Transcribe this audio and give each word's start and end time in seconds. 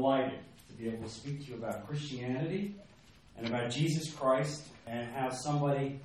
delighted 0.00 0.38
to 0.66 0.74
be 0.76 0.88
able 0.88 1.06
to 1.06 1.10
speak 1.10 1.44
to 1.44 1.52
you 1.52 1.54
about 1.56 1.86
Christianity 1.86 2.74
and 3.36 3.46
about 3.46 3.70
Jesus 3.70 4.10
Christ 4.10 4.62
and 4.86 5.06
how 5.12 5.28
somebody 5.28 6.00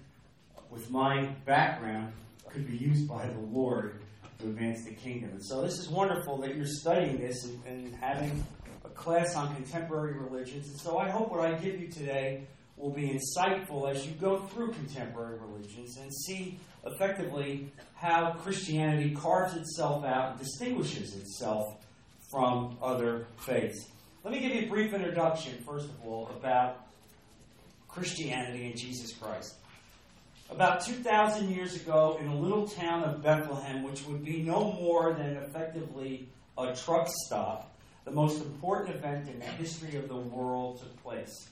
with 0.69 0.91
my 0.91 1.27
background 1.45 2.11
could 2.49 2.67
be 2.69 2.75
used 2.75 3.07
by 3.07 3.25
the 3.25 3.39
Lord 3.39 4.01
to 4.39 4.47
advance 4.47 4.83
the 4.83 4.91
kingdom. 4.91 5.29
And 5.31 5.45
so 5.45 5.61
this 5.61 5.79
is 5.79 5.87
wonderful 5.87 6.37
that 6.39 6.57
you're 6.57 6.65
studying 6.65 7.19
this 7.19 7.45
and, 7.45 7.61
and 7.65 7.95
having 7.95 8.43
a 8.83 8.89
class 8.89 9.33
on 9.37 9.55
contemporary 9.55 10.19
religions. 10.19 10.67
And 10.67 10.79
so 10.81 10.97
I 10.97 11.09
hope 11.09 11.31
what 11.31 11.39
I 11.39 11.53
give 11.53 11.79
you 11.79 11.87
today 11.87 12.43
will 12.75 12.91
be 12.91 13.17
insightful 13.17 13.89
as 13.89 14.05
you 14.05 14.11
go 14.19 14.39
through 14.47 14.73
contemporary 14.73 15.39
religions 15.39 15.95
and 15.95 16.13
see 16.13 16.59
effectively 16.85 17.71
how 17.95 18.33
Christianity 18.43 19.15
carves 19.15 19.55
itself 19.55 20.03
out 20.03 20.31
and 20.31 20.39
distinguishes 20.39 21.15
itself 21.15 21.77
from 22.29 22.77
other 22.81 23.27
faiths. 23.37 23.91
Let 24.25 24.33
me 24.33 24.39
give 24.39 24.55
you 24.55 24.61
a 24.61 24.69
brief 24.69 24.91
introduction, 24.91 25.53
first 25.67 25.85
of 25.85 26.03
all, 26.03 26.31
about 26.35 26.87
Christianity 27.87 28.65
and 28.65 28.75
Jesus 28.75 29.13
Christ. 29.13 29.53
About 30.49 30.81
2,000 30.81 31.51
years 31.51 31.75
ago, 31.75 32.17
in 32.19 32.25
a 32.25 32.35
little 32.35 32.67
town 32.67 33.03
of 33.03 33.21
Bethlehem, 33.21 33.83
which 33.83 34.03
would 34.07 34.25
be 34.25 34.41
no 34.41 34.71
more 34.73 35.13
than 35.13 35.37
effectively 35.37 36.27
a 36.57 36.75
truck 36.75 37.07
stop, 37.27 37.71
the 38.03 38.09
most 38.09 38.41
important 38.41 38.95
event 38.95 39.29
in 39.29 39.37
the 39.37 39.45
history 39.45 39.95
of 39.95 40.07
the 40.07 40.17
world 40.17 40.79
took 40.79 41.03
place. 41.03 41.47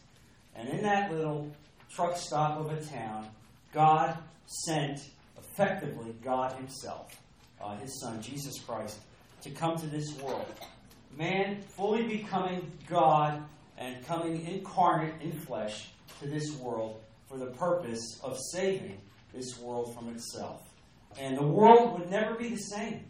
And 0.56 0.68
in 0.68 0.82
that 0.82 1.12
little 1.12 1.52
truck 1.94 2.18
stop 2.18 2.60
of 2.60 2.72
a 2.72 2.84
town, 2.84 3.28
God 3.72 4.18
sent, 4.66 5.00
effectively, 5.38 6.16
God 6.24 6.54
Himself, 6.54 7.22
uh, 7.62 7.78
His 7.78 8.02
Son, 8.02 8.20
Jesus 8.20 8.58
Christ, 8.62 8.98
to 9.44 9.52
come 9.52 9.78
to 9.78 9.86
this 9.86 10.12
world. 10.20 10.48
Man 11.18 11.62
fully 11.62 12.04
becoming 12.04 12.72
God 12.88 13.44
and 13.78 14.06
coming 14.06 14.46
incarnate 14.46 15.22
in 15.22 15.32
flesh 15.32 15.90
to 16.20 16.28
this 16.28 16.56
world 16.58 17.02
for 17.28 17.38
the 17.38 17.48
purpose 17.48 18.20
of 18.24 18.38
saving 18.52 19.00
this 19.34 19.60
world 19.60 19.96
from 19.96 20.10
itself. 20.10 20.62
And 21.20 21.38
the 21.38 21.48
world 21.48 22.00
would 22.00 22.10
never 22.10 22.36
be 22.36 22.50
the 22.50 22.58
same 22.58 23.06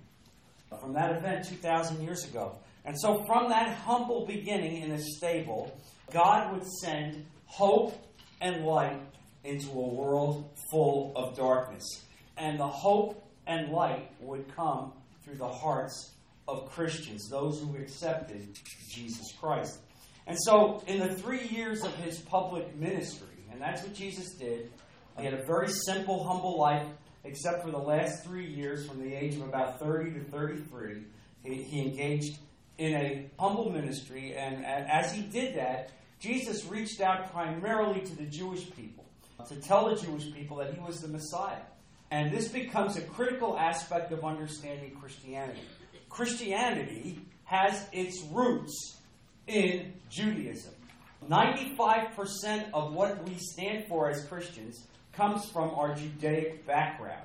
from 0.79 0.93
that 0.93 1.15
event 1.15 1.45
2,000 1.45 2.01
years 2.01 2.25
ago. 2.25 2.57
And 2.85 2.99
so, 2.99 3.23
from 3.25 3.49
that 3.49 3.77
humble 3.77 4.25
beginning 4.25 4.81
in 4.81 4.91
a 4.91 4.99
stable, 4.99 5.77
God 6.11 6.53
would 6.53 6.67
send 6.81 7.25
hope 7.45 7.95
and 8.41 8.65
light 8.65 8.99
into 9.43 9.69
a 9.69 9.93
world 9.93 10.49
full 10.69 11.13
of 11.15 11.37
darkness. 11.37 12.03
And 12.37 12.59
the 12.59 12.67
hope 12.67 13.25
and 13.47 13.71
light 13.71 14.11
would 14.19 14.53
come 14.55 14.91
through 15.23 15.35
the 15.35 15.47
hearts 15.47 16.12
of 16.47 16.69
Christians, 16.71 17.29
those 17.29 17.59
who 17.61 17.75
accepted 17.77 18.57
Jesus 18.91 19.33
Christ. 19.39 19.79
And 20.27 20.37
so, 20.45 20.83
in 20.87 20.99
the 20.99 21.13
three 21.13 21.47
years 21.47 21.83
of 21.83 21.93
his 21.95 22.19
public 22.19 22.75
ministry, 22.75 23.27
and 23.51 23.61
that's 23.61 23.83
what 23.83 23.93
Jesus 23.93 24.33
did, 24.35 24.71
he 25.17 25.25
had 25.25 25.33
a 25.33 25.45
very 25.45 25.67
simple, 25.67 26.23
humble 26.23 26.57
life, 26.57 26.87
except 27.23 27.63
for 27.63 27.71
the 27.71 27.77
last 27.77 28.23
three 28.23 28.45
years, 28.45 28.87
from 28.87 29.01
the 29.01 29.13
age 29.13 29.35
of 29.35 29.43
about 29.43 29.79
30 29.79 30.11
to 30.13 30.19
33. 30.25 31.03
He, 31.43 31.63
he 31.63 31.81
engaged 31.81 32.37
in 32.77 32.93
a 32.93 33.29
humble 33.39 33.69
ministry, 33.69 34.35
and 34.35 34.65
as 34.65 35.13
he 35.13 35.21
did 35.21 35.55
that, 35.55 35.91
Jesus 36.19 36.65
reached 36.65 37.01
out 37.01 37.31
primarily 37.31 38.01
to 38.01 38.15
the 38.15 38.25
Jewish 38.25 38.69
people 38.75 39.03
to 39.47 39.55
tell 39.57 39.89
the 39.89 40.01
Jewish 40.01 40.33
people 40.33 40.57
that 40.57 40.73
he 40.73 40.79
was 40.79 41.01
the 41.01 41.07
Messiah. 41.07 41.61
And 42.11 42.31
this 42.31 42.47
becomes 42.47 42.95
a 42.95 43.01
critical 43.01 43.57
aspect 43.57 44.11
of 44.11 44.23
understanding 44.23 44.91
Christianity. 44.91 45.59
Christianity 46.13 47.19
has 47.45 47.87
its 47.91 48.21
roots 48.31 48.97
in 49.47 49.93
Judaism. 50.11 50.71
95% 51.27 52.69
of 52.71 52.93
what 52.93 53.27
we 53.27 53.35
stand 53.39 53.87
for 53.87 54.11
as 54.11 54.23
Christians 54.25 54.85
comes 55.13 55.45
from 55.45 55.71
our 55.71 55.95
Judaic 55.95 56.67
background. 56.67 57.23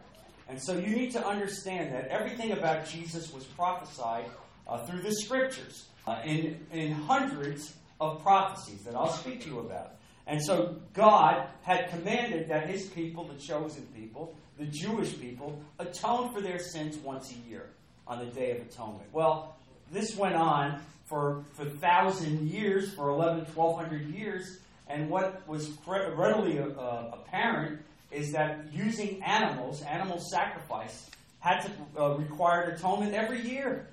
And 0.48 0.58
so 0.58 0.78
you 0.78 0.96
need 0.96 1.10
to 1.12 1.26
understand 1.26 1.92
that 1.92 2.08
everything 2.08 2.52
about 2.52 2.88
Jesus 2.88 3.30
was 3.30 3.44
prophesied 3.44 4.24
uh, 4.66 4.78
through 4.86 5.02
the 5.02 5.12
scriptures 5.12 5.84
uh, 6.06 6.22
in, 6.24 6.58
in 6.72 6.92
hundreds 6.92 7.74
of 8.00 8.22
prophecies 8.22 8.84
that 8.84 8.94
I'll 8.94 9.12
speak 9.12 9.42
to 9.42 9.50
you 9.50 9.58
about. 9.58 9.96
And 10.26 10.42
so 10.42 10.76
God 10.94 11.46
had 11.60 11.90
commanded 11.90 12.48
that 12.48 12.70
his 12.70 12.86
people, 12.86 13.24
the 13.24 13.38
chosen 13.38 13.86
people, 13.94 14.34
the 14.56 14.64
Jewish 14.64 15.20
people, 15.20 15.60
atone 15.78 16.32
for 16.32 16.40
their 16.40 16.58
sins 16.58 16.96
once 16.96 17.32
a 17.32 17.48
year 17.50 17.68
on 18.08 18.18
the 18.18 18.26
Day 18.26 18.52
of 18.52 18.66
Atonement. 18.66 19.04
Well, 19.12 19.56
this 19.92 20.16
went 20.16 20.34
on 20.34 20.80
for, 21.06 21.44
for 21.54 21.64
thousand 21.64 22.48
years, 22.48 22.92
for 22.94 23.10
11, 23.10 23.46
1200 23.54 24.14
years, 24.14 24.58
and 24.88 25.10
what 25.10 25.46
was 25.46 25.70
readily 25.86 26.58
uh, 26.58 27.10
apparent 27.12 27.80
is 28.10 28.32
that 28.32 28.64
using 28.72 29.22
animals, 29.22 29.82
animal 29.82 30.18
sacrifice, 30.18 31.10
had 31.40 31.60
to 31.60 31.70
uh, 32.00 32.14
require 32.16 32.62
atonement 32.70 33.14
every 33.14 33.40
year. 33.40 33.86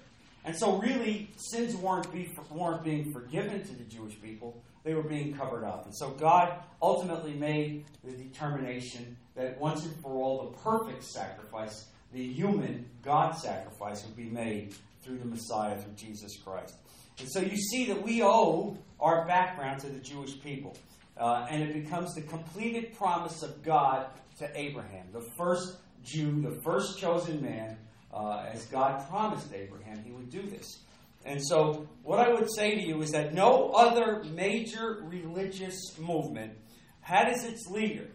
And 0.46 0.56
so, 0.56 0.78
really, 0.78 1.30
sins 1.38 1.76
weren't, 1.76 2.12
be, 2.14 2.32
weren't 2.52 2.84
being 2.84 3.12
forgiven 3.12 3.64
to 3.64 3.76
the 3.76 3.84
Jewish 3.84 4.20
people, 4.22 4.62
they 4.84 4.94
were 4.94 5.04
being 5.04 5.34
covered 5.34 5.66
up. 5.66 5.86
And 5.86 5.96
so, 5.96 6.12
God 6.12 6.60
ultimately 6.82 7.34
made 7.34 7.86
the 8.04 8.12
determination 8.12 9.18
that 9.36 9.60
once 9.60 9.84
and 9.84 9.96
for 10.02 10.12
all, 10.12 10.50
the 10.50 10.58
perfect 10.60 11.04
sacrifice, 11.04 11.88
the 12.16 12.24
human 12.24 12.86
God 13.04 13.38
sacrifice, 13.38 14.04
would 14.06 14.16
be 14.16 14.30
made 14.30 14.74
through 15.04 15.20
the 15.20 15.26
Messiah, 15.26 15.78
through 15.78 15.94
Jesus 15.94 16.38
Christ. 16.44 16.74
And 17.20 17.30
so, 17.30 17.42
you 17.42 17.58
see 17.58 17.86
that 17.86 18.02
we 18.02 18.24
owe 18.24 18.78
our 19.00 19.26
background 19.28 19.82
to 19.82 19.88
the 19.88 20.00
Jewish 20.00 20.40
people. 20.42 20.76
Uh, 21.18 21.46
and 21.50 21.62
it 21.62 21.74
becomes 21.74 22.14
the 22.14 22.22
completed 22.22 22.98
promise 22.98 23.42
of 23.44 23.64
God 23.64 24.08
to 24.40 24.50
Abraham, 24.58 25.06
the 25.14 25.26
first 25.38 25.78
Jew, 26.04 26.42
the 26.42 26.60
first 26.62 27.00
chosen 27.00 27.42
man 27.42 27.78
uh, 28.14 28.46
as 28.52 28.66
God 28.66 29.08
promised 29.10 29.54
Abraham 29.54 30.04
he 30.04 30.12
would 30.12 30.30
do 30.30 30.42
this. 30.44 30.80
And 31.26 31.42
so, 31.42 31.88
what 32.04 32.20
I 32.20 32.34
would 32.34 32.50
say 32.54 32.76
to 32.76 32.82
you 32.82 33.02
is 33.02 33.12
that 33.12 33.34
no 33.34 33.72
other 33.72 34.24
major 34.26 35.04
religious 35.06 35.98
movement 35.98 36.54
had 37.02 37.28
as 37.30 37.44
its 37.44 37.68
leader 37.68 38.08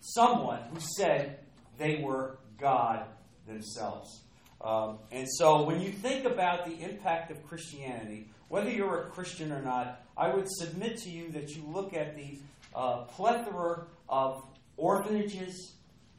someone 0.00 0.62
who 0.72 0.80
said 0.96 1.38
they 1.78 2.02
were 2.02 2.38
God 2.60 3.06
themselves. 3.46 4.20
Um, 4.60 4.98
and 5.10 5.26
so, 5.28 5.62
when 5.62 5.80
you 5.80 5.90
think 5.90 6.26
about 6.26 6.66
the 6.66 6.78
impact 6.82 7.30
of 7.30 7.42
Christianity, 7.46 8.28
whether 8.48 8.70
you're 8.70 9.02
a 9.02 9.10
Christian 9.10 9.52
or 9.52 9.62
not, 9.62 10.02
I 10.16 10.34
would 10.34 10.46
submit 10.48 10.98
to 10.98 11.10
you 11.10 11.30
that 11.32 11.56
you 11.56 11.62
look 11.66 11.94
at 11.94 12.16
the 12.16 12.38
uh, 12.74 13.04
plethora 13.04 13.84
of 14.08 14.44
orphanages, 14.76 15.72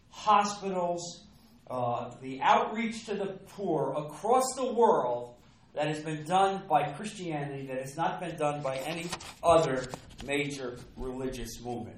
hospitals, 0.10 1.26
uh, 1.70 2.12
the 2.22 2.42
outreach 2.42 3.06
to 3.06 3.14
the 3.14 3.28
poor 3.50 3.94
across 3.96 4.56
the 4.56 4.74
world 4.74 5.36
that 5.74 5.88
has 5.88 6.00
been 6.00 6.24
done 6.26 6.64
by 6.68 6.84
Christianity 6.92 7.68
that 7.68 7.80
has 7.80 7.96
not 7.96 8.20
been 8.20 8.36
done 8.36 8.62
by 8.62 8.78
any 8.78 9.08
other 9.44 9.88
major 10.26 10.78
religious 10.98 11.62
movement. 11.64 11.98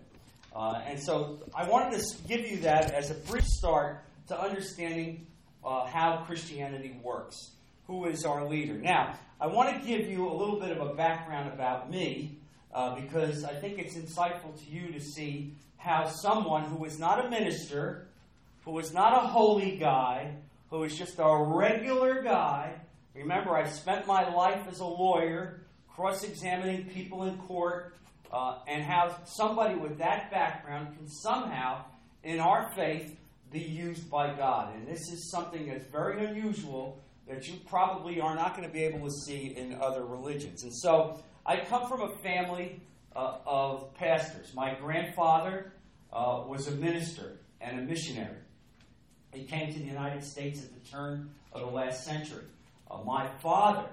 Uh, 0.56 0.81
and 0.86 1.02
so 1.02 1.40
I 1.56 1.68
wanted 1.68 2.00
to 2.00 2.28
give 2.28 2.42
you 2.42 2.58
that 2.58 2.92
as 2.92 3.10
a 3.10 3.16
brief 3.16 3.46
start 3.46 4.04
to 4.28 4.39
understanding 4.39 5.28
uh, 5.63 5.85
how 5.85 6.23
Christianity 6.25 7.00
works. 7.03 7.51
Who 7.88 8.06
is 8.06 8.25
our 8.25 8.47
leader? 8.47 8.75
Now, 8.75 9.16
I 9.39 9.47
want 9.47 9.75
to 9.75 9.88
give 9.88 10.09
you 10.09 10.29
a 10.29 10.34
little 10.34 10.59
bit 10.59 10.72
of 10.72 10.79
a 10.79 10.94
background 10.94 11.51
about 11.53 11.91
me 11.91 12.38
uh, 12.73 12.95
because 12.95 13.44
I 13.44 13.53
think 13.53 13.78
it's 13.78 13.95
insightful 13.95 14.57
to 14.63 14.72
you 14.72 14.91
to 14.94 15.00
see 15.00 15.53
how 15.78 16.07
someone 16.07 16.63
who 16.63 16.85
is 16.85 16.97
not 16.97 17.25
a 17.25 17.29
minister 17.29 18.07
who 18.66 18.79
is 18.79 18.94
not 18.94 19.23
a 19.23 19.28
holy 19.28 19.78
guy, 19.78 20.35
who 20.69 20.83
is 20.83 20.97
just 20.97 21.19
a 21.19 21.44
regular 21.44 22.21
guy. 22.21 22.74
Remember, 23.13 23.56
I 23.56 23.68
spent 23.69 24.07
my 24.07 24.33
life 24.33 24.62
as 24.69 24.80
a 24.80 24.86
lawyer, 24.86 25.62
cross 25.94 26.24
examining 26.24 26.86
people 26.86 27.24
in 27.24 27.38
court, 27.39 27.95
uh, 28.31 28.59
and 28.68 28.83
how 28.83 29.15
somebody 29.25 29.75
with 29.75 30.00
that 30.00 30.31
background 30.31 30.95
can 30.98 31.07
somehow, 31.07 31.86
in 32.24 32.39
our 32.39 32.71
faith, 32.75 33.15
be 33.53 33.59
used 33.59 34.09
by 34.09 34.33
God. 34.33 34.75
And 34.75 34.88
this 34.88 35.11
is 35.11 35.29
something 35.29 35.67
that's 35.67 35.85
very 35.85 36.25
unusual 36.25 37.00
that 37.29 37.47
you 37.47 37.53
probably 37.67 38.19
are 38.19 38.35
not 38.35 38.57
going 38.57 38.67
to 38.67 38.73
be 38.73 38.83
able 38.83 39.07
to 39.07 39.13
see 39.25 39.55
in 39.55 39.75
other 39.75 40.03
religions. 40.03 40.63
And 40.63 40.73
so 40.75 41.23
I 41.45 41.57
come 41.57 41.88
from 41.88 42.01
a 42.01 42.17
family 42.17 42.81
uh, 43.15 43.38
of 43.45 43.94
pastors. 43.94 44.53
My 44.55 44.73
grandfather 44.73 45.71
uh, 46.11 46.44
was 46.47 46.67
a 46.67 46.71
minister 46.71 47.38
and 47.61 47.79
a 47.79 47.83
missionary. 47.83 48.38
He 49.31 49.44
came 49.44 49.71
to 49.71 49.79
the 49.79 49.85
United 49.85 50.23
States 50.23 50.63
at 50.63 50.73
the 50.73 50.89
turn 50.89 51.29
of 51.53 51.61
the 51.61 51.67
last 51.67 52.03
century. 52.03 52.45
Uh, 52.89 52.97
my 53.05 53.27
father 53.41 53.88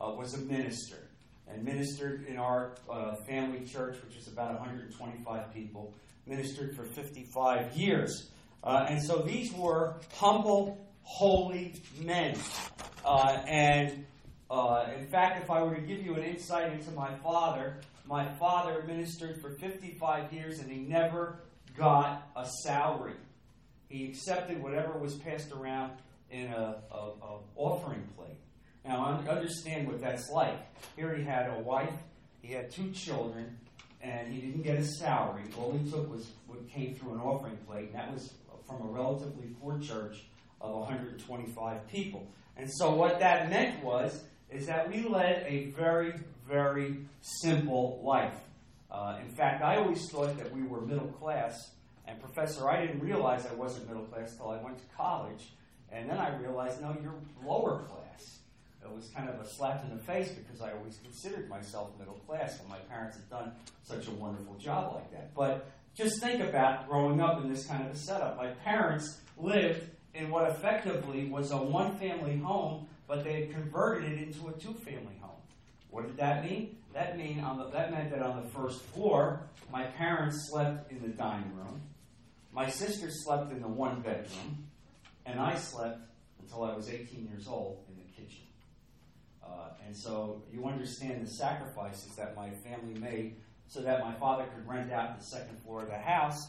uh, 0.00 0.10
was 0.10 0.34
a 0.34 0.38
minister 0.38 1.08
and 1.48 1.64
ministered 1.64 2.26
in 2.26 2.36
our 2.36 2.74
uh, 2.90 3.14
family 3.26 3.64
church, 3.64 3.96
which 4.04 4.16
is 4.16 4.28
about 4.28 4.52
125 4.58 5.54
people, 5.54 5.94
ministered 6.26 6.76
for 6.76 6.84
55 6.84 7.76
years. 7.76 8.30
Uh, 8.66 8.86
and 8.90 9.02
so 9.02 9.18
these 9.18 9.52
were 9.52 9.94
humble, 10.16 10.84
holy 11.02 11.72
men. 12.02 12.36
Uh, 13.04 13.38
and 13.46 14.04
Uh, 14.48 14.86
in 14.96 15.06
fact, 15.08 15.42
if 15.42 15.50
I 15.50 15.60
were 15.60 15.74
to 15.74 15.80
give 15.80 16.04
you 16.06 16.14
an 16.14 16.22
insight 16.22 16.72
into 16.72 16.92
my 16.92 17.12
father, 17.16 17.80
my 18.04 18.24
father 18.38 18.84
ministered 18.86 19.40
for 19.40 19.50
55 19.50 20.32
years 20.32 20.60
and 20.60 20.70
he 20.70 20.78
never 20.78 21.40
got 21.76 22.28
a 22.36 22.46
salary. 22.62 23.16
He 23.88 24.04
accepted 24.08 24.62
whatever 24.62 24.98
was 24.98 25.14
passed 25.16 25.50
around 25.50 25.92
in 26.30 26.46
a, 26.46 26.76
a, 26.92 26.96
a 26.96 27.38
offering 27.56 28.04
plate. 28.16 28.38
Now, 28.84 29.04
I 29.04 29.28
understand 29.28 29.88
what 29.88 30.00
that's 30.00 30.30
like. 30.30 30.60
Here 30.94 31.12
he 31.16 31.24
had 31.24 31.50
a 31.50 31.58
wife, 31.60 31.94
he 32.40 32.52
had 32.52 32.70
two 32.70 32.92
children, 32.92 33.58
and 34.00 34.32
he 34.32 34.40
didn't 34.40 34.62
get 34.62 34.78
a 34.78 34.84
salary. 34.84 35.42
All 35.58 35.72
he 35.72 35.90
took 35.90 36.08
was 36.08 36.30
what 36.46 36.68
came 36.70 36.94
through 36.94 37.14
an 37.14 37.20
offering 37.20 37.56
plate, 37.66 37.86
and 37.86 37.94
that 37.96 38.12
was 38.12 38.32
from 38.66 38.82
a 38.82 38.90
relatively 38.90 39.48
poor 39.60 39.78
church 39.78 40.24
of 40.60 40.74
125 40.74 41.88
people. 41.88 42.26
And 42.56 42.70
so 42.72 42.94
what 42.94 43.20
that 43.20 43.50
meant 43.50 43.82
was 43.82 44.24
is 44.50 44.66
that 44.66 44.90
we 44.90 45.02
led 45.02 45.44
a 45.46 45.66
very, 45.76 46.14
very 46.48 46.98
simple 47.20 48.00
life. 48.04 48.34
Uh, 48.90 49.18
in 49.22 49.28
fact, 49.28 49.62
I 49.62 49.76
always 49.76 50.08
thought 50.08 50.36
that 50.38 50.52
we 50.52 50.62
were 50.62 50.80
middle 50.80 51.08
class. 51.08 51.72
And 52.06 52.20
Professor, 52.20 52.68
I 52.68 52.86
didn't 52.86 53.00
realize 53.00 53.46
I 53.46 53.54
wasn't 53.54 53.88
middle 53.88 54.04
class 54.04 54.32
until 54.32 54.50
I 54.50 54.62
went 54.62 54.78
to 54.78 54.84
college. 54.96 55.52
And 55.90 56.08
then 56.08 56.18
I 56.18 56.36
realized, 56.36 56.80
no, 56.80 56.96
you're 57.02 57.14
lower 57.44 57.82
class. 57.82 58.38
It 58.82 58.94
was 58.94 59.08
kind 59.08 59.28
of 59.28 59.40
a 59.40 59.48
slap 59.48 59.84
in 59.84 59.96
the 59.96 60.02
face 60.02 60.28
because 60.30 60.60
I 60.60 60.72
always 60.72 60.98
considered 61.02 61.48
myself 61.48 61.90
middle 61.98 62.20
class, 62.26 62.60
and 62.60 62.68
my 62.68 62.78
parents 62.78 63.16
had 63.16 63.28
done 63.28 63.52
such 63.82 64.06
a 64.06 64.12
wonderful 64.12 64.54
job 64.54 64.94
like 64.94 65.10
that. 65.10 65.34
But 65.34 65.68
just 65.96 66.20
think 66.20 66.42
about 66.42 66.88
growing 66.88 67.20
up 67.20 67.42
in 67.42 67.50
this 67.50 67.66
kind 67.66 67.86
of 67.86 67.92
a 67.92 67.96
setup. 67.96 68.36
My 68.36 68.48
parents 68.48 69.20
lived 69.38 69.88
in 70.14 70.30
what 70.30 70.50
effectively 70.50 71.28
was 71.28 71.50
a 71.50 71.56
one 71.56 71.96
family 71.96 72.36
home, 72.36 72.86
but 73.08 73.24
they 73.24 73.40
had 73.40 73.52
converted 73.52 74.12
it 74.12 74.22
into 74.22 74.48
a 74.48 74.52
two 74.52 74.74
family 74.74 75.16
home. 75.20 75.40
What 75.90 76.06
did 76.06 76.18
that 76.18 76.44
mean? 76.44 76.76
That, 76.92 77.16
mean 77.16 77.38
the, 77.38 77.70
that 77.72 77.90
meant 77.90 78.10
that 78.10 78.22
on 78.22 78.42
the 78.42 78.48
first 78.50 78.82
floor, 78.82 79.40
my 79.72 79.84
parents 79.84 80.48
slept 80.50 80.90
in 80.90 81.00
the 81.00 81.08
dining 81.08 81.54
room, 81.54 81.82
my 82.52 82.70
sister 82.70 83.08
slept 83.10 83.52
in 83.52 83.60
the 83.60 83.68
one 83.68 84.00
bedroom, 84.00 84.66
and 85.24 85.38
I 85.40 85.56
slept 85.56 86.00
until 86.40 86.64
I 86.64 86.74
was 86.74 86.88
18 86.88 87.28
years 87.30 87.46
old 87.48 87.84
in 87.88 87.96
the 87.96 88.10
kitchen. 88.12 88.44
Uh, 89.44 89.70
and 89.84 89.96
so 89.96 90.42
you 90.52 90.64
understand 90.66 91.26
the 91.26 91.30
sacrifices 91.30 92.14
that 92.16 92.34
my 92.34 92.50
family 92.50 92.98
made 92.98 93.36
so 93.68 93.80
that 93.80 94.00
my 94.00 94.12
father 94.14 94.44
could 94.54 94.66
rent 94.68 94.92
out 94.92 95.18
the 95.18 95.24
second 95.24 95.58
floor 95.58 95.82
of 95.82 95.88
the 95.88 95.98
house 95.98 96.48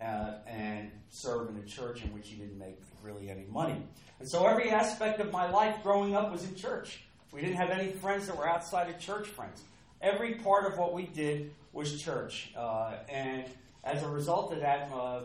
uh, 0.00 0.34
and 0.46 0.90
serve 1.08 1.50
in 1.50 1.56
a 1.56 1.62
church 1.62 2.02
in 2.02 2.12
which 2.12 2.28
he 2.28 2.36
didn't 2.36 2.58
make 2.58 2.80
really 3.02 3.30
any 3.30 3.46
money. 3.50 3.82
And 4.18 4.28
so 4.28 4.46
every 4.46 4.70
aspect 4.70 5.20
of 5.20 5.30
my 5.32 5.50
life 5.50 5.82
growing 5.82 6.14
up 6.14 6.32
was 6.32 6.44
in 6.44 6.54
church. 6.54 7.04
We 7.32 7.40
didn't 7.40 7.56
have 7.56 7.70
any 7.70 7.90
friends 7.90 8.26
that 8.26 8.36
were 8.36 8.48
outside 8.48 8.88
of 8.88 8.98
church 8.98 9.26
friends. 9.26 9.62
Every 10.00 10.34
part 10.36 10.70
of 10.70 10.78
what 10.78 10.94
we 10.94 11.06
did 11.06 11.52
was 11.72 12.00
church. 12.00 12.52
Uh, 12.56 12.96
and 13.08 13.44
as 13.82 14.02
a 14.02 14.08
result 14.08 14.52
of 14.52 14.60
that, 14.60 14.90
uh, 14.92 15.20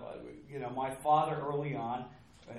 you 0.51 0.59
know, 0.59 0.69
my 0.71 0.89
father 0.89 1.37
early 1.47 1.75
on 1.75 2.05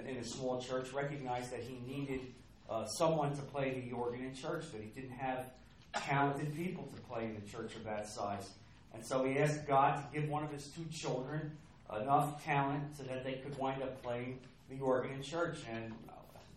in 0.08 0.16
a 0.16 0.24
small 0.24 0.60
church 0.60 0.92
recognized 0.92 1.50
that 1.52 1.60
he 1.60 1.78
needed 1.86 2.20
uh, 2.68 2.86
someone 2.86 3.34
to 3.34 3.42
play 3.42 3.84
the 3.84 3.94
organ 3.94 4.24
in 4.24 4.34
church, 4.34 4.64
that 4.72 4.80
he 4.80 4.88
didn't 4.88 5.16
have 5.16 5.46
talented 5.94 6.54
people 6.54 6.84
to 6.94 7.00
play 7.02 7.24
in 7.24 7.36
a 7.36 7.50
church 7.50 7.74
of 7.74 7.84
that 7.84 8.08
size. 8.08 8.50
And 8.94 9.04
so 9.04 9.24
he 9.24 9.38
asked 9.38 9.66
God 9.66 9.96
to 9.96 10.20
give 10.20 10.28
one 10.28 10.44
of 10.44 10.50
his 10.50 10.66
two 10.68 10.84
children 10.92 11.52
enough 12.00 12.44
talent 12.44 12.96
so 12.96 13.02
that 13.04 13.24
they 13.24 13.34
could 13.34 13.56
wind 13.58 13.82
up 13.82 14.02
playing 14.02 14.38
the 14.68 14.78
organ 14.80 15.12
in 15.12 15.22
church. 15.22 15.58
And 15.70 15.92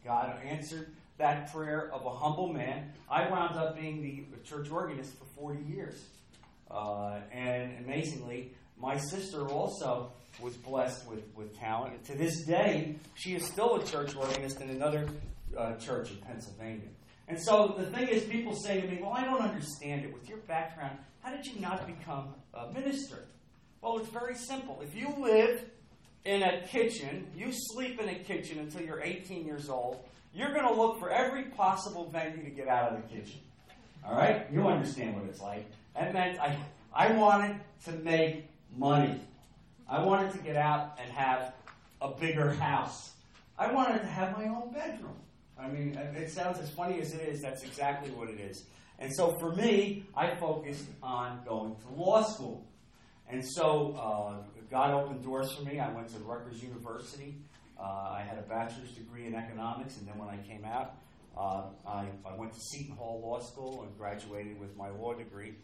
God 0.03 0.35
answered 0.45 0.91
that 1.17 1.51
prayer 1.53 1.91
of 1.93 2.05
a 2.05 2.09
humble 2.09 2.51
man. 2.51 2.91
I 3.09 3.29
wound 3.29 3.55
up 3.57 3.75
being 3.75 4.01
the 4.01 4.25
church 4.47 4.69
organist 4.69 5.17
for 5.17 5.25
40 5.39 5.63
years. 5.63 6.03
Uh, 6.69 7.19
and 7.31 7.85
amazingly, 7.85 8.51
my 8.77 8.97
sister 8.97 9.47
also 9.47 10.11
was 10.41 10.57
blessed 10.57 11.07
with, 11.07 11.23
with 11.35 11.57
talent. 11.57 11.93
And 11.93 12.03
to 12.05 12.15
this 12.15 12.43
day, 12.45 12.95
she 13.15 13.35
is 13.35 13.45
still 13.45 13.75
a 13.75 13.85
church 13.85 14.15
organist 14.15 14.59
in 14.61 14.69
another 14.69 15.07
uh, 15.57 15.75
church 15.75 16.11
in 16.11 16.17
Pennsylvania. 16.17 16.89
And 17.27 17.41
so 17.41 17.75
the 17.77 17.85
thing 17.85 18.07
is, 18.09 18.23
people 18.23 18.55
say 18.55 18.81
to 18.81 18.87
me, 18.87 18.99
Well, 19.01 19.13
I 19.13 19.23
don't 19.23 19.41
understand 19.41 20.03
it. 20.03 20.13
With 20.13 20.27
your 20.27 20.39
background, 20.39 20.97
how 21.23 21.31
did 21.31 21.45
you 21.45 21.59
not 21.59 21.87
become 21.87 22.33
a 22.53 22.71
minister? 22.71 23.25
Well, 23.81 23.97
it's 23.97 24.09
very 24.09 24.35
simple. 24.35 24.81
If 24.83 24.95
you 24.95 25.13
live 25.17 25.63
in 26.25 26.43
a 26.43 26.61
kitchen, 26.67 27.27
you 27.35 27.51
sleep 27.51 27.99
in 27.99 28.09
a 28.09 28.15
kitchen 28.15 28.59
until 28.59 28.81
you're 28.81 29.01
18 29.01 29.45
years 29.45 29.69
old, 29.69 30.03
you're 30.33 30.53
going 30.53 30.67
to 30.67 30.73
look 30.73 30.99
for 30.99 31.09
every 31.09 31.43
possible 31.43 32.09
venue 32.09 32.43
to 32.43 32.49
get 32.49 32.67
out 32.67 32.91
of 32.91 33.01
the 33.01 33.07
kitchen. 33.15 33.39
All 34.05 34.15
right? 34.15 34.45
You 34.51 34.67
understand 34.67 35.15
what 35.15 35.25
it's 35.25 35.41
like. 35.41 35.65
That 35.95 36.13
meant 36.13 36.39
I, 36.39 36.57
I 36.93 37.11
wanted 37.13 37.57
to 37.85 37.91
make 37.91 38.49
money. 38.75 39.21
I 39.87 40.03
wanted 40.03 40.33
to 40.33 40.39
get 40.39 40.55
out 40.55 40.97
and 41.01 41.11
have 41.11 41.53
a 42.01 42.09
bigger 42.09 42.51
house. 42.53 43.11
I 43.57 43.71
wanted 43.71 43.99
to 43.99 44.07
have 44.07 44.37
my 44.37 44.45
own 44.45 44.73
bedroom. 44.73 45.15
I 45.57 45.67
mean, 45.69 45.97
it 46.15 46.31
sounds 46.31 46.59
as 46.59 46.69
funny 46.69 46.99
as 46.99 47.13
it 47.13 47.21
is, 47.21 47.41
that's 47.41 47.63
exactly 47.63 48.09
what 48.11 48.29
it 48.29 48.39
is. 48.39 48.65
And 48.99 49.13
so 49.15 49.37
for 49.39 49.53
me, 49.53 50.05
I 50.15 50.35
focused 50.35 50.85
on 51.01 51.41
going 51.45 51.75
to 51.75 52.01
law 52.01 52.23
school. 52.23 52.65
And 53.29 53.43
so 53.45 53.95
uh, 53.99 54.43
God 54.69 54.91
opened 54.91 55.23
doors 55.23 55.51
for 55.53 55.63
me. 55.63 55.79
I 55.79 55.91
went 55.91 56.09
to 56.09 56.19
Rutgers 56.19 56.61
University. 56.61 57.35
Uh, 57.79 57.83
I 57.83 58.25
had 58.27 58.37
a 58.37 58.43
bachelor's 58.43 58.91
degree 58.91 59.25
in 59.25 59.35
economics, 59.35 59.97
and 59.97 60.07
then 60.07 60.17
when 60.17 60.29
I 60.29 60.37
came 60.37 60.63
out, 60.63 60.95
uh, 61.35 61.63
I, 61.87 62.05
I, 62.25 62.35
went 62.35 62.53
to 62.53 62.59
Seton 62.59 62.95
Hall 62.95 63.19
Law 63.23 63.39
School 63.39 63.83
and 63.83 63.97
graduated 63.97 64.59
with 64.59 64.77
my 64.77 64.89
law 64.89 65.13
degree. 65.13 65.55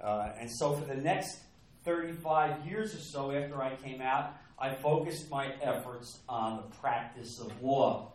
Uh, 0.00 0.30
and 0.38 0.48
so 0.50 0.74
for 0.74 0.84
the 0.84 1.00
next 1.00 1.38
35 1.84 2.64
years 2.64 2.94
or 2.94 3.00
so 3.00 3.32
after 3.32 3.60
I 3.60 3.74
came 3.74 4.00
out, 4.00 4.34
I 4.58 4.72
focused 4.74 5.28
my 5.30 5.52
efforts 5.60 6.20
on 6.28 6.56
the 6.56 6.76
practice 6.76 7.40
of 7.40 7.60
law 7.60 8.12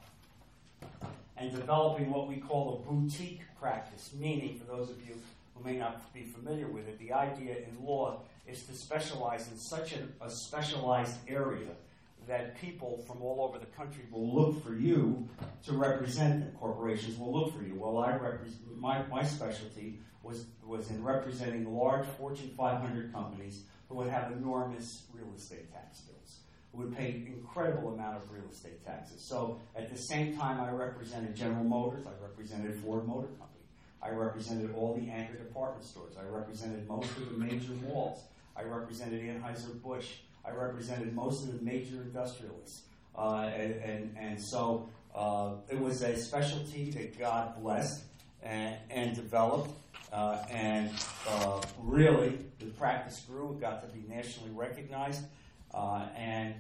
and 1.42 1.52
developing 1.52 2.12
what 2.12 2.28
we 2.28 2.38
call 2.38 2.84
a 2.86 2.92
boutique 2.92 3.42
practice, 3.60 4.12
meaning, 4.18 4.60
for 4.60 4.66
those 4.66 4.92
of 4.92 4.98
you 5.08 5.16
who 5.56 5.64
may 5.64 5.76
not 5.76 6.14
be 6.14 6.22
familiar 6.22 6.68
with 6.68 6.88
it, 6.88 7.00
the 7.00 7.12
idea 7.12 7.56
in 7.56 7.84
law 7.84 8.20
is 8.48 8.64
to 8.64 8.74
specialize 8.74 9.50
in 9.52 9.58
such 9.58 9.94
a, 9.94 10.24
a 10.24 10.30
specialized 10.30 11.18
area 11.28 11.70
that 12.28 12.56
people 12.62 13.04
from 13.08 13.24
all 13.24 13.44
over 13.44 13.58
the 13.58 13.66
country 13.78 14.04
will 14.12 14.34
look 14.34 14.64
for 14.64 14.76
you 14.76 15.28
to 15.66 15.74
represent 15.74 16.42
them. 16.42 16.52
Corporations 16.60 17.18
will 17.18 17.34
look 17.34 17.58
for 17.58 17.64
you. 17.64 17.74
Well, 17.76 17.98
I 17.98 18.20
my, 18.78 19.04
my 19.08 19.24
specialty 19.24 20.00
was, 20.22 20.46
was 20.64 20.92
in 20.92 21.04
representing 21.04 21.76
large 21.76 22.06
Fortune 22.20 22.52
500 22.56 23.12
companies 23.12 23.64
who 23.90 23.96
would 23.96 24.10
have 24.10 24.32
enormous 24.32 25.04
real 25.12 25.34
estate 25.36 25.74
tax 25.74 26.02
bills, 26.02 26.21
would 26.74 26.96
pay 26.96 27.24
incredible 27.28 27.94
amount 27.94 28.18
of 28.18 28.32
real 28.32 28.50
estate 28.52 28.84
taxes. 28.86 29.22
So 29.22 29.60
at 29.76 29.92
the 29.92 29.98
same 29.98 30.38
time, 30.38 30.60
I 30.62 30.72
represented 30.72 31.36
General 31.36 31.64
Motors, 31.64 32.06
I 32.08 32.24
represented 32.24 32.76
Ford 32.76 33.08
Motor 33.08 33.28
Company. 33.28 33.48
I 34.02 34.10
represented 34.10 34.74
all 34.76 34.96
the 34.96 35.10
anchor 35.12 35.38
department 35.38 35.86
stores. 35.86 36.14
I 36.20 36.24
represented 36.24 36.88
most 36.88 37.10
of 37.18 37.30
the 37.30 37.38
major 37.38 37.74
malls. 37.84 38.20
I 38.56 38.64
represented 38.64 39.22
Anheuser-Busch. 39.22 40.08
I 40.44 40.52
represented 40.52 41.14
most 41.14 41.44
of 41.44 41.58
the 41.58 41.64
major 41.64 42.02
industrialists. 42.02 42.84
Uh, 43.16 43.52
and, 43.56 43.74
and, 43.76 44.18
and, 44.18 44.42
so 44.42 44.90
uh, 45.14 45.52
it 45.70 45.80
was 45.80 46.02
a 46.02 46.18
specialty 46.18 46.90
that 46.92 47.20
God 47.20 47.62
blessed 47.62 48.04
and, 48.42 48.76
and 48.90 49.16
developed. 49.16 49.72
Uh, 50.12 50.44
and 50.50 50.90
uh, 51.28 51.62
really, 51.84 52.40
the 52.60 52.66
practice 52.66 53.22
grew. 53.28 53.52
It 53.52 53.62
got 53.62 53.88
to 53.88 53.96
be 53.96 54.04
nationally 54.08 54.52
recognized. 54.52 55.24
Uh, 55.74 56.08
and, 56.18 56.54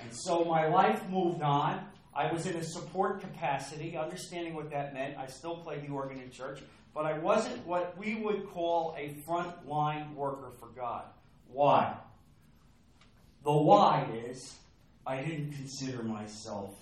and 0.00 0.12
so 0.12 0.44
my 0.44 0.66
life 0.66 1.08
moved 1.08 1.42
on. 1.42 1.84
I 2.14 2.32
was 2.32 2.46
in 2.46 2.56
a 2.56 2.64
support 2.64 3.20
capacity, 3.20 3.96
understanding 3.96 4.54
what 4.54 4.70
that 4.70 4.94
meant. 4.94 5.18
I 5.18 5.26
still 5.26 5.56
played 5.56 5.86
the 5.86 5.92
organ 5.92 6.18
in 6.18 6.30
church, 6.30 6.60
but 6.94 7.04
I 7.04 7.18
wasn't 7.18 7.66
what 7.66 7.96
we 7.98 8.14
would 8.14 8.48
call 8.50 8.94
a 8.98 9.14
front-line 9.26 10.14
worker 10.14 10.50
for 10.58 10.68
God. 10.68 11.04
Why? 11.48 11.94
The 13.44 13.52
why 13.52 14.08
is 14.26 14.56
I 15.06 15.22
didn't 15.22 15.52
consider 15.52 16.02
myself 16.02 16.74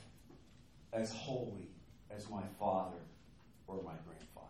as 0.92 1.12
holy 1.12 1.68
as 2.10 2.30
my 2.30 2.42
father 2.58 2.96
or 3.66 3.76
my 3.76 3.92
grandfather. 4.06 4.48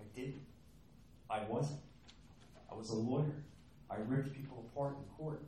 I 0.00 0.04
didn't. 0.18 0.42
I 1.28 1.44
wasn't. 1.44 1.80
I 2.72 2.74
was 2.74 2.90
a 2.90 2.94
lawyer. 2.94 3.44
I 3.90 3.96
ripped 4.08 4.34
people 4.34 4.64
apart 4.72 4.96
in 4.96 5.04
court. 5.16 5.42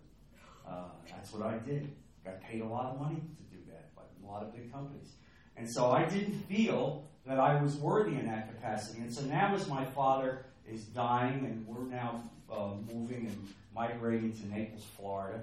Uh, 0.67 0.85
that's 1.11 1.33
what 1.33 1.47
I 1.47 1.59
did. 1.59 1.91
Got 2.25 2.41
paid 2.43 2.63
a 2.63 2.67
lot 2.67 2.87
of 2.93 3.01
money 3.01 3.17
to 3.17 3.57
do 3.57 3.63
that 3.71 3.95
by 3.97 4.03
a 4.03 4.31
lot 4.31 4.43
of 4.43 4.55
big 4.55 4.73
companies. 4.73 5.13
And 5.57 5.69
so 5.69 5.91
I 5.91 6.05
didn't 6.05 6.35
feel 6.49 7.05
that 7.27 7.39
I 7.39 7.61
was 7.63 7.77
worthy 7.77 8.17
in 8.17 8.27
that 8.27 8.49
capacity. 8.49 9.01
And 9.01 9.13
so 9.13 9.23
now, 9.23 9.55
as 9.55 9.69
my 9.69 9.85
father 9.85 10.45
is 10.69 10.85
dying, 10.85 11.45
and 11.45 11.67
we're 11.67 11.85
now 11.85 12.23
uh, 12.51 12.71
moving 12.93 13.27
and 13.27 13.49
migrating 13.75 14.33
to 14.33 14.49
Naples, 14.49 14.85
Florida, 14.97 15.43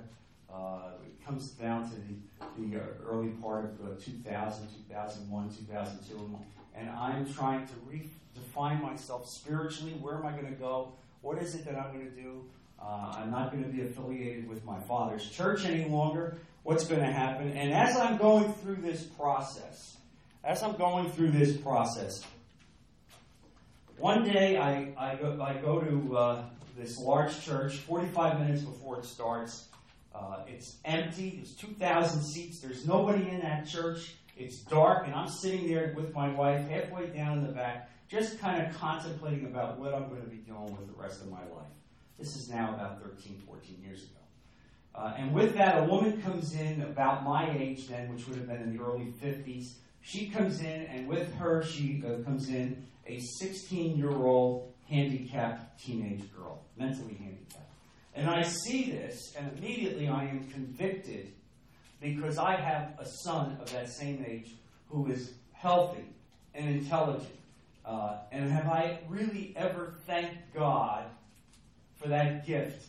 Uh, 0.51 0.97
it 1.05 1.23
comes 1.23 1.51
down 1.51 1.87
to 1.87 1.95
the, 2.07 2.15
the 2.57 2.81
uh, 2.81 2.83
early 3.05 3.29
part 3.37 3.65
of 3.65 3.71
uh, 3.85 3.93
2000, 4.01 4.67
2001, 4.89 5.49
2002, 5.49 6.39
and 6.73 6.89
I'm 6.89 7.31
trying 7.31 7.67
to 7.67 7.73
redefine 7.85 8.81
myself 8.81 9.29
spiritually. 9.29 9.93
Where 10.01 10.15
am 10.15 10.25
I 10.25 10.31
going 10.31 10.47
to 10.47 10.59
go? 10.59 10.93
What 11.21 11.37
is 11.37 11.53
it 11.53 11.65
that 11.65 11.75
I'm 11.75 11.93
going 11.93 12.09
to 12.09 12.15
do? 12.15 12.45
Uh, 12.81 13.13
I'm 13.17 13.31
not 13.31 13.51
going 13.51 13.63
to 13.63 13.69
be 13.69 13.81
affiliated 13.81 14.47
with 14.47 14.63
my 14.65 14.79
father's 14.81 15.29
church 15.29 15.65
any 15.65 15.85
longer. 15.89 16.37
What's 16.63 16.85
going 16.85 17.01
to 17.01 17.11
happen? 17.11 17.51
And 17.51 17.73
as 17.73 17.95
I'm 17.97 18.17
going 18.17 18.53
through 18.53 18.77
this 18.77 19.03
process, 19.03 19.97
as 20.43 20.63
I'm 20.63 20.75
going 20.75 21.11
through 21.11 21.31
this 21.31 21.55
process, 21.57 22.23
one 23.97 24.23
day 24.23 24.57
I, 24.57 24.93
I, 24.97 25.15
go, 25.15 25.41
I 25.41 25.55
go 25.55 25.81
to 25.81 26.17
uh, 26.17 26.43
this 26.77 26.97
large 26.99 27.43
church 27.43 27.77
45 27.77 28.39
minutes 28.39 28.61
before 28.63 28.99
it 28.99 29.05
starts. 29.05 29.67
Uh, 30.15 30.43
it's 30.47 30.77
empty. 30.85 31.35
There's 31.35 31.53
2,000 31.55 32.21
seats. 32.23 32.59
There's 32.59 32.87
nobody 32.87 33.27
in 33.27 33.41
that 33.41 33.67
church. 33.67 34.15
It's 34.37 34.59
dark, 34.59 35.05
and 35.05 35.13
I'm 35.13 35.27
sitting 35.27 35.67
there 35.67 35.93
with 35.97 36.13
my 36.13 36.29
wife 36.29 36.65
halfway 36.69 37.07
down 37.07 37.39
in 37.39 37.47
the 37.47 37.51
back, 37.51 37.89
just 38.07 38.39
kind 38.39 38.65
of 38.65 38.73
contemplating 38.77 39.45
about 39.45 39.77
what 39.77 39.93
I'm 39.93 40.07
going 40.07 40.21
to 40.21 40.29
be 40.29 40.37
doing 40.37 40.75
with 40.77 40.87
the 40.87 41.01
rest 41.01 41.21
of 41.21 41.29
my 41.29 41.41
life. 41.41 41.67
This 42.19 42.35
is 42.35 42.49
now 42.49 42.73
about 42.73 43.01
13, 43.01 43.41
14 43.47 43.81
years 43.81 44.03
ago. 44.03 44.09
Uh, 44.93 45.13
and 45.17 45.33
with 45.33 45.53
that, 45.53 45.81
a 45.81 45.85
woman 45.85 46.21
comes 46.21 46.53
in 46.53 46.81
about 46.81 47.23
my 47.23 47.49
age 47.57 47.87
then, 47.87 48.13
which 48.13 48.27
would 48.27 48.37
have 48.37 48.47
been 48.47 48.61
in 48.61 48.75
the 48.75 48.83
early 48.83 49.13
50s. 49.23 49.75
She 50.01 50.27
comes 50.27 50.59
in, 50.59 50.81
and 50.87 51.07
with 51.07 51.33
her, 51.35 51.63
she 51.63 52.03
uh, 52.05 52.21
comes 52.23 52.49
in 52.49 52.85
a 53.07 53.19
16 53.39 53.97
year 53.97 54.11
old 54.11 54.73
handicapped 54.89 55.81
teenage 55.81 56.23
girl, 56.35 56.61
mentally 56.77 57.13
handicapped. 57.13 57.71
And 58.13 58.29
I 58.29 58.43
see 58.43 58.91
this, 58.91 59.33
and 59.37 59.57
immediately 59.57 60.09
I 60.09 60.25
am 60.25 60.49
convicted 60.49 61.31
because 62.01 62.37
I 62.37 62.55
have 62.57 62.95
a 62.99 63.05
son 63.23 63.57
of 63.61 63.71
that 63.71 63.89
same 63.89 64.25
age 64.27 64.55
who 64.89 65.07
is 65.07 65.33
healthy 65.53 66.05
and 66.53 66.67
intelligent. 66.67 67.35
Uh, 67.85 68.17
and 68.31 68.51
have 68.51 68.67
I 68.67 68.99
really 69.07 69.53
ever 69.55 69.95
thanked 70.05 70.53
God 70.53 71.05
for 71.99 72.07
that 72.09 72.45
gift 72.45 72.87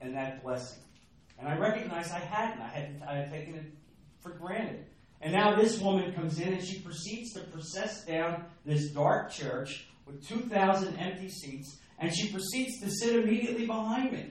and 0.00 0.14
that 0.14 0.42
blessing. 0.42 0.82
And 1.38 1.48
I 1.48 1.56
recognized 1.56 2.12
I 2.12 2.18
hadn't. 2.18 2.62
I 2.62 2.68
had, 2.68 3.02
I 3.06 3.14
had 3.16 3.30
taken 3.30 3.54
it 3.54 3.64
for 4.20 4.30
granted. 4.30 4.86
And 5.20 5.32
now 5.32 5.56
this 5.56 5.78
woman 5.80 6.12
comes 6.12 6.40
in 6.40 6.52
and 6.52 6.64
she 6.64 6.80
proceeds 6.80 7.32
to 7.34 7.40
process 7.40 8.04
down 8.04 8.44
this 8.64 8.90
dark 8.90 9.30
church 9.30 9.88
with 10.06 10.26
2,000 10.28 10.96
empty 10.96 11.28
seats, 11.28 11.78
and 11.98 12.14
she 12.14 12.30
proceeds 12.30 12.80
to 12.80 12.90
sit 12.90 13.16
immediately 13.16 13.66
behind 13.66 14.12
me. 14.12 14.30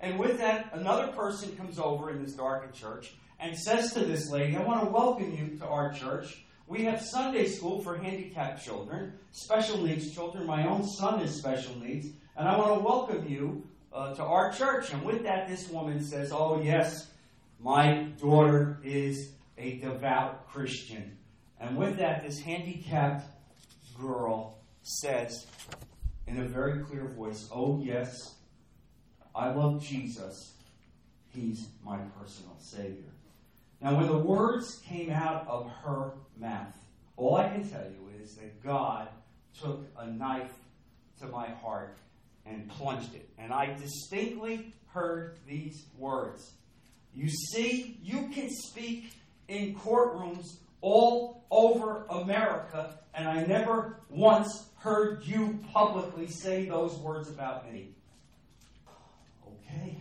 And 0.00 0.18
with 0.18 0.38
that, 0.38 0.70
another 0.72 1.08
person 1.08 1.54
comes 1.56 1.78
over 1.78 2.10
in 2.10 2.22
this 2.22 2.32
darkened 2.32 2.72
church 2.72 3.14
and 3.38 3.56
says 3.56 3.92
to 3.92 4.00
this 4.00 4.30
lady, 4.30 4.56
I 4.56 4.62
want 4.62 4.84
to 4.84 4.90
welcome 4.90 5.34
you 5.34 5.58
to 5.58 5.66
our 5.66 5.92
church. 5.92 6.44
We 6.66 6.84
have 6.84 7.02
Sunday 7.02 7.46
school 7.46 7.82
for 7.82 7.98
handicapped 7.98 8.64
children, 8.64 9.12
special 9.32 9.82
needs 9.82 10.14
children. 10.14 10.46
My 10.46 10.66
own 10.66 10.86
son 10.86 11.20
is 11.20 11.36
special 11.36 11.78
needs. 11.78 12.08
And 12.36 12.48
I 12.48 12.56
want 12.56 12.78
to 12.78 12.84
welcome 12.84 13.28
you 13.28 13.66
uh, 13.92 14.14
to 14.14 14.22
our 14.22 14.52
church. 14.52 14.92
And 14.92 15.04
with 15.04 15.22
that, 15.24 15.48
this 15.48 15.68
woman 15.68 16.02
says, 16.02 16.32
Oh, 16.32 16.60
yes, 16.62 17.08
my 17.58 18.04
daughter 18.20 18.78
is 18.82 19.32
a 19.58 19.78
devout 19.78 20.48
Christian. 20.48 21.16
And 21.60 21.76
with 21.76 21.98
that, 21.98 22.24
this 22.24 22.38
handicapped 22.38 23.26
girl 24.00 24.58
says 24.82 25.46
in 26.26 26.40
a 26.40 26.48
very 26.48 26.82
clear 26.84 27.08
voice, 27.08 27.48
Oh, 27.52 27.82
yes, 27.82 28.36
I 29.34 29.50
love 29.50 29.82
Jesus. 29.82 30.54
He's 31.28 31.68
my 31.84 31.98
personal 32.18 32.56
Savior. 32.58 33.12
Now, 33.80 33.96
when 33.96 34.06
the 34.06 34.18
words 34.18 34.80
came 34.84 35.10
out 35.10 35.46
of 35.48 35.70
her 35.84 36.12
mouth, 36.38 36.76
all 37.16 37.36
I 37.36 37.48
can 37.48 37.68
tell 37.68 37.84
you 37.84 38.22
is 38.22 38.34
that 38.36 38.62
God 38.62 39.08
took 39.60 39.86
a 39.98 40.06
knife 40.06 40.52
to 41.20 41.26
my 41.26 41.48
heart 41.48 41.96
and 42.50 42.68
plunged 42.68 43.14
it. 43.14 43.28
And 43.38 43.52
I 43.52 43.74
distinctly 43.74 44.72
heard 44.88 45.38
these 45.46 45.86
words 45.96 46.52
You 47.14 47.28
see, 47.28 47.98
you 48.02 48.28
can 48.28 48.50
speak 48.50 49.12
in 49.48 49.74
courtrooms 49.74 50.58
all 50.80 51.44
over 51.50 52.06
America, 52.08 52.98
and 53.14 53.28
I 53.28 53.44
never 53.44 54.00
once 54.08 54.68
heard 54.76 55.24
you 55.24 55.58
publicly 55.72 56.28
say 56.28 56.66
those 56.66 56.94
words 56.98 57.28
about 57.28 57.70
me. 57.70 57.88
Okay, 59.46 59.96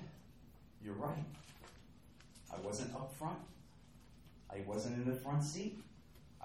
you're 0.83 0.93
right. 0.93 1.25
I 2.53 2.59
wasn't 2.65 2.93
up 2.93 3.13
front. 3.17 3.39
I 4.49 4.61
wasn't 4.65 4.97
in 4.97 5.05
the 5.05 5.17
front 5.17 5.43
seat. 5.43 5.81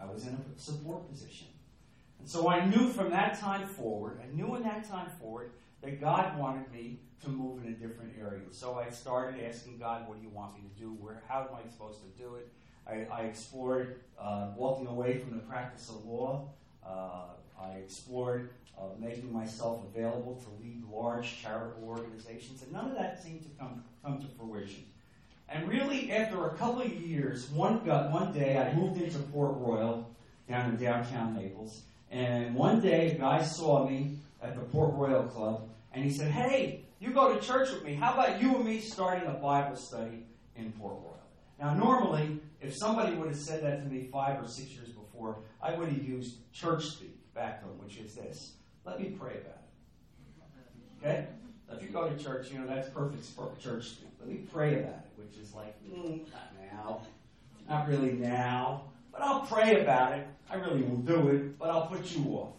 I 0.00 0.06
was 0.06 0.26
in 0.26 0.34
a 0.34 0.61
support 0.61 1.08
position. 1.11 1.46
And 2.18 2.28
so 2.28 2.49
I 2.49 2.64
knew 2.64 2.88
from 2.88 3.11
that 3.11 3.38
time 3.38 3.68
forward, 3.68 4.18
I 4.23 4.34
knew 4.34 4.54
in 4.56 4.62
that 4.62 4.88
time 4.88 5.11
forward 5.20 5.50
that 5.84 6.00
God 6.00 6.38
wanted 6.38 6.70
me 6.72 7.00
to 7.22 7.28
move 7.28 7.64
in 7.64 7.72
a 7.72 7.76
different 7.76 8.12
area. 8.18 8.42
So 8.50 8.78
I 8.78 8.90
started 8.90 9.42
asking 9.44 9.78
God, 9.78 10.08
what 10.08 10.18
do 10.18 10.24
you 10.24 10.30
want 10.30 10.54
me 10.54 10.60
to 10.62 10.80
do? 10.80 10.88
Where, 11.00 11.22
how 11.28 11.40
am 11.42 11.48
I 11.54 11.68
supposed 11.70 12.00
to 12.02 12.22
do 12.22 12.36
it? 12.36 12.48
I, 12.86 13.06
I 13.12 13.20
explored 13.22 14.00
uh, 14.18 14.48
walking 14.56 14.86
away 14.86 15.18
from 15.18 15.32
the 15.32 15.42
practice 15.44 15.88
of 15.88 16.04
law. 16.04 16.50
Uh, 16.86 17.24
I 17.60 17.72
explored 17.76 18.50
uh, 18.78 18.82
making 18.98 19.32
myself 19.32 19.82
available 19.94 20.42
to 20.44 20.62
lead 20.62 20.82
large 20.90 21.40
charitable 21.40 21.88
organizations, 21.88 22.62
and 22.62 22.72
none 22.72 22.90
of 22.90 22.96
that 22.96 23.22
seemed 23.22 23.42
to 23.42 23.48
come, 23.58 23.84
come 24.04 24.18
to 24.18 24.26
fruition. 24.38 24.84
And 25.48 25.68
really, 25.68 26.10
after 26.12 26.46
a 26.46 26.54
couple 26.54 26.82
of 26.82 26.92
years, 26.92 27.48
one, 27.50 27.84
one 27.86 28.32
day 28.32 28.58
I 28.58 28.74
moved 28.74 29.00
into 29.00 29.18
Port 29.18 29.56
Royal 29.56 30.10
down 30.48 30.70
in 30.70 30.76
downtown 30.76 31.36
Naples, 31.36 31.82
and 32.10 32.54
one 32.54 32.80
day 32.80 33.12
a 33.12 33.14
guy 33.14 33.42
saw 33.42 33.88
me 33.88 34.16
at 34.42 34.56
the 34.56 34.62
Port 34.62 34.94
Royal 34.94 35.22
Club, 35.24 35.68
and 35.94 36.04
he 36.04 36.10
said, 36.10 36.30
Hey, 36.30 36.84
you 37.00 37.10
go 37.10 37.34
to 37.34 37.40
church 37.40 37.70
with 37.70 37.84
me. 37.84 37.94
How 37.94 38.14
about 38.14 38.40
you 38.40 38.56
and 38.56 38.64
me 38.64 38.80
starting 38.80 39.28
a 39.28 39.34
Bible 39.34 39.76
study 39.76 40.26
in 40.56 40.72
Port 40.72 40.94
Royal? 40.94 41.20
Now, 41.60 41.74
normally, 41.74 42.40
if 42.60 42.74
somebody 42.74 43.14
would 43.14 43.28
have 43.28 43.38
said 43.38 43.62
that 43.62 43.82
to 43.82 43.88
me 43.88 44.08
five 44.12 44.42
or 44.42 44.48
six 44.48 44.70
years 44.70 44.88
before, 44.88 45.38
I 45.62 45.74
would 45.74 45.88
have 45.88 46.02
used 46.02 46.36
church 46.52 46.86
speak 46.86 47.16
back 47.34 47.60
to 47.60 47.68
them, 47.68 47.78
which 47.78 47.98
is 47.98 48.14
this 48.14 48.52
let 48.84 49.00
me 49.00 49.10
pray 49.18 49.32
about 49.32 49.62
it. 49.62 51.06
Okay? 51.06 51.26
If 51.70 51.82
you 51.82 51.88
go 51.88 52.08
to 52.08 52.22
church, 52.22 52.50
you 52.50 52.58
know, 52.58 52.66
that's 52.66 52.88
perfect 52.90 53.24
church 53.62 53.88
speak. 53.88 54.08
Let 54.20 54.28
me 54.28 54.44
pray 54.52 54.80
about 54.80 55.04
it, 55.04 55.10
which 55.16 55.36
is 55.42 55.54
like, 55.54 55.74
mm, 55.84 56.20
not 56.30 56.52
now. 56.72 57.00
Not 57.68 57.88
really 57.88 58.12
now. 58.12 58.84
But 59.10 59.22
I'll 59.22 59.40
pray 59.40 59.80
about 59.82 60.12
it. 60.12 60.26
I 60.50 60.56
really 60.56 60.82
will 60.82 60.98
do 60.98 61.28
it, 61.28 61.58
but 61.58 61.70
I'll 61.70 61.86
put 61.86 62.14
you 62.14 62.24
off. 62.32 62.52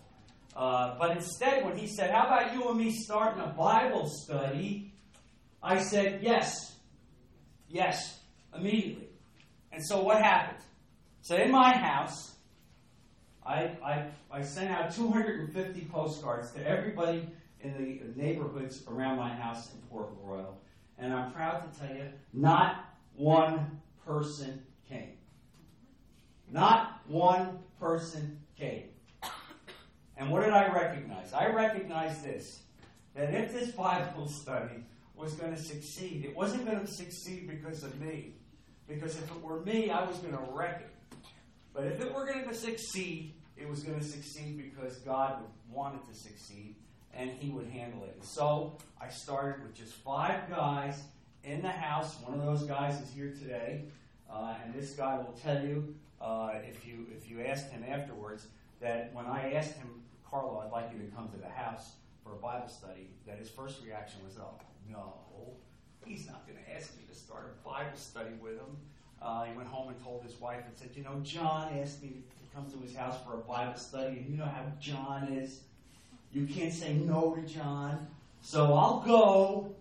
Uh, 0.55 0.95
but 0.97 1.11
instead, 1.11 1.65
when 1.65 1.77
he 1.77 1.87
said, 1.87 2.11
How 2.11 2.27
about 2.27 2.53
you 2.53 2.69
and 2.69 2.77
me 2.77 2.91
starting 2.91 3.41
a 3.43 3.47
Bible 3.47 4.07
study? 4.07 4.93
I 5.61 5.79
said, 5.79 6.21
Yes. 6.21 6.75
Yes. 7.67 8.19
Immediately. 8.55 9.09
And 9.71 9.85
so 9.85 10.01
what 10.01 10.21
happened? 10.21 10.63
So 11.21 11.35
in 11.35 11.51
my 11.51 11.73
house, 11.73 12.35
I, 13.45 13.71
I, 13.83 14.05
I 14.31 14.41
sent 14.41 14.71
out 14.71 14.95
250 14.95 15.81
postcards 15.91 16.51
to 16.51 16.65
everybody 16.65 17.27
in 17.59 17.73
the 17.73 18.21
neighborhoods 18.21 18.83
around 18.87 19.17
my 19.17 19.29
house 19.29 19.73
in 19.73 19.79
Port 19.89 20.09
Royal. 20.23 20.57
And 20.97 21.13
I'm 21.13 21.31
proud 21.33 21.71
to 21.71 21.79
tell 21.79 21.95
you, 21.95 22.05
not 22.33 22.85
one 23.15 23.81
person 24.05 24.63
came. 24.87 25.17
Not 26.49 27.01
one 27.07 27.59
person 27.79 28.39
came. 28.57 28.85
And 30.17 30.29
what 30.29 30.43
did 30.43 30.53
I 30.53 30.71
recognize? 30.73 31.33
I 31.33 31.47
recognized 31.47 32.23
this 32.23 32.61
that 33.15 33.33
if 33.33 33.53
this 33.53 33.71
Bible 33.71 34.27
study 34.27 34.83
was 35.15 35.33
going 35.33 35.55
to 35.55 35.61
succeed, 35.61 36.25
it 36.25 36.35
wasn't 36.35 36.65
going 36.65 36.81
to 36.81 36.87
succeed 36.87 37.47
because 37.47 37.83
of 37.83 37.99
me. 38.01 38.33
Because 38.87 39.15
if 39.15 39.31
it 39.31 39.41
were 39.41 39.61
me, 39.61 39.89
I 39.89 40.03
was 40.03 40.17
going 40.19 40.33
to 40.33 40.43
wreck 40.51 40.81
it. 40.81 41.17
But 41.73 41.85
if 41.85 42.01
it 42.01 42.13
were 42.13 42.25
going 42.25 42.47
to 42.47 42.53
succeed, 42.53 43.33
it 43.57 43.69
was 43.69 43.83
going 43.83 43.99
to 43.99 44.05
succeed 44.05 44.57
because 44.57 44.97
God 44.99 45.43
wanted 45.71 46.05
to 46.07 46.13
succeed 46.13 46.75
and 47.13 47.29
He 47.31 47.49
would 47.49 47.67
handle 47.67 48.03
it. 48.03 48.15
And 48.15 48.23
so 48.23 48.77
I 49.01 49.09
started 49.09 49.63
with 49.63 49.75
just 49.75 49.93
five 49.93 50.49
guys 50.49 51.01
in 51.43 51.61
the 51.61 51.71
house. 51.71 52.15
One 52.21 52.37
of 52.39 52.45
those 52.45 52.63
guys 52.63 52.99
is 53.01 53.09
here 53.13 53.33
today. 53.39 53.85
Uh, 54.29 54.55
and 54.63 54.73
this 54.73 54.91
guy 54.91 55.17
will 55.17 55.35
tell 55.41 55.63
you, 55.63 55.95
uh, 56.19 56.53
if 56.67 56.85
you 56.85 57.05
if 57.15 57.29
you 57.29 57.41
asked 57.41 57.71
him 57.71 57.85
afterwards, 57.87 58.47
that 58.81 59.13
when 59.13 59.25
I 59.25 59.53
asked 59.53 59.75
him 59.75 60.01
Carlo, 60.29 60.63
I'd 60.65 60.71
like 60.71 60.91
you 60.91 60.99
to 60.99 61.15
come 61.15 61.29
to 61.29 61.37
the 61.37 61.49
house 61.49 61.93
for 62.23 62.33
a 62.33 62.37
Bible 62.37 62.67
study, 62.67 63.09
that 63.27 63.37
his 63.37 63.49
first 63.49 63.83
reaction 63.83 64.19
was, 64.25 64.37
oh, 64.37 64.59
no, 64.89 65.13
he's 66.05 66.27
not 66.27 66.45
going 66.47 66.57
to 66.63 66.75
ask 66.75 66.95
me 66.97 67.03
to 67.09 67.15
start 67.15 67.55
a 67.59 67.67
Bible 67.67 67.95
study 67.95 68.31
with 68.41 68.53
him. 68.53 68.77
Uh, 69.21 69.45
he 69.45 69.55
went 69.55 69.67
home 69.67 69.89
and 69.89 70.03
told 70.03 70.23
his 70.23 70.39
wife 70.39 70.63
and 70.65 70.75
said, 70.75 70.89
you 70.95 71.03
know, 71.03 71.19
John 71.23 71.77
asked 71.79 72.01
me 72.01 72.09
to 72.09 72.55
come 72.55 72.69
to 72.71 72.77
his 72.79 72.95
house 72.95 73.17
for 73.25 73.35
a 73.35 73.37
Bible 73.37 73.77
study, 73.77 74.17
and 74.17 74.29
you 74.29 74.37
know 74.37 74.45
how 74.45 74.65
John 74.79 75.33
is. 75.33 75.61
You 76.31 76.45
can't 76.45 76.73
say 76.73 76.93
no 76.93 77.35
to 77.35 77.41
John. 77.41 78.07
So 78.41 78.73
I'll 78.73 79.01
go, 79.01 79.75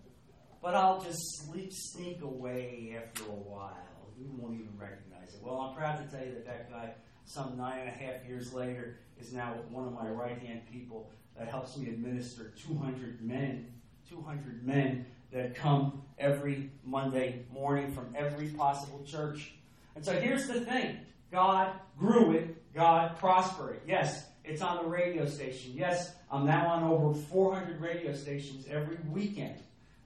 but 0.61 0.73
I'll 0.73 1.01
just 1.01 1.19
sleep, 1.45 1.71
sneak 1.71 2.21
away 2.21 2.97
after 2.97 3.23
a 3.23 3.35
while. 3.35 3.77
You 4.17 4.27
won't 4.37 4.55
even 4.55 4.71
recognize 4.79 5.33
it. 5.33 5.41
Well, 5.43 5.59
I'm 5.59 5.75
proud 5.75 5.97
to 5.97 6.15
tell 6.15 6.25
you 6.25 6.33
that 6.33 6.45
that 6.45 6.71
guy, 6.71 6.93
some 7.25 7.57
nine 7.57 7.79
and 7.79 7.89
a 7.89 7.91
half 7.91 8.25
years 8.27 8.53
later, 8.53 8.99
is 9.19 9.33
now 9.33 9.55
one 9.69 9.87
of 9.87 9.93
my 9.93 10.07
right 10.07 10.37
hand 10.37 10.61
people 10.71 11.09
that 11.37 11.47
helps 11.47 11.77
me 11.77 11.89
administer 11.89 12.53
200 12.67 13.21
men, 13.21 13.73
200 14.09 14.65
men 14.65 15.05
that 15.31 15.55
come 15.55 16.01
every 16.17 16.69
Monday 16.85 17.43
morning 17.51 17.91
from 17.91 18.13
every 18.15 18.47
possible 18.49 19.03
church. 19.05 19.53
And 19.95 20.05
so 20.05 20.13
here's 20.13 20.47
the 20.47 20.61
thing 20.61 20.99
God 21.31 21.73
grew 21.97 22.31
it, 22.31 22.73
God 22.73 23.17
prospered 23.17 23.77
it. 23.77 23.81
Yes, 23.87 24.25
it's 24.43 24.61
on 24.61 24.83
the 24.83 24.89
radio 24.89 25.25
station. 25.25 25.73
Yes, 25.75 26.13
I'm 26.31 26.45
now 26.45 26.67
on 26.67 26.83
over 26.83 27.13
400 27.13 27.81
radio 27.81 28.13
stations 28.13 28.65
every 28.69 28.97
weekend, 29.09 29.55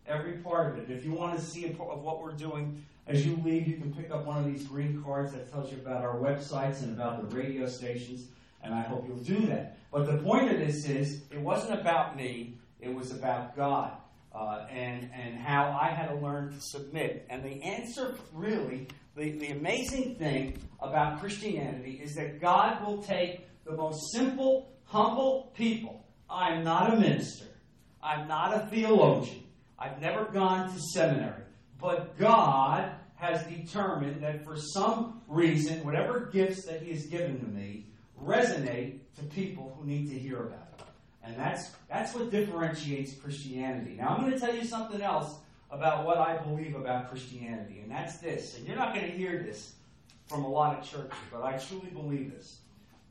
every 0.08 0.34
part 0.34 0.74
of 0.74 0.80
it. 0.80 0.92
If 0.92 1.04
you 1.04 1.12
want 1.12 1.38
to 1.38 1.44
see 1.44 1.66
of 1.66 1.78
what 1.78 2.22
we're 2.22 2.32
doing 2.32 2.84
as 3.10 3.26
you 3.26 3.42
leave, 3.44 3.68
you 3.68 3.78
can 3.78 3.92
pick 3.92 4.12
up 4.12 4.26
one 4.26 4.38
of 4.38 4.46
these 4.46 4.66
green 4.68 5.04
cards 5.04 5.34
that 5.34 5.52
tells 5.52 5.72
you 5.72 5.80
about 5.80 6.04
our 6.04 6.16
websites 6.16 6.84
and 6.84 6.94
about 6.94 7.28
the 7.28 7.36
radio 7.36 7.68
stations, 7.68 8.28
and 8.64 8.72
I 8.74 8.82
hope 8.82 9.06
you'll 9.08 9.18
do 9.18 9.48
that. 9.48 9.78
But 9.92 10.06
the 10.06 10.18
point 10.20 10.52
of 10.52 10.60
this 10.60 10.86
is, 10.86 11.24
it 11.32 11.42
wasn't 11.42 11.80
about 11.80 12.16
me, 12.16 12.60
it 12.80 12.94
was 12.94 13.12
about 13.12 13.56
God. 13.56 13.94
Uh, 14.32 14.68
and, 14.70 15.10
and 15.12 15.40
how 15.40 15.76
I 15.82 15.90
had 15.90 16.10
to 16.10 16.16
learn 16.16 16.54
to 16.54 16.62
submit. 16.62 17.26
And 17.32 17.44
the 17.44 17.64
answer, 17.64 18.16
really, 18.32 18.88
the, 19.18 19.32
the 19.32 19.48
amazing 19.50 20.16
thing 20.16 20.56
about 20.80 21.20
Christianity 21.20 22.00
is 22.02 22.14
that 22.14 22.40
God 22.40 22.86
will 22.86 23.02
take 23.02 23.48
the 23.66 23.72
most 23.72 24.12
simple, 24.12 24.70
humble 24.86 25.52
people. 25.58 26.06
I'm 26.30 26.64
not 26.64 26.94
a 26.94 26.98
minister. 26.98 27.46
I'm 28.04 28.28
not 28.28 28.54
a 28.54 28.68
theologian. 28.68 29.44
I've 29.80 30.00
never 30.00 30.26
gone 30.26 30.72
to 30.72 30.80
seminary. 30.94 31.44
But 31.82 32.16
God 32.20 32.92
has 33.20 33.44
determined 33.48 34.24
that 34.24 34.46
for 34.46 34.56
some 34.56 35.22
reason, 35.28 35.84
whatever 35.84 36.30
gifts 36.32 36.64
that 36.64 36.82
He 36.82 36.92
has 36.92 37.06
given 37.06 37.38
to 37.40 37.46
me 37.46 37.86
resonate 38.24 39.00
to 39.18 39.24
people 39.26 39.76
who 39.78 39.86
need 39.86 40.10
to 40.10 40.18
hear 40.18 40.38
about 40.38 40.68
it. 40.80 40.86
And 41.24 41.38
that's, 41.38 41.72
that's 41.90 42.16
what 42.16 42.32
differentiates 42.32 43.14
Christianity. 43.16 43.96
Now, 43.98 44.10
I'm 44.10 44.22
going 44.22 44.32
to 44.32 44.40
tell 44.40 44.56
you 44.56 44.64
something 44.64 45.02
else 45.02 45.36
about 45.70 46.06
what 46.06 46.18
I 46.18 46.38
believe 46.38 46.76
about 46.76 47.10
Christianity, 47.10 47.82
and 47.82 47.92
that's 47.92 48.18
this. 48.20 48.58
And 48.58 48.66
you're 48.66 48.78
not 48.78 48.96
going 48.96 49.06
to 49.06 49.12
hear 49.12 49.44
this 49.44 49.74
from 50.28 50.46
a 50.46 50.50
lot 50.50 50.80
of 50.80 50.90
churches, 50.90 51.12
but 51.30 51.44
I 51.44 51.58
truly 51.58 51.90
believe 51.90 52.32
this. 52.32 52.60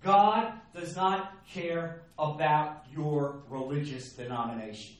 God 0.02 0.52
does 0.74 0.96
not 0.96 1.34
care 1.46 2.02
about 2.18 2.84
your 2.90 3.42
religious 3.50 4.12
denomination. 4.14 4.96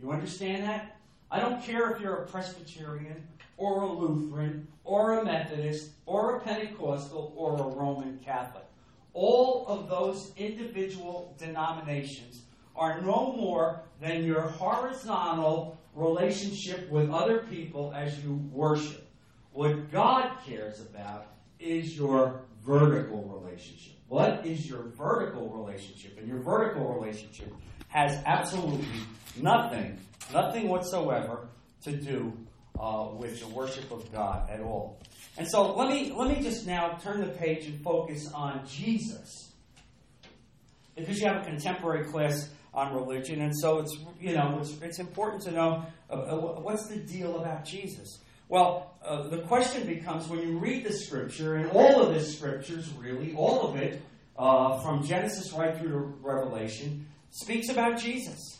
You 0.00 0.12
understand 0.12 0.62
that? 0.64 0.96
I 1.30 1.40
don't 1.40 1.62
care 1.62 1.90
if 1.90 2.00
you're 2.00 2.22
a 2.22 2.26
Presbyterian 2.26 3.28
or 3.58 3.82
a 3.82 3.92
Lutheran 3.92 4.66
or 4.84 5.18
a 5.18 5.24
Methodist 5.24 5.90
or 6.06 6.36
a 6.36 6.40
Pentecostal 6.40 7.34
or 7.36 7.54
a 7.58 7.76
Roman 7.76 8.18
Catholic. 8.24 8.64
All 9.12 9.66
of 9.66 9.90
those 9.90 10.32
individual 10.36 11.34
denominations 11.38 12.42
are 12.74 13.00
no 13.02 13.32
more 13.32 13.82
than 14.00 14.24
your 14.24 14.42
horizontal 14.42 15.78
relationship 15.94 16.88
with 16.90 17.10
other 17.10 17.40
people 17.50 17.92
as 17.94 18.22
you 18.22 18.34
worship. 18.52 19.10
What 19.52 19.90
God 19.90 20.30
cares 20.46 20.80
about 20.80 21.26
is 21.58 21.96
your 21.96 22.42
vertical 22.64 23.24
relationship. 23.24 23.94
What 24.06 24.46
is 24.46 24.68
your 24.68 24.84
vertical 24.96 25.48
relationship? 25.48 26.16
And 26.18 26.28
your 26.28 26.38
vertical 26.38 26.94
relationship 26.94 27.52
has 27.88 28.22
absolutely 28.24 28.86
nothing, 29.36 29.98
nothing 30.32 30.68
whatsoever 30.68 31.48
to 31.82 31.92
do 31.92 32.32
uh, 32.78 33.08
with 33.14 33.40
the 33.40 33.48
worship 33.48 33.90
of 33.90 34.10
God 34.12 34.48
at 34.50 34.60
all. 34.60 34.98
And 35.36 35.48
so 35.48 35.74
let 35.74 35.88
me 35.88 36.12
let 36.12 36.28
me 36.28 36.42
just 36.42 36.66
now 36.66 36.98
turn 37.02 37.20
the 37.20 37.28
page 37.28 37.66
and 37.66 37.80
focus 37.82 38.30
on 38.32 38.66
Jesus, 38.66 39.52
because 40.96 41.20
you 41.20 41.26
have 41.28 41.42
a 41.42 41.44
contemporary 41.44 42.04
class 42.04 42.48
on 42.74 42.94
religion, 42.94 43.40
and 43.42 43.52
so 43.56 43.78
it's 43.78 43.96
you 44.20 44.34
know 44.34 44.58
it's, 44.60 44.80
it's 44.82 44.98
important 44.98 45.42
to 45.42 45.52
know 45.52 45.84
uh, 46.10 46.14
uh, 46.14 46.60
what's 46.60 46.88
the 46.88 46.96
deal 46.96 47.40
about 47.40 47.64
Jesus. 47.64 48.20
Well, 48.48 48.94
uh, 49.04 49.28
the 49.28 49.42
question 49.42 49.86
becomes 49.86 50.26
when 50.26 50.40
you 50.40 50.58
read 50.58 50.84
the 50.84 50.92
scripture, 50.92 51.56
and 51.56 51.70
all 51.70 52.00
of 52.00 52.14
the 52.14 52.20
scriptures, 52.20 52.90
really, 52.94 53.34
all 53.36 53.68
of 53.68 53.76
it, 53.76 54.00
uh, 54.38 54.80
from 54.80 55.04
Genesis 55.04 55.52
right 55.52 55.76
through 55.76 55.90
to 55.90 55.98
Revelation, 56.22 57.06
speaks 57.30 57.68
about 57.68 58.00
Jesus. 58.00 58.57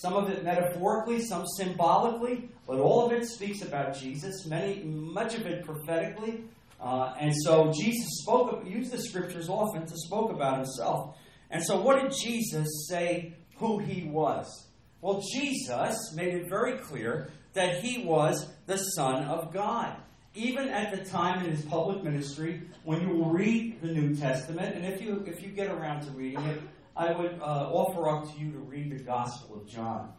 Some 0.00 0.14
of 0.14 0.30
it 0.30 0.42
metaphorically, 0.44 1.20
some 1.20 1.46
symbolically, 1.46 2.48
but 2.66 2.78
all 2.78 3.04
of 3.04 3.12
it 3.12 3.26
speaks 3.26 3.60
about 3.60 3.94
Jesus. 3.94 4.46
Many, 4.46 4.82
much 4.82 5.34
of 5.34 5.44
it 5.44 5.62
prophetically, 5.62 6.44
uh, 6.80 7.12
and 7.20 7.34
so 7.44 7.70
Jesus 7.70 8.08
spoke, 8.22 8.64
used 8.66 8.92
the 8.92 9.02
scriptures 9.02 9.50
often 9.50 9.84
to 9.84 9.94
spoke 9.96 10.30
about 10.32 10.56
himself. 10.56 11.18
And 11.50 11.62
so, 11.62 11.82
what 11.82 12.00
did 12.00 12.14
Jesus 12.18 12.66
say 12.88 13.34
who 13.56 13.78
he 13.78 14.04
was? 14.04 14.68
Well, 15.02 15.22
Jesus 15.34 16.14
made 16.14 16.32
it 16.34 16.48
very 16.48 16.78
clear 16.78 17.30
that 17.52 17.82
he 17.82 18.04
was 18.04 18.48
the 18.64 18.78
Son 18.78 19.24
of 19.24 19.52
God. 19.52 19.96
Even 20.34 20.68
at 20.68 20.96
the 20.96 21.10
time 21.10 21.44
in 21.44 21.50
his 21.50 21.62
public 21.66 22.02
ministry, 22.02 22.62
when 22.84 23.02
you 23.02 23.24
read 23.24 23.82
the 23.82 23.88
New 23.88 24.14
Testament, 24.14 24.76
and 24.76 24.86
if 24.86 25.02
you 25.02 25.24
if 25.26 25.42
you 25.42 25.50
get 25.50 25.70
around 25.70 26.02
to 26.06 26.10
reading 26.12 26.42
it, 26.46 26.62
I 27.00 27.12
would 27.12 27.40
uh, 27.40 27.70
offer 27.72 28.10
up 28.10 28.30
to 28.30 28.38
you 28.38 28.52
to 28.52 28.58
read 28.58 28.90
the 28.90 29.02
Gospel 29.02 29.56
of 29.56 29.66
John, 29.66 30.12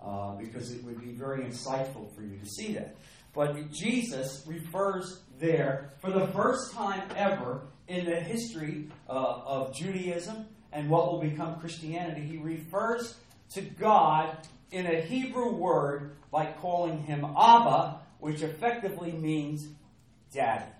uh, 0.00 0.36
because 0.36 0.70
it 0.70 0.84
would 0.84 1.00
be 1.00 1.10
very 1.10 1.42
insightful 1.42 2.14
for 2.14 2.22
you 2.22 2.38
to 2.38 2.46
see 2.46 2.72
that. 2.74 2.94
But 3.34 3.72
Jesus 3.72 4.44
refers 4.46 5.22
there 5.40 5.94
for 6.00 6.12
the 6.12 6.28
first 6.28 6.72
time 6.72 7.02
ever 7.16 7.62
in 7.88 8.04
the 8.04 8.20
history 8.20 8.90
uh, 9.08 9.12
of 9.12 9.74
Judaism 9.74 10.46
and 10.70 10.88
what 10.88 11.10
will 11.10 11.20
become 11.20 11.58
Christianity. 11.58 12.20
He 12.20 12.36
refers 12.36 13.16
to 13.54 13.62
God 13.62 14.38
in 14.70 14.86
a 14.86 15.00
Hebrew 15.00 15.52
word 15.52 16.12
by 16.30 16.52
calling 16.60 17.02
him 17.02 17.24
Abba, 17.24 18.02
which 18.20 18.42
effectively 18.42 19.10
means 19.10 19.66
daddy. 20.32 20.70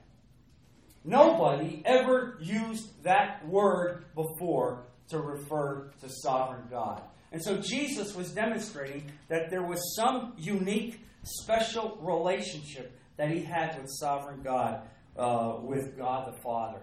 Nobody 1.02 1.82
ever 1.84 2.38
used 2.40 3.02
that 3.02 3.48
word 3.48 4.04
before 4.14 4.84
to 5.10 5.18
refer 5.18 5.90
to 6.00 6.08
sovereign 6.08 6.64
God. 6.70 7.02
And 7.32 7.42
so 7.42 7.58
Jesus 7.58 8.14
was 8.14 8.32
demonstrating 8.32 9.10
that 9.28 9.50
there 9.50 9.62
was 9.62 9.94
some 9.94 10.34
unique, 10.36 11.00
special 11.22 11.98
relationship 12.00 12.98
that 13.16 13.30
he 13.30 13.42
had 13.42 13.76
with 13.76 13.88
sovereign 13.88 14.42
God, 14.42 14.82
uh, 15.16 15.56
with 15.62 15.96
God 15.96 16.32
the 16.32 16.40
Father. 16.40 16.80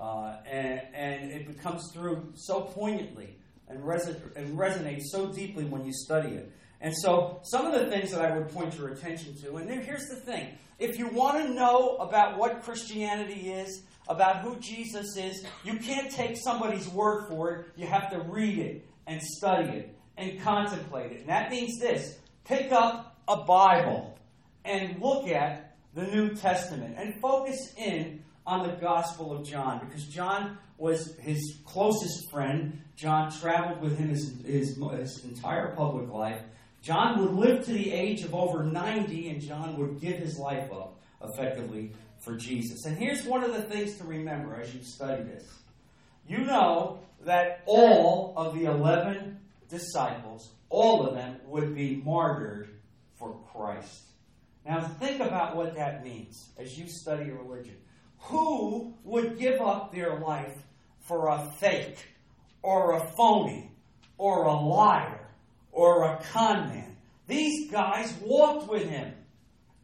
Uh, 0.00 0.36
and, 0.50 0.80
and 0.94 1.30
it 1.30 1.46
becomes 1.46 1.90
through 1.92 2.32
so 2.34 2.62
poignantly 2.62 3.36
and, 3.68 3.80
and 3.82 4.58
resonates 4.58 5.02
so 5.10 5.30
deeply 5.32 5.64
when 5.64 5.84
you 5.84 5.92
study 5.92 6.30
it. 6.30 6.52
And 6.80 6.94
so, 6.96 7.40
some 7.42 7.66
of 7.66 7.78
the 7.78 7.90
things 7.90 8.10
that 8.12 8.24
I 8.24 8.36
would 8.38 8.48
point 8.48 8.78
your 8.78 8.88
attention 8.88 9.36
to, 9.42 9.56
and 9.56 9.68
here's 9.68 10.06
the 10.08 10.16
thing 10.16 10.56
if 10.78 10.98
you 10.98 11.08
want 11.08 11.36
to 11.36 11.52
know 11.52 11.96
about 11.96 12.38
what 12.38 12.62
Christianity 12.62 13.52
is, 13.52 13.82
about 14.10 14.38
who 14.38 14.56
Jesus 14.56 15.16
is, 15.16 15.44
you 15.64 15.78
can't 15.78 16.10
take 16.10 16.36
somebody's 16.36 16.88
word 16.88 17.28
for 17.28 17.52
it. 17.52 17.66
You 17.76 17.86
have 17.86 18.10
to 18.10 18.18
read 18.20 18.58
it 18.58 18.86
and 19.06 19.22
study 19.22 19.70
it 19.70 19.96
and 20.16 20.40
contemplate 20.40 21.12
it. 21.12 21.20
And 21.20 21.28
that 21.28 21.50
means 21.50 21.78
this 21.78 22.18
pick 22.44 22.72
up 22.72 23.16
a 23.28 23.44
Bible 23.44 24.18
and 24.64 25.00
look 25.00 25.28
at 25.28 25.76
the 25.94 26.02
New 26.02 26.34
Testament 26.34 26.96
and 26.98 27.20
focus 27.20 27.72
in 27.76 28.22
on 28.46 28.66
the 28.66 28.74
Gospel 28.74 29.32
of 29.32 29.46
John 29.46 29.80
because 29.86 30.06
John 30.06 30.58
was 30.76 31.16
his 31.20 31.58
closest 31.64 32.30
friend. 32.30 32.80
John 32.96 33.30
traveled 33.30 33.80
with 33.80 33.96
him 33.96 34.08
his, 34.08 34.34
his, 34.44 34.76
his 34.76 35.24
entire 35.24 35.74
public 35.76 36.10
life. 36.10 36.42
John 36.82 37.20
would 37.20 37.34
live 37.34 37.64
to 37.66 37.72
the 37.72 37.92
age 37.92 38.22
of 38.22 38.34
over 38.34 38.64
90, 38.64 39.28
and 39.28 39.40
John 39.40 39.76
would 39.76 40.00
give 40.00 40.16
his 40.16 40.38
life 40.38 40.72
up 40.72 40.98
effectively 41.22 41.92
for 42.20 42.36
Jesus. 42.36 42.84
And 42.84 42.96
here's 42.96 43.24
one 43.24 43.42
of 43.42 43.52
the 43.52 43.62
things 43.62 43.96
to 43.96 44.04
remember 44.04 44.60
as 44.60 44.74
you 44.74 44.82
study 44.82 45.22
this 45.24 45.48
you 46.30 46.38
know 46.44 47.00
that 47.24 47.62
all 47.66 48.34
of 48.36 48.54
the 48.54 48.66
11 48.66 49.38
disciples, 49.68 50.52
all 50.68 51.06
of 51.06 51.14
them, 51.14 51.36
would 51.46 51.74
be 51.74 51.96
martyred 51.96 52.68
for 53.18 53.36
Christ. 53.52 54.04
Now, 54.64 54.80
think 54.80 55.20
about 55.20 55.56
what 55.56 55.74
that 55.74 56.04
means 56.04 56.50
as 56.56 56.78
you 56.78 56.88
study 56.88 57.30
religion. 57.30 57.74
Who 58.24 58.94
would 59.02 59.38
give 59.38 59.60
up 59.60 59.92
their 59.92 60.20
life 60.20 60.56
for 61.00 61.28
a 61.28 61.50
fake 61.58 61.98
or 62.62 62.92
a 62.92 63.08
phony 63.16 63.72
or 64.18 64.44
a 64.44 64.54
liar 64.54 65.26
or 65.72 66.04
a 66.04 66.22
con 66.32 66.68
man. 66.68 66.96
These 67.26 67.70
guys 67.70 68.14
walked 68.22 68.70
with 68.70 68.88
him 68.88 69.14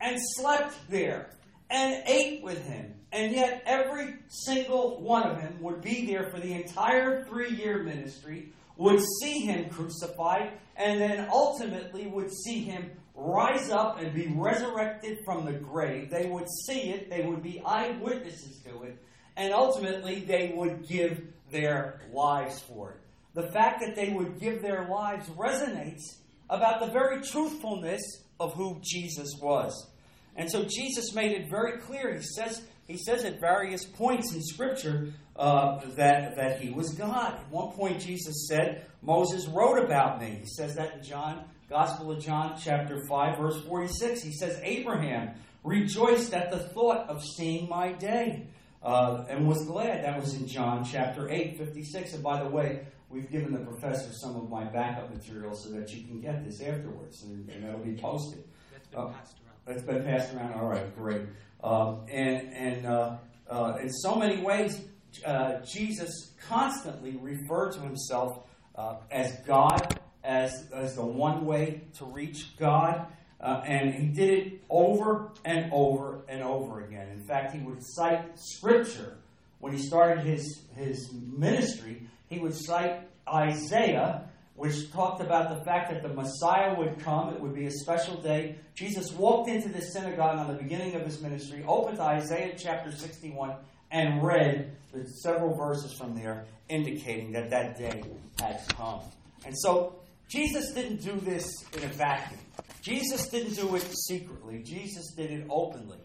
and 0.00 0.18
slept 0.36 0.74
there 0.90 1.30
and 1.70 2.02
ate 2.06 2.42
with 2.42 2.66
him. 2.66 2.94
And 3.12 3.32
yet, 3.32 3.62
every 3.66 4.16
single 4.28 5.00
one 5.00 5.22
of 5.22 5.40
them 5.40 5.58
would 5.62 5.80
be 5.80 6.06
there 6.06 6.28
for 6.30 6.38
the 6.38 6.52
entire 6.52 7.24
three 7.24 7.50
year 7.50 7.82
ministry, 7.82 8.52
would 8.76 9.00
see 9.20 9.40
him 9.40 9.70
crucified 9.70 10.52
and 10.76 11.00
then 11.00 11.28
ultimately 11.32 12.06
would 12.06 12.30
see 12.30 12.62
him 12.62 12.90
rise 13.14 13.70
up 13.70 14.00
and 14.00 14.14
be 14.14 14.28
resurrected 14.36 15.18
from 15.24 15.46
the 15.46 15.52
grave. 15.52 16.10
They 16.10 16.26
would 16.26 16.48
see 16.66 16.90
it, 16.90 17.08
they 17.08 17.24
would 17.24 17.42
be 17.42 17.62
eyewitnesses 17.64 18.60
to 18.64 18.82
it, 18.82 19.02
and 19.36 19.54
ultimately 19.54 20.20
they 20.20 20.52
would 20.54 20.86
give 20.86 21.22
their 21.50 22.02
lives 22.12 22.60
for 22.60 22.90
it. 22.90 23.00
The 23.34 23.50
fact 23.50 23.80
that 23.80 23.96
they 23.96 24.10
would 24.10 24.38
give 24.38 24.60
their 24.60 24.88
lives 24.88 25.28
resonates 25.30 26.02
about 26.50 26.80
the 26.80 26.92
very 26.92 27.22
truthfulness 27.22 28.02
of 28.38 28.54
who 28.54 28.80
Jesus 28.82 29.28
was. 29.40 29.90
And 30.36 30.50
so 30.50 30.64
Jesus 30.64 31.14
made 31.14 31.32
it 31.32 31.48
very 31.50 31.78
clear. 31.78 32.14
He 32.14 32.22
says, 32.22 32.62
he 32.86 32.98
says 32.98 33.24
at 33.24 33.40
various 33.40 33.84
points 33.84 34.34
in 34.34 34.42
Scripture 34.42 35.12
uh, 35.34 35.80
that, 35.96 36.36
that 36.36 36.60
he 36.60 36.70
was 36.70 36.94
God. 36.94 37.34
At 37.34 37.50
one 37.50 37.72
point, 37.72 38.00
Jesus 38.00 38.46
said, 38.48 38.86
Moses 39.02 39.46
wrote 39.48 39.82
about 39.82 40.20
me. 40.20 40.38
He 40.40 40.46
says 40.46 40.76
that 40.76 40.94
in 40.94 41.02
John, 41.02 41.44
Gospel 41.68 42.12
of 42.12 42.22
John, 42.22 42.56
chapter 42.62 43.04
5, 43.08 43.38
verse 43.38 43.60
46. 43.64 44.22
He 44.22 44.32
says, 44.32 44.60
Abraham 44.62 45.34
rejoiced 45.64 46.32
at 46.32 46.50
the 46.50 46.58
thought 46.58 47.08
of 47.08 47.24
seeing 47.24 47.68
my 47.68 47.92
day 47.92 48.46
uh, 48.82 49.24
and 49.28 49.48
was 49.48 49.64
glad. 49.66 50.04
That 50.04 50.20
was 50.20 50.34
in 50.34 50.46
John 50.46 50.84
chapter 50.84 51.28
8, 51.30 51.58
56. 51.58 52.14
And 52.14 52.22
by 52.22 52.42
the 52.42 52.48
way, 52.48 52.86
we've 53.10 53.30
given 53.30 53.52
the 53.52 53.60
professor 53.60 54.12
some 54.12 54.36
of 54.36 54.48
my 54.48 54.64
backup 54.64 55.12
material 55.12 55.54
so 55.54 55.70
that 55.70 55.92
you 55.92 56.06
can 56.06 56.20
get 56.20 56.44
this 56.44 56.60
afterwards, 56.60 57.24
and, 57.24 57.48
and 57.50 57.64
that'll 57.64 57.80
be 57.80 57.96
posted. 57.96 58.44
That's 58.72 58.88
been 58.88 59.00
uh, 59.00 59.08
passed. 59.08 59.38
It's 59.66 59.82
been 59.82 60.04
passed 60.04 60.34
around. 60.34 60.54
All 60.54 60.66
right, 60.66 60.94
great. 60.96 61.22
Um, 61.62 62.06
and 62.10 62.52
and 62.54 62.86
uh, 62.86 63.16
uh, 63.50 63.78
in 63.80 63.90
so 63.90 64.14
many 64.14 64.42
ways, 64.42 64.80
uh, 65.24 65.60
Jesus 65.64 66.32
constantly 66.48 67.16
referred 67.16 67.72
to 67.72 67.80
himself 67.80 68.44
uh, 68.76 68.96
as 69.10 69.36
God, 69.46 69.98
as, 70.22 70.68
as 70.74 70.94
the 70.94 71.04
one 71.04 71.44
way 71.44 71.82
to 71.98 72.04
reach 72.04 72.56
God. 72.58 73.06
Uh, 73.40 73.62
and 73.66 73.94
he 73.94 74.06
did 74.06 74.30
it 74.30 74.64
over 74.70 75.32
and 75.44 75.70
over 75.72 76.24
and 76.28 76.42
over 76.42 76.84
again. 76.84 77.08
In 77.10 77.24
fact, 77.26 77.54
he 77.54 77.60
would 77.60 77.78
cite 77.80 78.38
scripture 78.38 79.18
when 79.58 79.72
he 79.72 79.78
started 79.78 80.24
his, 80.24 80.62
his 80.74 81.12
ministry. 81.12 82.08
He 82.28 82.38
would 82.38 82.54
cite 82.54 83.08
Isaiah, 83.28 84.25
which 84.56 84.90
talked 84.90 85.20
about 85.20 85.56
the 85.56 85.64
fact 85.64 85.90
that 85.90 86.02
the 86.02 86.08
Messiah 86.08 86.74
would 86.76 86.98
come. 87.00 87.34
It 87.34 87.40
would 87.40 87.54
be 87.54 87.66
a 87.66 87.70
special 87.70 88.20
day. 88.20 88.56
Jesus 88.74 89.12
walked 89.12 89.48
into 89.48 89.68
the 89.68 89.82
synagogue 89.82 90.38
on 90.38 90.48
the 90.48 90.60
beginning 90.62 90.94
of 90.94 91.02
his 91.02 91.20
ministry, 91.20 91.64
opened 91.66 92.00
Isaiah 92.00 92.54
chapter 92.58 92.90
61, 92.90 93.54
and 93.90 94.22
read 94.24 94.76
the 94.92 95.04
several 95.22 95.54
verses 95.56 95.92
from 95.98 96.16
there 96.16 96.46
indicating 96.68 97.32
that 97.32 97.50
that 97.50 97.78
day 97.78 98.02
had 98.40 98.60
come. 98.74 99.00
And 99.44 99.54
so 99.56 100.00
Jesus 100.28 100.72
didn't 100.72 101.02
do 101.02 101.20
this 101.20 101.46
in 101.74 101.84
a 101.84 101.88
vacuum. 101.88 102.40
Jesus 102.82 103.28
didn't 103.28 103.54
do 103.54 103.76
it 103.76 103.84
secretly. 104.06 104.62
Jesus 104.62 105.12
did 105.14 105.30
it 105.30 105.46
openly, 105.50 105.98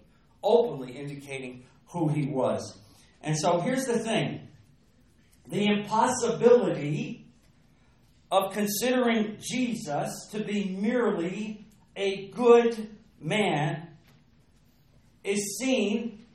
openly 0.43 0.91
indicating 0.91 1.63
who 1.87 2.09
he 2.09 2.27
was. 2.27 2.77
And 3.21 3.37
so 3.37 3.59
here's 3.59 3.85
the 3.85 3.99
thing 3.99 4.47
the 5.47 5.65
impossibility 5.65 7.20
of 8.31 8.53
considering 8.53 9.37
Jesus 9.41 10.29
to 10.31 10.39
be 10.39 10.75
merely 10.79 11.67
a 11.95 12.27
good 12.29 12.89
man 13.19 13.87
is 15.23 15.57
seen 15.59 16.25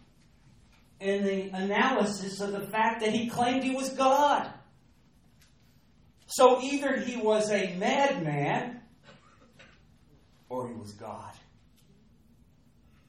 in 1.00 1.24
the 1.24 1.56
analysis 1.56 2.40
of 2.40 2.52
the 2.52 2.66
fact 2.68 3.00
that 3.00 3.12
he 3.12 3.28
claimed 3.28 3.64
he 3.64 3.74
was 3.74 3.90
God. 3.90 4.50
So 6.26 6.61
either 6.62 6.98
he 6.98 7.16
was 7.16 7.50
a 7.50 7.74
madman 7.76 8.80
or 10.48 10.68
he 10.68 10.74
was 10.74 10.92
God. 10.92 11.32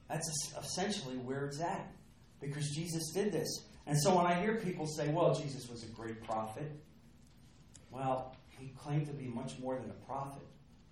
That's 0.08 0.52
essentially 0.58 1.16
where 1.18 1.44
it's 1.46 1.60
at 1.60 1.92
because 2.40 2.70
Jesus 2.70 3.12
did 3.12 3.32
this. 3.32 3.64
And 3.86 4.00
so 4.00 4.16
when 4.16 4.26
I 4.26 4.40
hear 4.40 4.56
people 4.56 4.86
say, 4.86 5.08
well, 5.10 5.34
Jesus 5.34 5.68
was 5.68 5.82
a 5.82 5.88
great 5.88 6.22
prophet, 6.24 6.70
well, 7.90 8.36
he 8.58 8.72
claimed 8.76 9.06
to 9.06 9.12
be 9.12 9.26
much 9.26 9.58
more 9.58 9.76
than 9.76 9.90
a 9.90 10.06
prophet. 10.06 10.42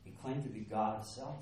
He 0.05 0.13
claimed 0.23 0.45
to 0.45 0.51
be 0.51 0.61
God 0.61 0.97
himself. 0.97 1.39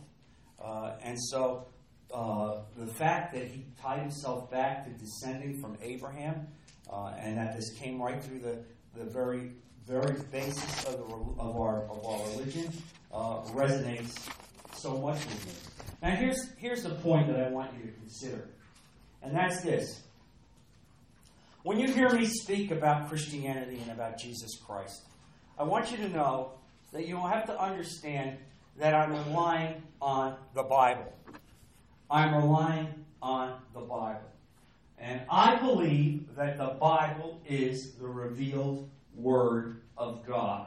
Uh, 0.63 0.93
and 1.03 1.19
so 1.21 1.67
uh, 2.13 2.61
the 2.77 2.87
fact 2.87 3.35
that 3.35 3.47
he 3.47 3.65
tied 3.81 4.01
himself 4.01 4.51
back 4.51 4.85
to 4.85 4.91
descending 4.93 5.61
from 5.61 5.77
Abraham, 5.83 6.47
uh, 6.91 7.13
and 7.19 7.37
that 7.37 7.57
this 7.57 7.73
came 7.75 8.01
right 8.01 8.23
through 8.23 8.39
the, 8.39 8.59
the 8.97 9.05
very 9.05 9.53
very 9.87 10.19
basis 10.33 10.85
of, 10.87 10.93
the, 10.93 11.43
of 11.43 11.57
our 11.57 11.85
of 11.91 12.07
our 12.07 12.27
religion, 12.31 12.73
uh, 13.13 13.43
resonates 13.53 14.31
so 14.75 14.99
much 14.99 15.19
with 15.27 15.47
me. 15.47 15.53
Now 16.03 16.17
here's 16.17 16.51
here's 16.57 16.83
the 16.83 16.95
point 16.97 17.27
that 17.29 17.39
I 17.39 17.51
want 17.51 17.73
you 17.79 17.91
to 17.91 17.93
consider, 17.99 18.49
and 19.23 19.37
that's 19.37 19.63
this. 19.63 20.03
When 21.65 21.79
you 21.79 21.93
hear 21.93 22.11
me 22.11 22.27
speak 22.27 22.71
about 22.71 23.09
Christianity 23.09 23.79
and 23.81 23.91
about 23.91 24.19
Jesus 24.19 24.59
Christ, 24.67 25.03
I 25.57 25.63
want 25.63 25.93
you 25.93 25.99
to 25.99 26.09
know 26.09 26.53
that 26.93 27.07
you 27.07 27.17
will 27.17 27.29
have 27.29 27.47
to 27.47 27.61
understand 27.61 28.39
that 28.79 28.93
I'm 28.93 29.13
relying 29.13 29.83
on 30.03 30.35
the 30.53 30.65
Bible. 30.65 31.13
I'm 32.11 32.35
relying 32.35 32.89
on 33.23 33.55
the 33.73 33.81
Bible. 33.81 34.21
And 34.99 35.21
I 35.31 35.57
believe 35.57 36.35
that 36.35 36.59
the 36.59 36.77
Bible 36.81 37.41
is 37.49 37.93
the 37.93 38.07
revealed 38.07 38.89
Word 39.17 39.81
of 39.97 40.27
God. 40.27 40.67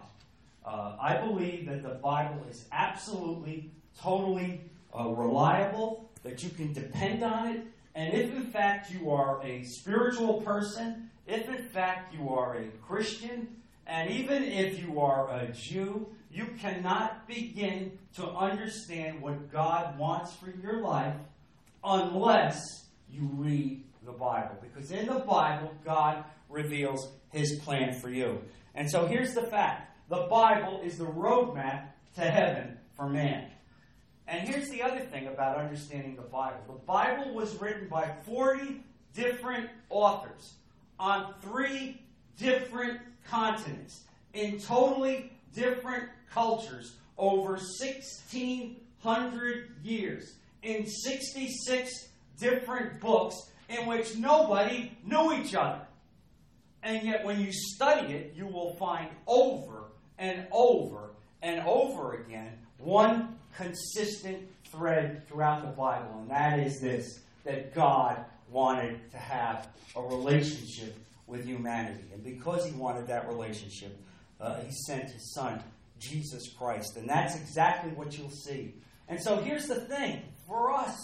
Uh, 0.66 0.96
I 1.02 1.18
believe 1.18 1.68
that 1.68 1.84
the 1.84 1.96
Bible 1.96 2.46
is 2.50 2.66
absolutely, 2.72 3.70
totally 4.02 4.62
uh, 4.98 5.10
reliable, 5.10 6.10
that 6.24 6.44
you 6.44 6.50
can 6.50 6.72
depend 6.72 7.24
on 7.24 7.48
it. 7.48 7.62
And 7.96 8.14
if 8.14 8.34
in 8.34 8.44
fact 8.44 8.92
you 8.92 9.12
are 9.12 9.42
a 9.44 9.64
spiritual 9.64 10.42
person, 10.42 11.10
if 11.26 11.50
in 11.50 11.64
fact 11.64 12.14
you 12.14 12.30
are 12.30 12.58
a 12.58 12.68
Christian, 12.88 13.48
and 13.88 14.12
even 14.12 14.44
if 14.44 14.80
you 14.80 15.00
are 15.00 15.30
a 15.30 15.48
Jew, 15.54 16.08
you 16.30 16.48
cannot 16.60 17.26
begin 17.26 17.98
to 18.16 18.28
understand 18.28 19.22
what 19.22 19.52
God 19.52 19.98
wants 19.98 20.34
for 20.36 20.54
your 20.62 20.82
life 20.82 21.16
unless 21.84 22.60
you 23.10 23.30
read 23.34 23.84
the 24.06 24.12
Bible. 24.12 24.58
Because 24.62 24.92
in 24.92 25.08
the 25.08 25.20
Bible, 25.20 25.74
God 25.86 26.26
reveals 26.50 27.10
his 27.32 27.60
plan 27.60 27.94
for 27.94 28.10
you. 28.10 28.42
And 28.76 28.90
so 28.92 29.08
here's 29.08 29.34
the 29.34 29.44
fact 29.44 29.98
the 30.10 30.28
Bible 30.30 30.82
is 30.84 30.98
the 30.98 31.06
roadmap 31.06 31.88
to 32.16 32.22
heaven 32.22 32.78
for 32.96 33.08
man. 33.08 33.50
And 34.28 34.48
here's 34.48 34.70
the 34.70 34.82
other 34.82 35.00
thing 35.00 35.28
about 35.28 35.58
understanding 35.58 36.18
the 36.18 36.22
Bible 36.24 36.60
the 36.68 36.86
Bible 36.86 37.34
was 37.34 37.56
written 37.62 37.88
by 37.88 38.12
40 38.26 38.84
different 39.14 39.70
authors 39.90 40.56
on 41.00 41.34
three 41.42 42.02
different 42.38 43.00
continents 43.28 44.04
in 44.34 44.60
totally 44.60 45.32
different 45.54 46.10
cultures 46.32 46.96
over 47.18 47.54
1,600 47.54 49.72
years 49.84 50.36
in 50.64 50.86
66 50.86 52.10
different 52.40 53.00
books 53.00 53.36
in 53.70 53.86
which 53.88 54.16
nobody 54.16 54.92
knew 55.04 55.34
each 55.34 55.56
other. 55.56 55.82
And 56.84 57.06
yet, 57.06 57.26
when 57.26 57.42
you 57.42 57.52
study 57.52 58.14
it, 58.14 58.34
you 58.36 58.46
will 58.46 58.76
find 58.76 59.10
over 59.26 59.86
and 60.18 60.48
over 60.52 61.10
and 61.42 61.62
over 61.68 62.16
again 62.16 62.54
one 62.78 63.36
consistent 63.56 64.48
thread 64.72 65.28
throughout 65.28 65.64
the 65.64 65.72
Bible, 65.72 66.20
and 66.22 66.30
that 66.30 66.60
is 66.60 66.80
this 66.80 67.22
that 67.44 67.74
God 67.74 68.24
wanted 68.52 69.12
to 69.12 69.18
have 69.18 69.68
a 69.96 70.02
relationship 70.02 70.96
with 71.28 71.46
humanity. 71.46 72.06
And 72.14 72.24
because 72.24 72.66
he 72.66 72.72
wanted 72.72 73.08
that 73.08 73.28
relationship, 73.28 74.00
uh, 74.40 74.62
he 74.62 74.72
sent 74.72 75.12
his 75.12 75.34
son, 75.34 75.62
Jesus 76.00 76.50
Christ. 76.58 76.96
And 76.96 77.08
that's 77.08 77.36
exactly 77.36 77.92
what 77.92 78.18
you'll 78.18 78.32
see. 78.32 78.74
And 79.08 79.22
so 79.22 79.38
here's 79.38 79.68
the 79.68 79.82
thing 79.82 80.22
for 80.48 80.72
us 80.72 80.96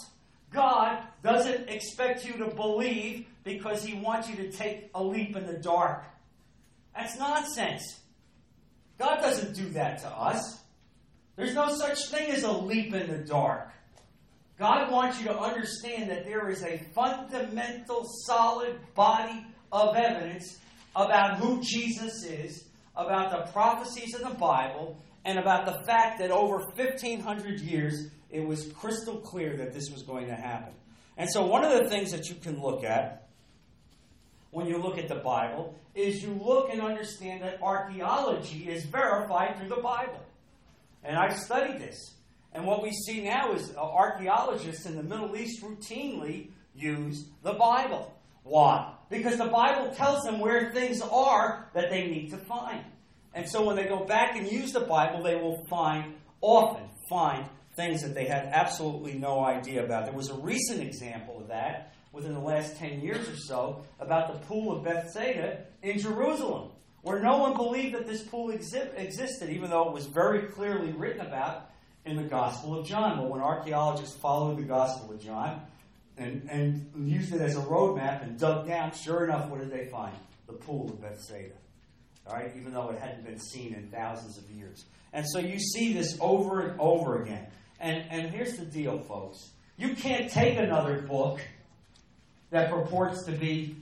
God 0.50 1.02
doesn't 1.22 1.68
expect 1.68 2.24
you 2.24 2.32
to 2.38 2.46
believe 2.46 3.26
because 3.44 3.84
he 3.84 3.94
wants 3.94 4.28
you 4.28 4.36
to 4.36 4.50
take 4.50 4.90
a 4.94 5.02
leap 5.02 5.36
in 5.36 5.46
the 5.46 5.58
dark. 5.58 6.04
That's 6.96 7.18
nonsense. 7.18 8.00
God 8.98 9.16
doesn't 9.20 9.54
do 9.54 9.68
that 9.70 9.98
to 10.02 10.08
us. 10.08 10.60
There's 11.36 11.54
no 11.54 11.74
such 11.74 12.06
thing 12.06 12.30
as 12.30 12.44
a 12.44 12.52
leap 12.52 12.94
in 12.94 13.10
the 13.10 13.18
dark. 13.18 13.70
God 14.56 14.92
wants 14.92 15.18
you 15.18 15.26
to 15.26 15.36
understand 15.36 16.08
that 16.10 16.24
there 16.24 16.48
is 16.48 16.62
a 16.62 16.78
fundamental, 16.94 18.04
solid 18.24 18.78
body 18.94 19.44
of 19.74 19.96
evidence 19.96 20.58
about 20.94 21.38
who 21.38 21.60
Jesus 21.60 22.24
is, 22.24 22.64
about 22.94 23.30
the 23.32 23.52
prophecies 23.52 24.14
of 24.14 24.22
the 24.22 24.38
Bible, 24.38 24.96
and 25.24 25.38
about 25.38 25.66
the 25.66 25.84
fact 25.84 26.20
that 26.20 26.30
over 26.30 26.58
1,500 26.58 27.60
years 27.60 28.08
it 28.30 28.46
was 28.46 28.70
crystal 28.72 29.16
clear 29.16 29.56
that 29.56 29.74
this 29.74 29.90
was 29.90 30.02
going 30.02 30.28
to 30.28 30.34
happen. 30.34 30.72
And 31.16 31.28
so, 31.28 31.44
one 31.46 31.64
of 31.64 31.72
the 31.72 31.88
things 31.88 32.12
that 32.12 32.28
you 32.28 32.36
can 32.36 32.60
look 32.60 32.84
at 32.84 33.28
when 34.50 34.66
you 34.66 34.78
look 34.78 34.98
at 34.98 35.08
the 35.08 35.16
Bible 35.16 35.74
is 35.94 36.22
you 36.22 36.32
look 36.32 36.70
and 36.70 36.80
understand 36.80 37.42
that 37.42 37.60
archaeology 37.60 38.68
is 38.68 38.84
verified 38.84 39.58
through 39.58 39.68
the 39.68 39.82
Bible. 39.82 40.20
And 41.02 41.16
I've 41.16 41.36
studied 41.36 41.80
this. 41.80 42.14
And 42.52 42.64
what 42.64 42.82
we 42.82 42.92
see 42.92 43.24
now 43.24 43.52
is 43.52 43.74
archaeologists 43.76 44.86
in 44.86 44.96
the 44.96 45.02
Middle 45.02 45.36
East 45.36 45.62
routinely 45.62 46.50
use 46.74 47.24
the 47.42 47.54
Bible. 47.54 48.14
Why? 48.44 48.92
Because 49.10 49.38
the 49.38 49.46
Bible 49.46 49.92
tells 49.94 50.22
them 50.22 50.38
where 50.38 50.72
things 50.72 51.00
are 51.00 51.68
that 51.74 51.90
they 51.90 52.06
need 52.06 52.30
to 52.30 52.36
find. 52.36 52.84
And 53.34 53.48
so 53.48 53.64
when 53.64 53.74
they 53.74 53.86
go 53.86 54.04
back 54.04 54.36
and 54.36 54.50
use 54.50 54.72
the 54.72 54.80
Bible, 54.80 55.22
they 55.22 55.34
will 55.34 55.64
find, 55.64 56.14
often 56.40 56.88
find, 57.08 57.48
things 57.76 58.02
that 58.02 58.14
they 58.14 58.26
had 58.26 58.48
absolutely 58.52 59.14
no 59.14 59.44
idea 59.44 59.84
about. 59.84 60.04
There 60.04 60.14
was 60.14 60.30
a 60.30 60.34
recent 60.34 60.80
example 60.80 61.40
of 61.40 61.48
that 61.48 61.92
within 62.12 62.32
the 62.32 62.40
last 62.40 62.76
10 62.76 63.00
years 63.00 63.28
or 63.28 63.36
so 63.36 63.84
about 63.98 64.32
the 64.32 64.46
pool 64.46 64.76
of 64.76 64.84
Bethsaida 64.84 65.64
in 65.82 65.98
Jerusalem, 65.98 66.70
where 67.02 67.20
no 67.20 67.38
one 67.38 67.56
believed 67.56 67.94
that 67.94 68.06
this 68.06 68.22
pool 68.22 68.52
exi- 68.52 68.96
existed, 68.96 69.50
even 69.50 69.70
though 69.70 69.88
it 69.88 69.92
was 69.92 70.06
very 70.06 70.46
clearly 70.46 70.92
written 70.92 71.26
about 71.26 71.70
in 72.04 72.16
the 72.16 72.22
Gospel 72.22 72.78
of 72.78 72.86
John. 72.86 73.18
Well, 73.18 73.28
when 73.28 73.40
archaeologists 73.40 74.16
followed 74.16 74.58
the 74.58 74.62
Gospel 74.62 75.12
of 75.12 75.20
John 75.20 75.62
and, 76.16 76.48
and 76.50 77.08
used 77.08 77.34
it 77.34 77.40
as 77.40 77.56
a 77.56 77.60
roadmap 77.60 78.22
and 78.22 78.38
dug 78.38 78.66
down, 78.66 78.92
sure 78.92 79.24
enough, 79.24 79.48
what 79.48 79.60
did 79.60 79.70
they 79.70 79.86
find? 79.86 80.14
The 80.46 80.52
pool 80.52 80.90
of 80.90 81.00
Bethsaida. 81.00 81.54
All 82.26 82.34
right, 82.34 82.52
even 82.56 82.72
though 82.72 82.90
it 82.90 82.98
hadn't 82.98 83.24
been 83.24 83.38
seen 83.38 83.74
in 83.74 83.88
thousands 83.88 84.38
of 84.38 84.48
years. 84.50 84.84
And 85.12 85.26
so 85.28 85.38
you 85.38 85.58
see 85.58 85.92
this 85.92 86.16
over 86.20 86.60
and 86.60 86.80
over 86.80 87.22
again. 87.22 87.46
And, 87.80 88.04
and 88.10 88.30
here's 88.30 88.56
the 88.56 88.64
deal, 88.64 88.98
folks. 89.00 89.50
You 89.76 89.94
can't 89.94 90.30
take 90.30 90.56
another 90.56 91.02
book 91.02 91.40
that 92.50 92.70
purports 92.70 93.24
to 93.24 93.32
be 93.32 93.76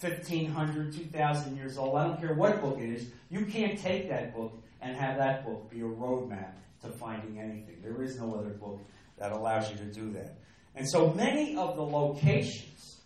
1,500, 0.00 0.94
2,000 0.94 1.56
years 1.56 1.76
old. 1.76 1.96
I 1.96 2.04
don't 2.04 2.20
care 2.20 2.34
what 2.34 2.60
book 2.60 2.78
it 2.78 2.90
is. 2.90 3.08
You 3.30 3.46
can't 3.46 3.78
take 3.78 4.08
that 4.08 4.34
book 4.34 4.52
and 4.80 4.96
have 4.96 5.18
that 5.18 5.44
book 5.44 5.70
be 5.70 5.80
a 5.80 5.84
roadmap 5.84 6.52
to 6.82 6.88
finding 6.88 7.38
anything. 7.38 7.76
There 7.82 8.02
is 8.02 8.18
no 8.18 8.34
other 8.34 8.50
book 8.50 8.80
that 9.18 9.32
allows 9.32 9.70
you 9.70 9.76
to 9.76 9.84
do 9.84 10.10
that. 10.12 10.34
And 10.74 10.88
so 10.88 11.12
many 11.12 11.56
of 11.56 11.76
the 11.76 11.82
locations 11.82 13.00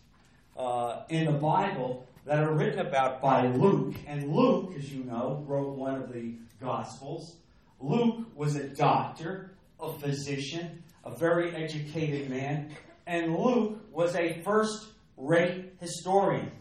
uh, 0.57 1.03
in 1.09 1.25
the 1.25 1.33
Bible 1.33 2.07
that 2.25 2.39
are 2.39 2.53
written 2.53 2.79
about 2.79 3.21
by 3.21 3.47
Luke, 3.47 3.95
and 4.05 4.33
Luke, 4.33 4.73
as 4.77 4.91
you 4.93 5.03
know, 5.03 5.43
wrote 5.47 5.75
one 5.75 5.95
of 5.95 6.11
the 6.11 6.33
Gospels. 6.59 7.37
Luke 7.79 8.27
was 8.35 8.55
a 8.55 8.67
doctor, 8.67 9.51
a 9.79 9.93
physician, 9.99 10.83
a 11.05 11.15
very 11.15 11.55
educated 11.55 12.29
man, 12.29 12.71
and 13.05 13.35
Luke 13.35 13.79
was 13.91 14.15
a 14.15 14.41
first 14.43 14.87
rate 15.15 15.73
historian. 15.79 16.51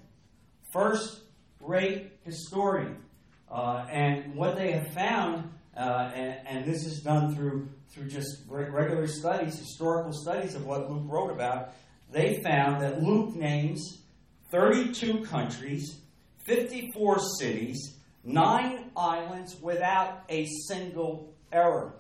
First 0.73 1.21
rate 1.61 2.13
historian. 2.25 3.03
Uh, 3.51 3.87
and 3.91 4.35
what 4.35 4.57
they 4.57 4.73
have 4.73 4.93
found, 4.93 5.51
uh, 5.77 6.11
and, 6.15 6.47
and, 6.47 6.65
this 6.65 6.85
is 6.85 7.01
done 7.01 7.35
through, 7.35 7.69
through 7.91 8.09
just 8.09 8.43
regular 8.49 9.07
studies, 9.07 9.59
historical 9.59 10.13
studies 10.13 10.55
of 10.55 10.67
what 10.67 10.91
Luke 10.91 11.05
wrote 11.07 11.31
about, 11.31 11.73
they 12.13 12.41
found 12.43 12.83
that 12.83 13.03
Luke 13.03 13.35
names 13.35 14.03
32 14.51 15.25
countries, 15.25 15.99
54 16.45 17.19
cities, 17.39 17.97
nine 18.23 18.91
islands 18.97 19.57
without 19.61 20.25
a 20.29 20.47
single 20.69 21.35
error. 21.53 21.95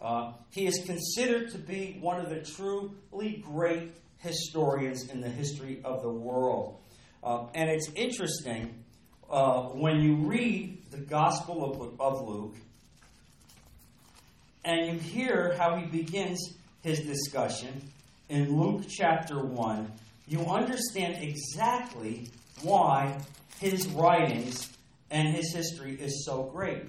Uh, 0.00 0.32
he 0.50 0.66
is 0.66 0.84
considered 0.86 1.50
to 1.50 1.58
be 1.58 1.98
one 2.00 2.20
of 2.20 2.30
the 2.30 2.40
truly 2.40 3.42
great 3.44 3.92
historians 4.18 5.08
in 5.08 5.20
the 5.20 5.28
history 5.28 5.80
of 5.84 6.02
the 6.02 6.10
world. 6.10 6.80
Uh, 7.22 7.46
and 7.54 7.68
it's 7.68 7.90
interesting 7.96 8.84
uh, 9.28 9.62
when 9.62 10.00
you 10.00 10.16
read 10.16 10.90
the 10.90 10.98
Gospel 10.98 11.64
of, 11.64 12.00
of 12.00 12.28
Luke 12.28 12.56
and 14.64 14.86
you 14.86 14.98
hear 14.98 15.54
how 15.58 15.76
he 15.76 15.86
begins 15.86 16.54
his 16.82 17.00
discussion 17.00 17.82
in 18.28 18.60
Luke 18.60 18.84
chapter 18.88 19.42
1, 19.42 19.92
you 20.26 20.40
understand 20.46 21.22
exactly 21.22 22.28
why 22.62 23.18
his 23.58 23.86
writings 23.88 24.70
and 25.10 25.28
his 25.28 25.52
history 25.54 25.94
is 25.94 26.24
so 26.26 26.44
great. 26.44 26.84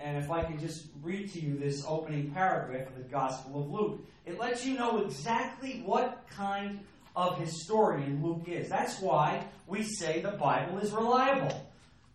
And 0.00 0.16
if 0.16 0.30
I 0.30 0.44
can 0.44 0.58
just 0.58 0.86
read 1.02 1.32
to 1.32 1.40
you 1.40 1.58
this 1.58 1.84
opening 1.86 2.30
paragraph 2.30 2.88
of 2.88 2.96
the 2.96 3.02
Gospel 3.02 3.62
of 3.62 3.70
Luke, 3.70 4.06
it 4.24 4.38
lets 4.38 4.64
you 4.64 4.74
know 4.74 5.04
exactly 5.04 5.82
what 5.84 6.24
kind 6.30 6.80
of 7.16 7.38
historian 7.38 8.22
Luke 8.22 8.44
is. 8.46 8.68
That's 8.68 9.00
why 9.00 9.44
we 9.66 9.82
say 9.82 10.20
the 10.20 10.32
Bible 10.32 10.78
is 10.78 10.92
reliable. 10.92 11.66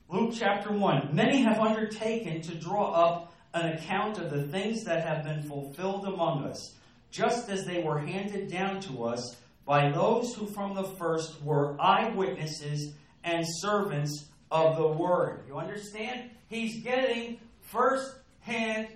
Luke 0.09 0.33
chapter 0.33 0.71
1 0.71 1.09
Many 1.13 1.41
have 1.43 1.59
undertaken 1.59 2.41
to 2.41 2.55
draw 2.55 2.91
up 2.91 3.30
an 3.53 3.73
account 3.73 4.17
of 4.17 4.29
the 4.29 4.47
things 4.47 4.83
that 4.83 5.05
have 5.05 5.23
been 5.23 5.43
fulfilled 5.43 6.05
among 6.05 6.45
us, 6.45 6.75
just 7.11 7.49
as 7.49 7.65
they 7.65 7.83
were 7.83 7.99
handed 7.99 8.51
down 8.51 8.79
to 8.81 9.03
us 9.03 9.35
by 9.65 9.91
those 9.91 10.33
who 10.33 10.47
from 10.47 10.73
the 10.73 10.83
first 10.83 11.41
were 11.43 11.79
eyewitnesses 11.79 12.93
and 13.23 13.45
servants 13.59 14.25
of 14.49 14.77
the 14.77 14.87
word. 14.87 15.43
You 15.47 15.57
understand? 15.57 16.31
He's 16.47 16.83
getting 16.83 17.39
first 17.61 18.15
hand 18.41 18.87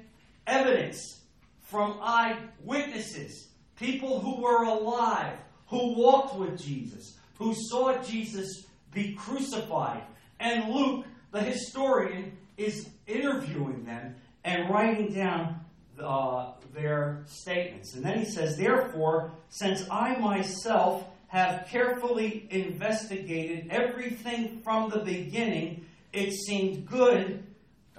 evidence 0.47 1.21
from 1.61 1.97
eyewitnesses, 2.01 3.49
people 3.77 4.19
who 4.19 4.41
were 4.41 4.63
alive, 4.63 5.37
who 5.67 5.95
walked 5.95 6.35
with 6.35 6.61
Jesus, 6.61 7.17
who 7.37 7.53
saw 7.69 8.01
Jesus 8.01 8.65
be 8.93 9.13
crucified. 9.13 10.03
And 10.39 10.73
Luke, 10.73 11.05
the 11.31 11.41
historian, 11.41 12.37
is 12.57 12.89
interviewing 13.07 13.83
them 13.85 14.15
and 14.45 14.69
writing 14.69 15.11
down 15.11 15.59
uh, 15.99 16.51
their 16.73 17.23
statements. 17.25 17.95
And 17.95 18.05
then 18.05 18.19
he 18.19 18.25
says, 18.25 18.55
Therefore, 18.55 19.31
since 19.49 19.83
I 19.89 20.17
myself 20.17 21.03
have 21.27 21.67
carefully 21.67 22.47
investigated 22.51 23.67
everything 23.71 24.61
from 24.63 24.89
the 24.91 24.99
beginning, 24.99 25.85
it 26.13 26.31
seemed 26.31 26.85
good 26.85 27.43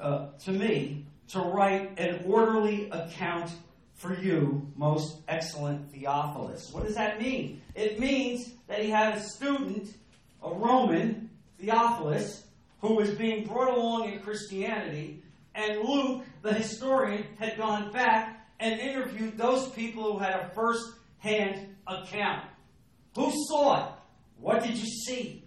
uh, 0.01 0.29
to 0.45 0.53
me 0.53 1.05
to 1.29 1.41
write 1.41 1.99
an 1.99 2.23
orderly 2.25 2.89
account 2.91 3.51
for 3.95 4.15
you, 4.15 4.71
most 4.77 5.23
excellent 5.27 5.91
Theophilus. 5.91 6.71
What 6.73 6.85
does 6.85 6.95
that 6.95 7.21
mean? 7.21 7.61
It 7.75 7.99
means 7.99 8.53
that 8.69 8.83
he 8.83 8.91
had 8.91 9.17
a 9.17 9.21
student, 9.21 9.89
a 10.43 10.51
Roman, 10.51 11.31
Theophilus, 11.59 12.45
who 12.81 12.95
was 12.95 13.11
being 13.13 13.47
brought 13.47 13.75
along 13.75 14.13
in 14.13 14.21
Christianity, 14.21 15.23
and 15.57 15.81
Luke, 15.81 16.23
the 16.47 16.55
historian, 16.55 17.27
had 17.39 17.57
gone 17.57 17.93
back 17.93 18.49
and 18.61 18.79
interviewed 18.81 19.37
those 19.37 19.69
people 19.71 20.13
who 20.13 20.19
had 20.19 20.35
a 20.35 20.51
first 20.55 20.85
hand 21.19 21.75
account. 21.87 22.45
Who 23.17 23.33
saw 23.49 23.85
it? 23.85 23.93
What 24.41 24.63
did 24.63 24.77
you 24.77 24.87
see? 24.87 25.43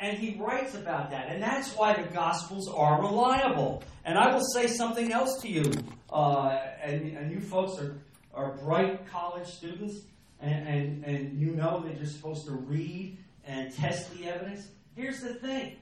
And 0.00 0.16
he 0.16 0.40
writes 0.40 0.74
about 0.74 1.10
that. 1.10 1.28
And 1.28 1.42
that's 1.42 1.74
why 1.74 2.00
the 2.00 2.08
Gospels 2.14 2.68
are 2.68 3.02
reliable. 3.02 3.82
And 4.04 4.16
I 4.16 4.32
will 4.32 4.44
say 4.54 4.68
something 4.68 5.12
else 5.12 5.40
to 5.42 5.48
you. 5.48 5.70
Uh, 6.10 6.58
and, 6.82 7.16
and 7.16 7.30
you 7.30 7.40
folks 7.40 7.80
are, 7.82 8.00
are 8.32 8.56
bright 8.56 9.06
college 9.10 9.46
students, 9.46 10.02
and, 10.40 10.66
and, 10.66 11.04
and 11.04 11.38
you 11.38 11.50
know 11.50 11.80
that 11.80 11.96
you're 11.98 12.06
supposed 12.06 12.46
to 12.46 12.52
read 12.52 13.18
and 13.44 13.74
test 13.74 14.16
the 14.16 14.26
evidence. 14.28 14.68
Here's 14.94 15.20
the 15.20 15.34
thing 15.34 15.76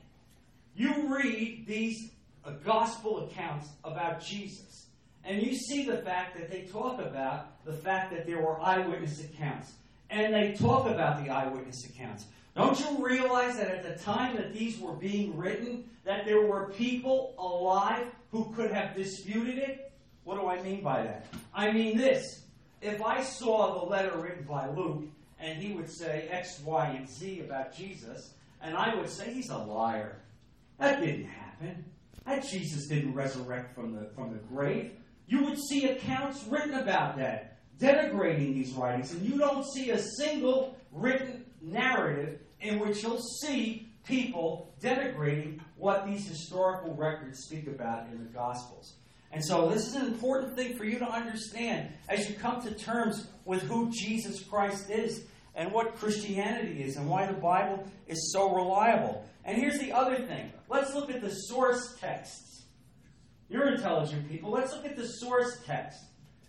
you 0.74 1.14
read 1.14 1.66
these 1.66 2.10
uh, 2.46 2.52
gospel 2.64 3.26
accounts 3.26 3.68
about 3.84 4.24
Jesus, 4.24 4.86
and 5.24 5.42
you 5.42 5.54
see 5.54 5.84
the 5.84 5.98
fact 5.98 6.38
that 6.38 6.50
they 6.50 6.62
talk 6.62 7.00
about 7.00 7.64
the 7.64 7.72
fact 7.72 8.12
that 8.12 8.26
there 8.26 8.40
were 8.40 8.60
eyewitness 8.60 9.22
accounts. 9.24 9.72
And 10.08 10.32
they 10.32 10.52
talk 10.52 10.86
about 10.86 11.24
the 11.24 11.30
eyewitness 11.30 11.84
accounts. 11.84 12.26
Don't 12.54 12.78
you 12.78 13.04
realize 13.04 13.56
that 13.56 13.68
at 13.68 13.82
the 13.82 14.02
time 14.02 14.36
that 14.36 14.54
these 14.54 14.78
were 14.78 14.94
being 14.94 15.36
written, 15.36 15.84
that 16.04 16.24
there 16.24 16.46
were 16.46 16.70
people 16.70 17.34
alive 17.38 18.06
who 18.30 18.52
could 18.54 18.70
have 18.70 18.94
disputed 18.94 19.58
it? 19.58 19.92
What 20.24 20.40
do 20.40 20.46
I 20.46 20.62
mean 20.62 20.82
by 20.82 21.02
that? 21.02 21.26
I 21.52 21.72
mean 21.72 21.98
this. 21.98 22.42
If 22.80 23.02
I 23.02 23.22
saw 23.22 23.80
the 23.80 23.86
letter 23.86 24.16
written 24.16 24.44
by 24.44 24.68
Luke, 24.68 25.04
and 25.40 25.60
he 25.60 25.74
would 25.74 25.90
say 25.90 26.28
X, 26.30 26.60
Y, 26.64 26.86
and 26.96 27.08
Z 27.08 27.40
about 27.40 27.76
Jesus, 27.76 28.32
and 28.62 28.76
I 28.76 28.94
would 28.94 29.10
say 29.10 29.32
he's 29.32 29.50
a 29.50 29.58
liar. 29.58 30.16
That 30.78 31.00
didn't 31.00 31.26
happen. 31.26 31.84
That 32.26 32.46
Jesus 32.46 32.88
didn't 32.88 33.14
resurrect 33.14 33.74
from 33.74 33.94
the, 33.94 34.10
from 34.14 34.32
the 34.32 34.38
grave. 34.38 34.92
You 35.28 35.44
would 35.44 35.58
see 35.58 35.86
accounts 35.86 36.44
written 36.44 36.74
about 36.74 37.16
that, 37.18 37.58
denigrating 37.78 38.54
these 38.54 38.72
writings, 38.72 39.12
and 39.12 39.24
you 39.24 39.38
don't 39.38 39.64
see 39.64 39.90
a 39.90 39.98
single 39.98 40.76
written 40.92 41.44
narrative 41.60 42.40
in 42.60 42.78
which 42.78 43.02
you'll 43.02 43.22
see 43.42 43.88
people 44.04 44.72
denigrating 44.80 45.60
what 45.76 46.06
these 46.06 46.26
historical 46.28 46.94
records 46.94 47.40
speak 47.40 47.66
about 47.66 48.06
in 48.10 48.18
the 48.18 48.30
Gospels. 48.30 48.94
And 49.32 49.44
so, 49.44 49.68
this 49.68 49.86
is 49.86 49.94
an 49.94 50.06
important 50.06 50.56
thing 50.56 50.76
for 50.76 50.84
you 50.84 50.98
to 50.98 51.08
understand 51.08 51.90
as 52.08 52.28
you 52.28 52.36
come 52.36 52.62
to 52.62 52.72
terms 52.72 53.28
with 53.44 53.62
who 53.62 53.90
Jesus 53.90 54.42
Christ 54.42 54.88
is. 54.88 55.26
And 55.56 55.72
what 55.72 55.96
Christianity 55.96 56.82
is 56.82 56.96
and 56.96 57.08
why 57.08 57.26
the 57.26 57.32
Bible 57.32 57.84
is 58.06 58.32
so 58.32 58.54
reliable. 58.54 59.26
And 59.44 59.56
here's 59.56 59.78
the 59.78 59.92
other 59.92 60.16
thing 60.16 60.52
let's 60.68 60.94
look 60.94 61.10
at 61.10 61.20
the 61.20 61.30
source 61.30 61.96
texts. 61.98 62.62
You're 63.48 63.74
intelligent 63.74 64.28
people. 64.28 64.50
Let's 64.50 64.72
look 64.72 64.84
at 64.84 64.96
the 64.96 65.06
source 65.06 65.58
text. 65.66 66.00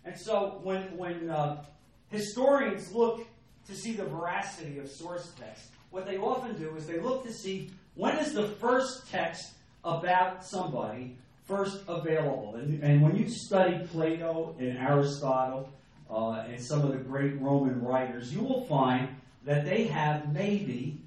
And 0.03 0.17
so 0.17 0.59
when, 0.63 0.97
when 0.97 1.29
uh, 1.29 1.63
historians 2.09 2.91
look 2.91 3.25
to 3.67 3.75
see 3.75 3.93
the 3.93 4.05
veracity 4.05 4.79
of 4.79 4.89
source 4.89 5.31
text, 5.39 5.69
what 5.91 6.05
they 6.05 6.17
often 6.17 6.57
do 6.57 6.75
is 6.75 6.87
they 6.87 6.99
look 6.99 7.23
to 7.25 7.31
see 7.31 7.69
when 7.95 8.17
is 8.17 8.33
the 8.33 8.47
first 8.47 9.09
text 9.09 9.53
about 9.83 10.45
somebody 10.45 11.15
first 11.45 11.83
available. 11.87 12.55
And, 12.55 12.83
and 12.83 13.01
when 13.01 13.15
you 13.15 13.29
study 13.29 13.85
Plato 13.87 14.55
and 14.59 14.77
Aristotle 14.77 15.69
uh, 16.09 16.45
and 16.47 16.61
some 16.61 16.81
of 16.81 16.91
the 16.91 16.97
great 16.97 17.39
Roman 17.39 17.81
writers, 17.81 18.33
you 18.33 18.41
will 18.41 18.65
find 18.65 19.09
that 19.45 19.65
they 19.65 19.85
have 19.85 20.33
maybe 20.33 21.01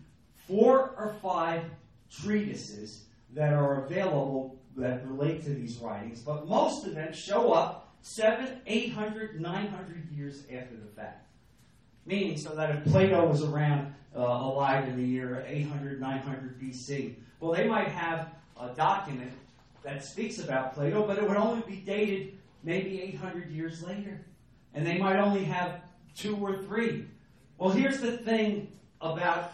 four 0.47 0.95
or 0.97 1.15
five 1.23 1.65
treatises 2.11 3.05
that 3.35 3.53
are 3.53 3.85
available 3.85 4.57
that 4.77 5.07
relate 5.07 5.45
to 5.45 5.51
these 5.51 5.79
writings, 5.79 6.21
but 6.21 6.49
most 6.49 6.87
of 6.87 6.95
them 6.95 7.13
show 7.13 7.53
up 7.53 7.93
seven, 8.03 8.61
eight 8.67 8.93
hundred, 8.93 9.41
nine 9.41 9.69
hundred 9.69 10.09
years 10.11 10.43
after 10.45 10.77
the 10.77 10.91
fact. 10.97 11.27
Meaning, 12.07 12.39
so 12.39 12.55
that 12.55 12.71
if 12.71 12.85
Plato 12.85 13.27
was 13.27 13.43
around 13.43 13.95
uh, 14.17 14.21
alive 14.21 14.89
in 14.89 14.97
the 14.97 15.07
year 15.07 15.45
800, 15.47 16.01
900 16.01 16.61
BC, 16.61 17.15
well, 17.39 17.53
they 17.53 17.69
might 17.69 17.89
have 17.89 18.31
a 18.61 18.69
document 18.71 19.33
that 19.83 20.05
speaks 20.05 20.39
about 20.39 20.75
Plato, 20.75 21.07
but 21.07 21.19
it 21.19 21.29
would 21.29 21.37
only 21.37 21.63
be 21.63 21.77
dated 21.77 22.39
maybe 22.65 23.01
800 23.03 23.51
years 23.51 23.83
later. 23.83 24.21
And 24.75 24.87
they 24.87 24.99
might 24.99 25.19
only 25.19 25.45
have 25.45 25.81
two 26.17 26.37
or 26.37 26.63
three. 26.63 27.07
Well, 27.59 27.71
here's 27.71 28.01
the 28.01 28.17
thing 28.19 28.73
about 29.01 29.53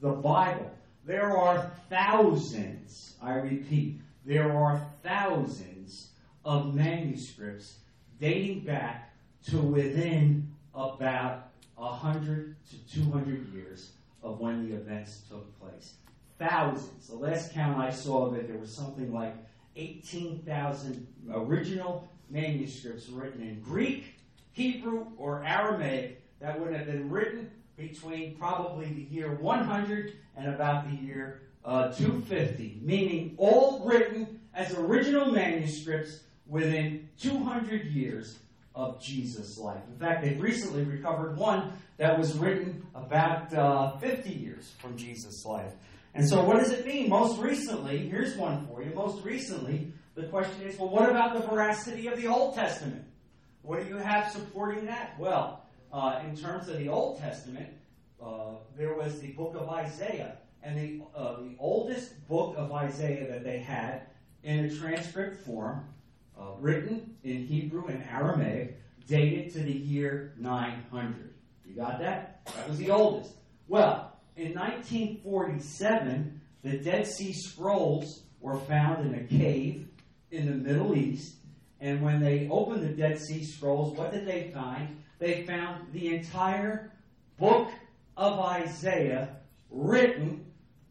the 0.00 0.10
Bible 0.10 0.70
there 1.04 1.36
are 1.36 1.70
thousands, 1.88 3.14
I 3.22 3.34
repeat, 3.34 4.00
there 4.24 4.52
are 4.52 4.84
thousands 5.04 6.08
of 6.44 6.74
manuscripts 6.74 7.78
dating 8.20 8.64
back 8.64 9.14
to 9.48 9.58
within 9.58 10.52
about 10.74 11.50
100 11.76 12.56
to 12.70 13.00
200 13.02 13.52
years 13.54 13.92
of 14.22 14.40
when 14.40 14.68
the 14.68 14.74
events 14.74 15.22
took 15.30 15.58
place. 15.60 15.94
Thousands. 16.38 17.06
The 17.06 17.14
last 17.14 17.52
count 17.52 17.78
I 17.78 17.90
saw 17.90 18.34
it, 18.34 18.48
there 18.48 18.58
was 18.58 18.74
something 18.74 19.12
like 19.12 19.36
18,000 19.76 21.06
original 21.32 22.08
manuscripts 22.28 23.08
written 23.08 23.42
in 23.42 23.60
Greek, 23.60 24.15
Hebrew, 24.56 25.08
or 25.18 25.44
Aramaic 25.44 26.22
that 26.40 26.58
would 26.58 26.72
have 26.72 26.86
been 26.86 27.10
written 27.10 27.50
between 27.76 28.36
probably 28.36 28.86
the 28.86 29.02
year 29.14 29.34
100 29.34 30.14
and 30.34 30.48
about 30.48 30.90
the 30.90 30.96
year 30.96 31.42
uh, 31.62 31.92
250, 31.92 32.80
meaning 32.80 33.34
all 33.36 33.84
written 33.84 34.40
as 34.54 34.72
original 34.72 35.30
manuscripts 35.30 36.20
within 36.46 37.06
200 37.20 37.84
years 37.88 38.38
of 38.74 38.98
Jesus' 38.98 39.58
life. 39.58 39.82
In 39.92 39.98
fact, 39.98 40.24
they've 40.24 40.40
recently 40.40 40.84
recovered 40.84 41.36
one 41.36 41.74
that 41.98 42.18
was 42.18 42.32
written 42.38 42.86
about 42.94 43.52
uh, 43.52 43.98
50 43.98 44.30
years 44.30 44.72
from 44.78 44.96
Jesus' 44.96 45.44
life. 45.44 45.72
And 46.14 46.26
so, 46.26 46.42
what 46.42 46.60
does 46.60 46.72
it 46.72 46.86
mean? 46.86 47.10
Most 47.10 47.38
recently, 47.38 48.08
here's 48.08 48.34
one 48.36 48.66
for 48.68 48.82
you. 48.82 48.90
Most 48.94 49.22
recently, 49.22 49.92
the 50.14 50.24
question 50.28 50.62
is 50.62 50.78
well, 50.78 50.88
what 50.88 51.10
about 51.10 51.34
the 51.34 51.46
veracity 51.46 52.06
of 52.06 52.16
the 52.16 52.26
Old 52.26 52.54
Testament? 52.54 53.04
What 53.66 53.82
do 53.82 53.88
you 53.88 53.96
have 53.96 54.30
supporting 54.30 54.86
that? 54.86 55.18
Well, 55.18 55.64
uh, 55.92 56.20
in 56.24 56.36
terms 56.36 56.68
of 56.68 56.78
the 56.78 56.88
Old 56.88 57.18
Testament, 57.18 57.68
uh, 58.22 58.52
there 58.78 58.94
was 58.94 59.18
the 59.20 59.32
book 59.32 59.56
of 59.56 59.68
Isaiah. 59.68 60.36
And 60.62 60.78
the, 60.78 61.04
uh, 61.16 61.40
the 61.40 61.56
oldest 61.58 62.28
book 62.28 62.54
of 62.56 62.72
Isaiah 62.72 63.26
that 63.28 63.42
they 63.44 63.58
had 63.58 64.02
in 64.44 64.66
a 64.66 64.76
transcript 64.76 65.44
form, 65.44 65.84
uh, 66.38 66.52
written 66.60 67.16
in 67.24 67.44
Hebrew 67.46 67.86
and 67.86 68.04
Aramaic, 68.04 68.80
dated 69.08 69.52
to 69.54 69.58
the 69.58 69.72
year 69.72 70.34
900. 70.38 71.34
You 71.64 71.74
got 71.74 71.98
that? 71.98 72.46
That 72.46 72.68
was 72.68 72.78
the 72.78 72.90
oldest. 72.90 73.32
Well, 73.66 74.12
in 74.36 74.54
1947, 74.54 76.40
the 76.62 76.78
Dead 76.78 77.06
Sea 77.06 77.32
Scrolls 77.32 78.22
were 78.40 78.58
found 78.58 79.06
in 79.06 79.14
a 79.20 79.24
cave 79.24 79.88
in 80.30 80.46
the 80.46 80.54
Middle 80.54 80.96
East. 80.96 81.36
And 81.80 82.02
when 82.02 82.20
they 82.20 82.48
opened 82.50 82.82
the 82.82 82.88
Dead 82.88 83.18
Sea 83.20 83.44
Scrolls, 83.44 83.96
what 83.96 84.12
did 84.12 84.26
they 84.26 84.50
find? 84.54 85.02
They 85.18 85.42
found 85.42 85.92
the 85.92 86.14
entire 86.14 86.92
book 87.38 87.70
of 88.16 88.38
Isaiah 88.40 89.36
written 89.70 90.46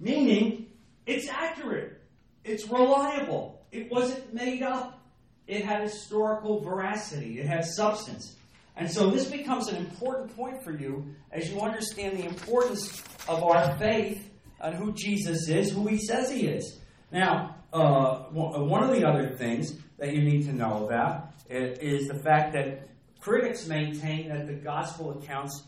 Meaning, 0.00 0.66
it's 1.06 1.28
accurate, 1.28 2.00
it's 2.44 2.68
reliable, 2.68 3.64
it 3.70 3.90
wasn't 3.90 4.34
made 4.34 4.62
up, 4.62 5.00
it 5.46 5.64
had 5.64 5.82
historical 5.82 6.60
veracity, 6.60 7.38
it 7.38 7.46
had 7.46 7.64
substance. 7.64 8.36
And 8.76 8.90
so 8.90 9.10
this 9.10 9.26
becomes 9.26 9.68
an 9.68 9.76
important 9.76 10.34
point 10.34 10.64
for 10.64 10.72
you 10.72 11.14
as 11.30 11.50
you 11.50 11.60
understand 11.60 12.18
the 12.18 12.24
importance 12.24 13.02
of 13.28 13.42
our 13.42 13.76
faith 13.76 14.30
and 14.60 14.74
who 14.74 14.92
Jesus 14.92 15.48
is, 15.48 15.72
who 15.72 15.86
he 15.86 15.98
says 15.98 16.30
he 16.30 16.46
is. 16.46 16.78
Now, 17.10 17.56
uh, 17.72 18.16
one 18.30 18.82
of 18.82 18.90
the 18.90 19.06
other 19.06 19.28
things 19.30 19.74
that 19.98 20.14
you 20.14 20.22
need 20.22 20.44
to 20.44 20.52
know 20.52 20.84
about 20.84 21.32
is 21.48 22.08
the 22.08 22.18
fact 22.18 22.52
that 22.52 22.88
critics 23.20 23.66
maintain 23.66 24.28
that 24.28 24.46
the 24.46 24.54
gospel 24.54 25.18
accounts 25.18 25.62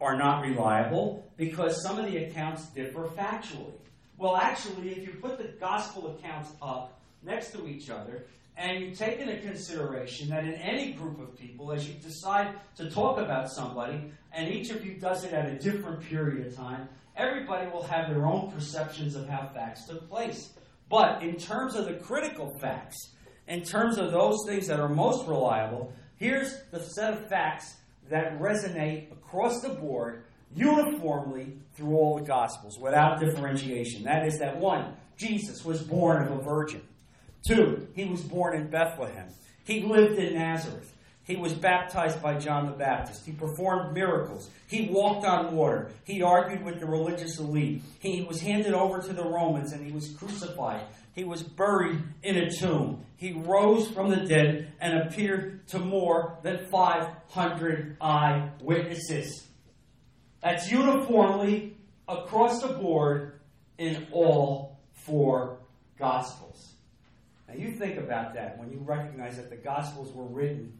are 0.00 0.16
not 0.16 0.42
reliable 0.42 1.24
because 1.36 1.82
some 1.82 1.98
of 1.98 2.06
the 2.06 2.16
accounts 2.24 2.66
differ 2.66 3.04
factually. 3.16 3.72
Well, 4.18 4.36
actually, 4.36 4.90
if 4.90 5.06
you 5.06 5.14
put 5.20 5.38
the 5.38 5.48
gospel 5.60 6.16
accounts 6.16 6.50
up 6.62 7.00
next 7.22 7.52
to 7.52 7.66
each 7.66 7.90
other, 7.90 8.24
and 8.56 8.82
you 8.82 8.94
take 8.94 9.18
into 9.18 9.36
consideration 9.40 10.30
that 10.30 10.44
in 10.44 10.54
any 10.54 10.92
group 10.92 11.20
of 11.20 11.38
people, 11.38 11.72
as 11.72 11.86
you 11.86 11.94
decide 11.94 12.48
to 12.76 12.90
talk 12.90 13.18
about 13.18 13.50
somebody, 13.50 14.10
and 14.32 14.48
each 14.48 14.70
of 14.70 14.84
you 14.84 14.94
does 14.94 15.24
it 15.24 15.34
at 15.34 15.46
a 15.46 15.58
different 15.58 16.00
period 16.00 16.46
of 16.46 16.56
time, 16.56 16.88
everybody 17.16 17.68
will 17.70 17.82
have 17.82 18.08
their 18.08 18.24
own 18.24 18.50
perceptions 18.50 19.14
of 19.14 19.28
how 19.28 19.50
facts 19.52 19.86
took 19.86 20.08
place. 20.08 20.54
But 20.88 21.22
in 21.22 21.36
terms 21.36 21.74
of 21.74 21.86
the 21.86 21.94
critical 21.94 22.56
facts, 22.58 23.14
in 23.48 23.62
terms 23.62 23.98
of 23.98 24.12
those 24.12 24.38
things 24.46 24.66
that 24.68 24.80
are 24.80 24.88
most 24.88 25.26
reliable, 25.26 25.92
here's 26.16 26.62
the 26.70 26.80
set 26.80 27.12
of 27.12 27.28
facts 27.28 27.76
that 28.08 28.38
resonate 28.38 29.12
across 29.12 29.60
the 29.60 29.70
board 29.70 30.24
uniformly 30.54 31.58
through 31.74 31.96
all 31.96 32.18
the 32.18 32.24
Gospels 32.24 32.78
without 32.78 33.20
differentiation. 33.20 34.04
That 34.04 34.26
is, 34.26 34.38
that 34.38 34.56
one, 34.56 34.94
Jesus 35.16 35.64
was 35.64 35.82
born 35.82 36.22
of 36.22 36.38
a 36.38 36.42
virgin. 36.42 36.82
Two, 37.46 37.88
he 37.94 38.04
was 38.04 38.22
born 38.22 38.56
in 38.56 38.68
Bethlehem. 38.68 39.28
He 39.64 39.82
lived 39.82 40.18
in 40.18 40.34
Nazareth. 40.34 40.92
He 41.26 41.34
was 41.34 41.52
baptized 41.52 42.22
by 42.22 42.38
John 42.38 42.66
the 42.66 42.72
Baptist. 42.72 43.26
He 43.26 43.32
performed 43.32 43.92
miracles. 43.92 44.48
He 44.68 44.88
walked 44.88 45.26
on 45.26 45.56
water. 45.56 45.90
He 46.04 46.22
argued 46.22 46.64
with 46.64 46.78
the 46.78 46.86
religious 46.86 47.40
elite. 47.40 47.82
He 47.98 48.22
was 48.22 48.40
handed 48.40 48.74
over 48.74 49.02
to 49.02 49.12
the 49.12 49.24
Romans 49.24 49.72
and 49.72 49.84
he 49.84 49.90
was 49.90 50.08
crucified. 50.10 50.82
He 51.16 51.24
was 51.24 51.42
buried 51.42 52.00
in 52.22 52.36
a 52.36 52.50
tomb. 52.50 53.04
He 53.16 53.32
rose 53.32 53.88
from 53.88 54.10
the 54.10 54.24
dead 54.24 54.72
and 54.80 54.98
appeared 54.98 55.66
to 55.68 55.80
more 55.80 56.38
than 56.42 56.68
500 56.70 57.96
eyewitnesses. 58.00 59.48
That's 60.42 60.70
uniformly 60.70 61.76
across 62.06 62.62
the 62.62 62.68
board 62.68 63.40
in 63.78 64.06
all 64.12 64.78
four 64.92 65.58
Gospels. 65.98 66.74
Now, 67.48 67.54
you 67.54 67.72
think 67.72 67.96
about 67.96 68.34
that 68.34 68.58
when 68.58 68.70
you 68.70 68.78
recognize 68.78 69.36
that 69.36 69.48
the 69.48 69.56
Gospels 69.56 70.12
were 70.12 70.26
written 70.26 70.74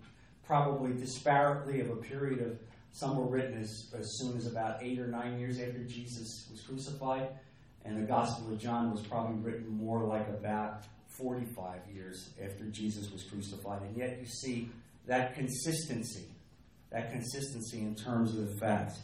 probably 0.46 0.90
disparately 0.90 1.80
of 1.80 1.90
a 1.90 1.96
period 1.96 2.40
of 2.40 2.58
some 2.92 3.16
were 3.16 3.26
written 3.26 3.60
as, 3.60 3.92
as 3.98 4.18
soon 4.18 4.38
as 4.38 4.46
about 4.46 4.82
eight 4.82 4.98
or 4.98 5.06
nine 5.06 5.38
years 5.38 5.60
after 5.60 5.84
Jesus 5.84 6.48
was 6.50 6.62
crucified, 6.62 7.28
and 7.84 7.98
the 7.98 8.06
Gospel 8.06 8.52
of 8.52 8.58
John 8.58 8.90
was 8.90 9.02
probably 9.02 9.36
written 9.36 9.68
more 9.68 10.04
like 10.04 10.26
about 10.28 10.84
45 11.18 11.80
years 11.92 12.30
after 12.42 12.64
Jesus 12.64 13.10
was 13.10 13.22
crucified. 13.24 13.82
And 13.82 13.96
yet 13.96 14.18
you 14.18 14.26
see 14.26 14.70
that 15.06 15.34
consistency, 15.34 16.24
that 16.90 17.12
consistency 17.12 17.80
in 17.80 17.94
terms 17.94 18.36
of 18.36 18.48
the 18.48 18.56
facts. 18.58 18.98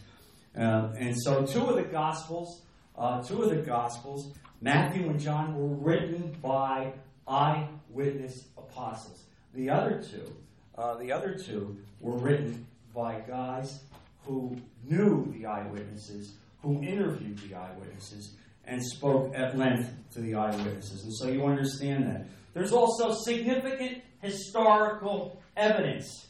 Uh, 0.57 0.89
and 0.99 1.15
so, 1.23 1.45
two 1.45 1.65
of 1.67 1.77
the 1.77 1.83
Gospels, 1.83 2.63
uh, 2.97 3.23
two 3.23 3.43
of 3.43 3.51
the 3.51 3.63
Gospels, 3.63 4.35
Matthew 4.61 5.09
and 5.09 5.19
John, 5.19 5.55
were 5.55 5.77
written 5.77 6.37
by 6.43 6.93
eyewitness 7.27 8.49
apostles. 8.57 9.25
The 9.55 9.71
other 9.71 10.03
two, 10.03 10.35
uh, 10.83 10.97
the 10.97 11.13
other 11.13 11.35
two, 11.35 11.77
were 12.01 12.17
written 12.19 12.67
by 12.95 13.21
guys 13.21 13.81
who 14.27 14.57
knew 14.85 15.33
the 15.39 15.47
eyewitnesses, 15.47 16.35
who 16.61 16.83
interviewed 16.83 17.39
the 17.39 17.55
eyewitnesses, 17.55 18.35
and 18.65 18.83
spoke 18.85 19.33
at 19.35 19.57
length 19.57 19.91
to 20.13 20.21
the 20.21 20.35
eyewitnesses. 20.35 21.05
And 21.05 21.15
so 21.15 21.29
you 21.29 21.45
understand 21.45 22.07
that. 22.07 22.27
There's 22.53 22.73
also 22.73 23.15
significant 23.25 24.03
historical 24.21 25.41
evidence. 25.57 26.27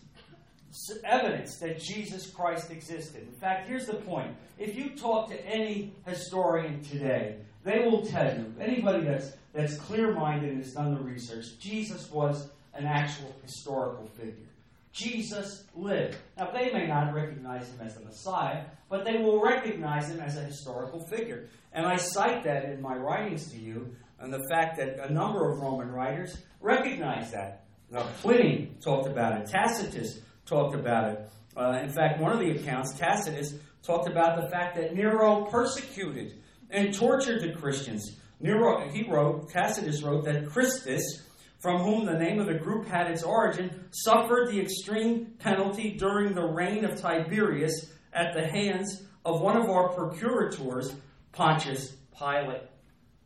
Evidence 1.05 1.59
that 1.59 1.81
Jesus 1.81 2.31
Christ 2.31 2.71
existed. 2.71 3.23
In 3.23 3.35
fact, 3.35 3.69
here's 3.69 3.87
the 3.87 3.95
point. 3.95 4.35
If 4.59 4.77
you 4.77 4.91
talk 4.91 5.29
to 5.31 5.47
any 5.47 5.93
historian 6.07 6.83
today, 6.83 7.37
they 7.65 7.81
will 7.81 8.05
tell 8.05 8.35
you, 8.35 8.53
anybody 8.59 9.05
that's, 9.05 9.33
that's 9.53 9.77
clear 9.77 10.13
minded 10.15 10.51
and 10.51 10.63
has 10.63 10.73
done 10.73 10.95
the 10.95 11.01
research, 11.01 11.45
Jesus 11.61 12.11
was 12.11 12.49
an 12.75 12.87
actual 12.87 13.35
historical 13.43 14.07
figure. 14.09 14.49
Jesus 14.93 15.65
lived. 15.75 16.17
Now, 16.37 16.51
they 16.51 16.71
may 16.71 16.87
not 16.87 17.15
recognize 17.15 17.69
him 17.69 17.81
as 17.81 17.95
the 17.95 18.05
Messiah, 18.05 18.65
but 18.91 19.05
they 19.05 19.17
will 19.19 19.43
recognize 19.43 20.11
him 20.11 20.21
as 20.21 20.37
a 20.37 20.43
historical 20.43 21.07
figure. 21.07 21.49
And 21.73 21.87
I 21.87 21.97
cite 21.97 22.45
that 22.45 22.65
in 22.67 22.83
my 22.83 22.97
writings 22.97 23.51
to 23.53 23.59
you, 23.59 23.97
and 24.21 24.33
the 24.33 24.45
fact 24.51 24.77
that 24.77 24.99
a 24.99 25.13
number 25.13 25.51
of 25.51 25.59
Roman 25.59 25.91
writers 25.91 26.37
recognize 26.61 27.33
that. 27.33 27.65
Now, 27.91 28.03
Pliny 28.21 28.73
talked 28.83 29.09
about 29.09 29.41
it, 29.41 29.49
Tacitus 29.49 30.21
talked 30.47 30.75
about 30.75 31.11
it. 31.11 31.31
Uh, 31.57 31.81
in 31.83 31.91
fact, 31.91 32.21
one 32.21 32.33
of 32.33 32.39
the 32.39 32.51
accounts, 32.51 32.95
Tacitus, 32.95 33.55
talked 33.83 34.09
about 34.09 34.41
the 34.41 34.49
fact 34.49 34.77
that 34.77 34.95
Nero 34.95 35.47
persecuted 35.47 36.39
and 36.71 36.95
tortured 36.95 37.43
the 37.43 37.53
Christians. 37.53 38.17
Nero, 38.41 38.89
he 38.89 39.05
wrote, 39.09 39.51
Tacitus 39.51 40.03
wrote 40.03 40.25
that 40.25 40.49
Christus, 40.49 41.23
from 41.63 41.81
whom 41.81 42.05
the 42.05 42.19
name 42.19 42.41
of 42.41 42.47
the 42.47 42.55
group 42.55 42.87
had 42.89 43.09
its 43.09 43.23
origin, 43.23 43.85
suffered 43.93 44.51
the 44.51 44.61
extreme 44.61 45.27
penalty 45.39 45.93
during 45.97 46.35
the 46.35 46.45
reign 46.45 46.85
of 46.85 47.01
Tiberius 47.01 47.93
at 48.13 48.35
the 48.35 48.45
hands 48.45 49.05
of 49.25 49.41
one 49.41 49.57
of 49.57 49.71
our 49.71 49.91
procurators, 49.91 50.93
Pontius 51.31 51.95
Pilate. 52.19 52.63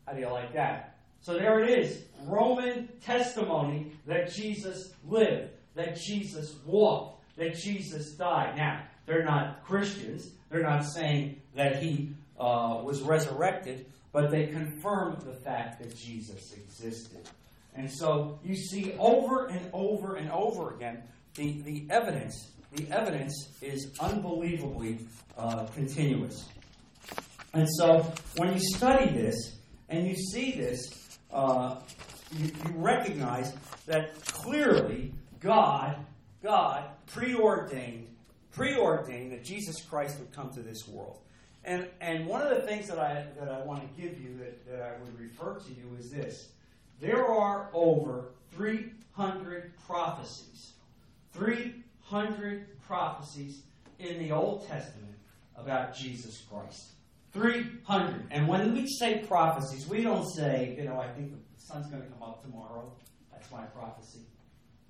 How 0.07 0.13
do 0.13 0.21
you 0.21 0.29
like 0.29 0.53
that? 0.53 0.99
So 1.23 1.33
there 1.33 1.65
it 1.65 1.79
is 1.79 2.03
Roman 2.25 2.89
testimony 3.01 3.93
that 4.07 4.31
Jesus 4.31 4.93
lived, 5.09 5.53
that 5.75 5.97
Jesus 5.97 6.57
walked, 6.67 7.25
that 7.39 7.57
Jesus 7.57 8.13
died. 8.13 8.55
Now, 8.55 8.83
they're 9.07 9.25
not 9.25 9.65
Christians. 9.65 10.29
They're 10.51 10.63
not 10.63 10.85
saying 10.85 11.41
that 11.55 11.83
he 11.83 12.11
uh, 12.39 12.83
was 12.85 13.01
resurrected, 13.01 13.87
but 14.13 14.31
they 14.31 14.49
confirm 14.49 15.17
the 15.25 15.33
fact 15.33 15.83
that 15.83 15.97
Jesus 15.97 16.53
existed. 16.53 17.27
And 17.77 17.93
so 17.93 18.39
you 18.43 18.55
see 18.55 18.95
over 18.99 19.47
and 19.47 19.69
over 19.73 20.17
and 20.17 20.31
over 20.31 20.75
again 20.75 21.03
the, 21.35 21.61
the 21.63 21.87
evidence. 21.91 22.51
The 22.73 22.91
evidence 22.91 23.49
is 23.61 23.93
unbelievably 24.01 25.07
uh, 25.37 25.67
continuous. 25.67 26.49
And 27.53 27.69
so 27.79 28.13
when 28.37 28.53
you 28.53 28.61
study 28.61 29.11
this 29.11 29.57
and 29.89 30.07
you 30.07 30.15
see 30.15 30.53
this, 30.53 31.19
uh, 31.33 31.77
you, 32.33 32.47
you 32.47 32.73
recognize 32.75 33.55
that 33.87 34.15
clearly 34.25 35.13
God, 35.41 35.97
God 36.43 36.85
preordained, 37.07 38.09
preordained 38.53 39.33
that 39.33 39.45
Jesus 39.45 39.83
Christ 39.83 40.19
would 40.19 40.33
come 40.33 40.51
to 40.55 40.61
this 40.61 40.89
world. 40.89 41.21
And, 41.65 41.89
and 42.01 42.27
one 42.27 42.43
of 42.43 42.51
the 42.51 42.63
things 42.63 42.89
that 42.89 42.99
I, 42.99 43.27
that 43.39 43.49
I 43.49 43.61
want 43.65 43.83
to 43.83 44.01
give 44.01 44.21
you 44.21 44.39
that, 44.39 44.67
that 44.71 44.83
I 44.83 45.03
would 45.03 45.19
refer 45.19 45.59
to 45.59 45.71
you 45.71 45.97
is 45.99 46.11
this. 46.11 46.49
There 47.01 47.27
are 47.27 47.71
over 47.73 48.33
300 48.55 49.73
prophecies, 49.87 50.73
300 51.33 52.81
prophecies 52.87 53.63
in 53.99 54.19
the 54.19 54.33
Old 54.33 54.67
Testament 54.67 55.15
about 55.57 55.95
Jesus 55.95 56.43
Christ. 56.51 56.93
300. 57.33 58.29
And 58.31 58.49
when 58.49 58.73
we 58.73 58.87
say 58.87 59.19
prophecies, 59.29 59.87
we 59.87 60.03
don't 60.03 60.27
say, 60.27 60.75
you 60.79 60.85
know, 60.85 60.99
I 60.99 61.09
think 61.09 61.33
the 61.33 61.61
sun's 61.61 61.87
going 61.89 62.03
to 62.03 62.09
come 62.09 62.23
up 62.23 62.43
tomorrow. 62.43 62.91
That's 63.31 63.51
my 63.51 63.65
prophecy. 63.67 64.21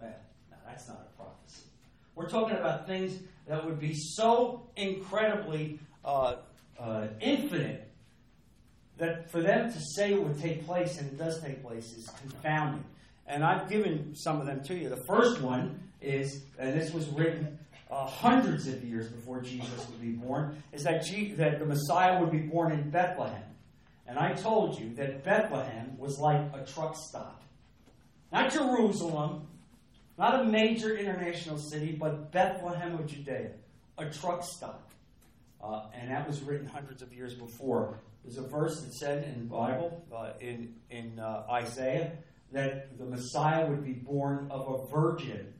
Well, 0.00 0.14
no, 0.50 0.56
that's 0.64 0.86
not 0.86 1.08
a 1.12 1.16
prophecy. 1.16 1.64
We're 2.14 2.28
talking 2.28 2.56
about 2.56 2.86
things 2.86 3.18
that 3.48 3.64
would 3.64 3.80
be 3.80 3.94
so 3.94 4.70
incredibly 4.76 5.80
uh, 6.04 6.36
uh, 6.78 7.08
infinite 7.20 7.85
that 8.98 9.30
for 9.30 9.42
them 9.42 9.72
to 9.72 9.78
say 9.94 10.12
it 10.12 10.22
would 10.22 10.40
take 10.40 10.64
place 10.66 10.98
and 10.98 11.08
it 11.08 11.18
does 11.18 11.40
take 11.42 11.62
place 11.62 11.92
is 11.92 12.08
confounding. 12.20 12.84
And 13.26 13.44
I've 13.44 13.68
given 13.68 14.14
some 14.14 14.40
of 14.40 14.46
them 14.46 14.62
to 14.64 14.74
you. 14.74 14.88
The 14.88 15.04
first 15.06 15.40
one 15.40 15.80
is, 16.00 16.42
and 16.58 16.78
this 16.78 16.92
was 16.92 17.08
written 17.08 17.58
uh, 17.90 18.06
hundreds 18.06 18.66
of 18.66 18.84
years 18.84 19.08
before 19.08 19.40
Jesus 19.40 19.86
would 19.88 20.00
be 20.00 20.12
born, 20.12 20.62
is 20.72 20.84
that, 20.84 21.04
G- 21.04 21.32
that 21.32 21.58
the 21.58 21.66
Messiah 21.66 22.20
would 22.20 22.30
be 22.30 22.38
born 22.38 22.72
in 22.72 22.90
Bethlehem. 22.90 23.42
And 24.06 24.18
I 24.18 24.32
told 24.34 24.78
you 24.78 24.94
that 24.94 25.24
Bethlehem 25.24 25.96
was 25.98 26.18
like 26.18 26.40
a 26.54 26.64
truck 26.64 26.96
stop. 26.96 27.42
Not 28.32 28.52
Jerusalem, 28.52 29.46
not 30.18 30.40
a 30.40 30.44
major 30.44 30.96
international 30.96 31.58
city, 31.58 31.92
but 31.92 32.32
Bethlehem 32.32 32.94
of 32.94 33.06
Judea, 33.06 33.50
a 33.98 34.06
truck 34.06 34.44
stop. 34.44 34.90
Uh, 35.62 35.86
and 35.94 36.10
that 36.10 36.26
was 36.26 36.42
written 36.42 36.66
hundreds 36.66 37.02
of 37.02 37.12
years 37.12 37.34
before. 37.34 37.98
There's 38.26 38.38
a 38.38 38.48
verse 38.48 38.80
that 38.80 38.92
said 38.92 39.24
in 39.24 39.38
the 39.38 39.54
Bible, 39.54 40.04
uh, 40.12 40.32
in, 40.40 40.74
in 40.90 41.20
uh, 41.20 41.44
Isaiah, 41.48 42.10
that 42.50 42.98
the 42.98 43.04
Messiah 43.04 43.66
would 43.66 43.84
be 43.84 43.92
born 43.92 44.48
of 44.50 44.68
a 44.68 44.86
virgin. 44.90 45.54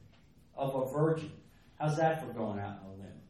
Of 0.56 0.74
a 0.74 0.92
virgin. 0.92 1.30
How's 1.78 1.96
that 1.98 2.20
for 2.20 2.32
going 2.32 2.58
out 2.58 2.80
on 2.82 2.90
a 2.90 3.02
limb? 3.02 3.20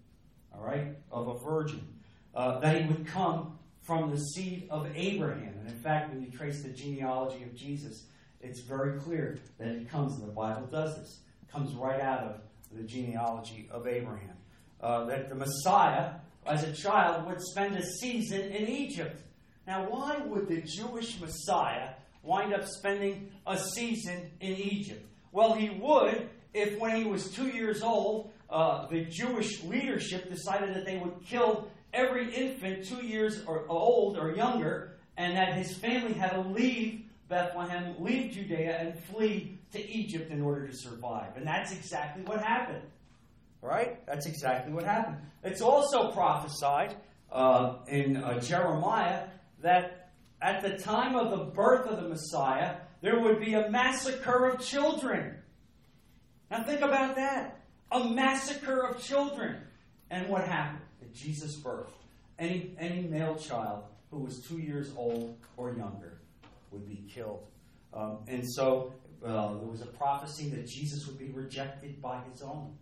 All 0.54 0.64
right? 0.64 0.96
Of 1.12 1.28
a 1.28 1.38
virgin. 1.38 1.86
Uh, 2.34 2.60
that 2.60 2.80
he 2.80 2.88
would 2.88 3.06
come 3.06 3.58
from 3.82 4.10
the 4.10 4.16
seed 4.16 4.68
of 4.70 4.88
Abraham. 4.94 5.54
And 5.60 5.68
in 5.68 5.82
fact, 5.82 6.14
when 6.14 6.22
you 6.22 6.30
trace 6.30 6.62
the 6.62 6.70
genealogy 6.70 7.42
of 7.42 7.54
Jesus, 7.54 8.06
it's 8.40 8.60
very 8.62 8.98
clear 9.00 9.38
that 9.58 9.68
it 9.68 9.90
comes, 9.90 10.14
and 10.14 10.26
the 10.26 10.32
Bible 10.32 10.66
does 10.66 10.96
this, 10.96 11.20
comes 11.52 11.74
right 11.74 12.00
out 12.00 12.20
of 12.20 12.40
the 12.72 12.84
genealogy 12.84 13.68
of 13.70 13.86
Abraham. 13.86 14.36
Uh, 14.80 15.04
that 15.04 15.28
the 15.28 15.34
Messiah, 15.34 16.12
as 16.46 16.64
a 16.64 16.72
child, 16.72 17.26
would 17.26 17.40
spend 17.42 17.76
a 17.76 17.84
season 18.00 18.40
in 18.40 18.66
Egypt. 18.68 19.24
Now, 19.66 19.88
why 19.88 20.18
would 20.18 20.48
the 20.48 20.62
Jewish 20.62 21.20
Messiah 21.20 21.90
wind 22.22 22.54
up 22.54 22.64
spending 22.66 23.30
a 23.46 23.58
season 23.58 24.30
in 24.40 24.54
Egypt? 24.54 25.04
Well, 25.32 25.54
he 25.54 25.70
would 25.70 26.28
if, 26.56 26.78
when 26.78 26.96
he 26.96 27.04
was 27.04 27.30
two 27.30 27.48
years 27.48 27.82
old, 27.82 28.32
uh, 28.48 28.86
the 28.86 29.04
Jewish 29.04 29.62
leadership 29.62 30.30
decided 30.30 30.74
that 30.74 30.86
they 30.86 30.96
would 30.96 31.22
kill 31.24 31.68
every 31.92 32.34
infant 32.34 32.84
two 32.86 33.04
years 33.04 33.42
or 33.46 33.66
old 33.68 34.16
or 34.16 34.34
younger, 34.34 34.96
and 35.16 35.36
that 35.36 35.54
his 35.54 35.76
family 35.76 36.14
had 36.14 36.30
to 36.30 36.40
leave 36.40 37.02
Bethlehem, 37.28 37.94
leave 37.98 38.32
Judea, 38.32 38.78
and 38.78 38.98
flee 39.04 39.58
to 39.72 39.86
Egypt 39.86 40.30
in 40.30 40.42
order 40.42 40.66
to 40.66 40.76
survive. 40.76 41.36
And 41.36 41.46
that's 41.46 41.72
exactly 41.72 42.22
what 42.22 42.42
happened. 42.42 42.84
Right? 43.60 44.04
That's 44.06 44.26
exactly 44.26 44.72
what 44.72 44.84
happened. 44.84 45.18
It's 45.42 45.60
also 45.60 46.12
prophesied 46.12 46.94
uh, 47.32 47.78
in 47.88 48.16
uh, 48.16 48.40
Jeremiah 48.40 49.24
that 49.62 50.10
at 50.40 50.62
the 50.62 50.78
time 50.78 51.16
of 51.16 51.30
the 51.30 51.44
birth 51.44 51.86
of 51.86 52.02
the 52.02 52.08
Messiah, 52.08 52.76
there 53.00 53.20
would 53.20 53.40
be 53.40 53.54
a 53.54 53.70
massacre 53.70 54.46
of 54.46 54.60
children. 54.60 55.36
Now 56.50 56.62
think 56.62 56.80
about 56.80 57.16
that. 57.16 57.60
A 57.92 58.04
massacre 58.04 58.80
of 58.80 59.02
children. 59.02 59.56
And 60.10 60.28
what 60.28 60.46
happened 60.46 60.82
at 61.02 61.12
Jesus' 61.12 61.56
birth? 61.56 61.90
Any, 62.38 62.74
any 62.78 63.02
male 63.02 63.36
child 63.36 63.84
who 64.10 64.18
was 64.18 64.40
two 64.40 64.58
years 64.58 64.92
old 64.96 65.36
or 65.56 65.72
younger 65.72 66.20
would 66.70 66.86
be 66.86 67.04
killed. 67.12 67.46
Um, 67.92 68.18
and 68.28 68.44
so 68.48 68.92
uh, 69.24 69.54
there 69.54 69.68
was 69.68 69.80
a 69.80 69.86
prophecy 69.86 70.48
that 70.50 70.66
Jesus 70.66 71.06
would 71.06 71.18
be 71.18 71.30
rejected 71.30 72.00
by 72.02 72.20
his 72.30 72.42
own. 72.42 72.74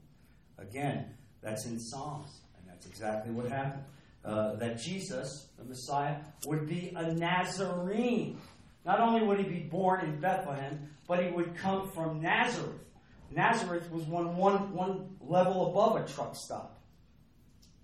Again, 0.58 1.06
that's 1.42 1.66
in 1.66 1.78
Psalms, 1.78 2.40
and 2.56 2.68
that's 2.68 2.86
exactly 2.86 3.32
what 3.32 3.48
happened. 3.48 3.84
Uh, 4.24 4.54
that 4.56 4.78
Jesus, 4.78 5.48
the 5.58 5.64
Messiah, 5.64 6.16
would 6.46 6.66
be 6.66 6.92
a 6.96 7.12
Nazarene. 7.12 8.38
Not 8.86 9.00
only 9.00 9.22
would 9.22 9.38
he 9.38 9.44
be 9.44 9.60
born 9.60 10.00
in 10.04 10.18
Bethlehem, 10.18 10.88
but 11.06 11.22
he 11.22 11.30
would 11.30 11.54
come 11.54 11.90
from 11.90 12.22
Nazareth. 12.22 12.80
Nazareth 13.30 13.90
was 13.90 14.04
one, 14.04 14.36
one, 14.36 14.72
one 14.72 15.16
level 15.20 15.70
above 15.70 15.96
a 15.96 16.08
truck 16.12 16.36
stop. 16.36 16.80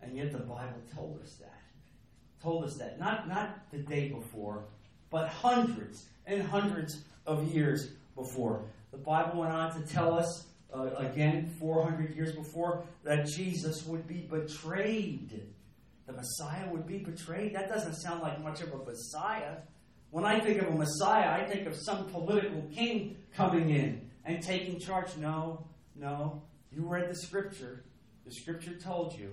And 0.02 0.16
yet 0.16 0.32
the 0.32 0.38
Bible 0.38 0.80
told 0.94 1.20
us 1.22 1.34
that. 1.40 1.60
Told 2.42 2.64
us 2.64 2.76
that. 2.76 2.98
Not, 2.98 3.28
not 3.28 3.70
the 3.70 3.78
day 3.78 4.08
before, 4.08 4.64
but 5.10 5.28
hundreds 5.28 6.06
and 6.26 6.42
hundreds 6.42 7.02
of 7.26 7.52
years 7.54 7.88
before. 8.16 8.64
The 8.92 8.98
Bible 8.98 9.40
went 9.40 9.52
on 9.52 9.80
to 9.80 9.86
tell 9.86 10.14
us, 10.14 10.46
uh, 10.74 10.90
again, 10.96 11.54
400 11.58 12.14
years 12.14 12.32
before, 12.32 12.84
that 13.04 13.26
Jesus 13.26 13.84
would 13.86 14.06
be 14.06 14.26
betrayed. 14.30 15.42
The 16.10 16.16
Messiah 16.16 16.68
would 16.70 16.86
be 16.86 16.98
betrayed? 16.98 17.54
That 17.54 17.68
doesn't 17.68 17.94
sound 17.94 18.22
like 18.22 18.42
much 18.42 18.60
of 18.62 18.72
a 18.72 18.78
Messiah. 18.78 19.58
When 20.10 20.24
I 20.24 20.40
think 20.40 20.60
of 20.60 20.68
a 20.68 20.74
Messiah, 20.74 21.30
I 21.30 21.44
think 21.44 21.66
of 21.66 21.76
some 21.76 22.06
political 22.06 22.62
king 22.74 23.16
coming 23.34 23.70
in 23.70 24.10
and 24.24 24.42
taking 24.42 24.78
charge. 24.80 25.16
No, 25.16 25.66
no. 25.94 26.42
You 26.72 26.82
read 26.82 27.08
the 27.08 27.14
scripture. 27.14 27.84
The 28.24 28.32
scripture 28.32 28.74
told 28.74 29.16
you 29.16 29.30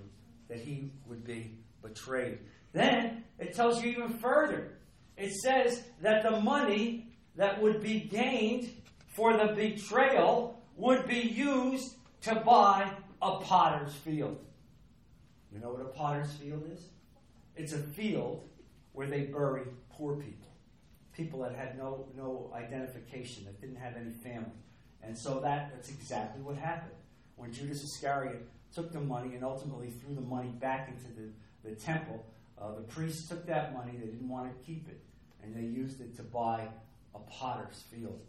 that 0.49 0.59
he 0.59 0.91
would 1.07 1.23
be 1.23 1.57
betrayed. 1.82 2.39
Then 2.73 3.23
it 3.39 3.55
tells 3.55 3.84
you 3.84 3.91
even 3.91 4.09
further. 4.19 4.78
It 5.17 5.34
says 5.34 5.84
that 6.01 6.23
the 6.23 6.39
money 6.41 7.07
that 7.36 7.59
would 7.59 7.82
be 7.82 8.01
gained 8.01 8.71
for 9.15 9.36
the 9.36 9.53
betrayal 9.53 10.61
would 10.75 11.07
be 11.07 11.19
used 11.19 11.95
to 12.21 12.36
buy 12.36 12.91
a 13.21 13.39
potter's 13.39 13.93
field. 13.93 14.38
You 15.58 15.64
know 15.64 15.72
what 15.72 15.82
a 15.82 15.86
potter's 15.86 16.32
field 16.34 16.70
is? 16.72 16.89
It's 17.55 17.74
a 17.74 17.80
field 17.80 18.47
where 18.93 19.08
they 19.08 19.22
bury 19.22 19.64
poor 19.89 20.16
people, 20.16 20.49
people 21.14 21.41
that 21.41 21.55
had 21.55 21.76
no, 21.76 22.05
no 22.16 22.51
identification, 22.53 23.45
that 23.45 23.60
didn't 23.60 23.78
have 23.78 23.95
any 23.95 24.12
family. 24.12 24.51
And 25.01 25.18
so 25.18 25.39
that, 25.39 25.72
that's 25.74 25.89
exactly 25.89 26.43
what 26.43 26.58
happened. 26.58 26.93
When 27.38 27.51
Judas 27.51 27.84
Iscariot 27.84 28.47
took 28.72 28.93
the 28.93 28.99
money 28.99 29.34
and 29.34 29.43
ultimately 29.43 29.89
threw 29.89 30.14
the 30.14 30.22
money 30.22 30.49
back 30.49 30.89
into 30.89 31.08
the, 31.20 31.68
the 31.68 31.76
temple, 31.76 32.24
uh, 32.62 32.76
the 32.76 32.84
priests 32.84 33.28
took 33.28 33.47
that 33.47 33.74
money, 33.74 33.93
they 33.93 34.05
didn't 34.05 34.30
want 34.30 34.47
to 34.51 34.64
keep 34.64 34.88
it, 34.88 35.01
and 35.41 35.55
they 35.55 35.62
used 35.62 36.01
it 36.01 36.16
to 36.18 36.22
buy 36.22 36.68
a 37.16 37.20
potter's 37.32 37.84
field. 37.91 38.20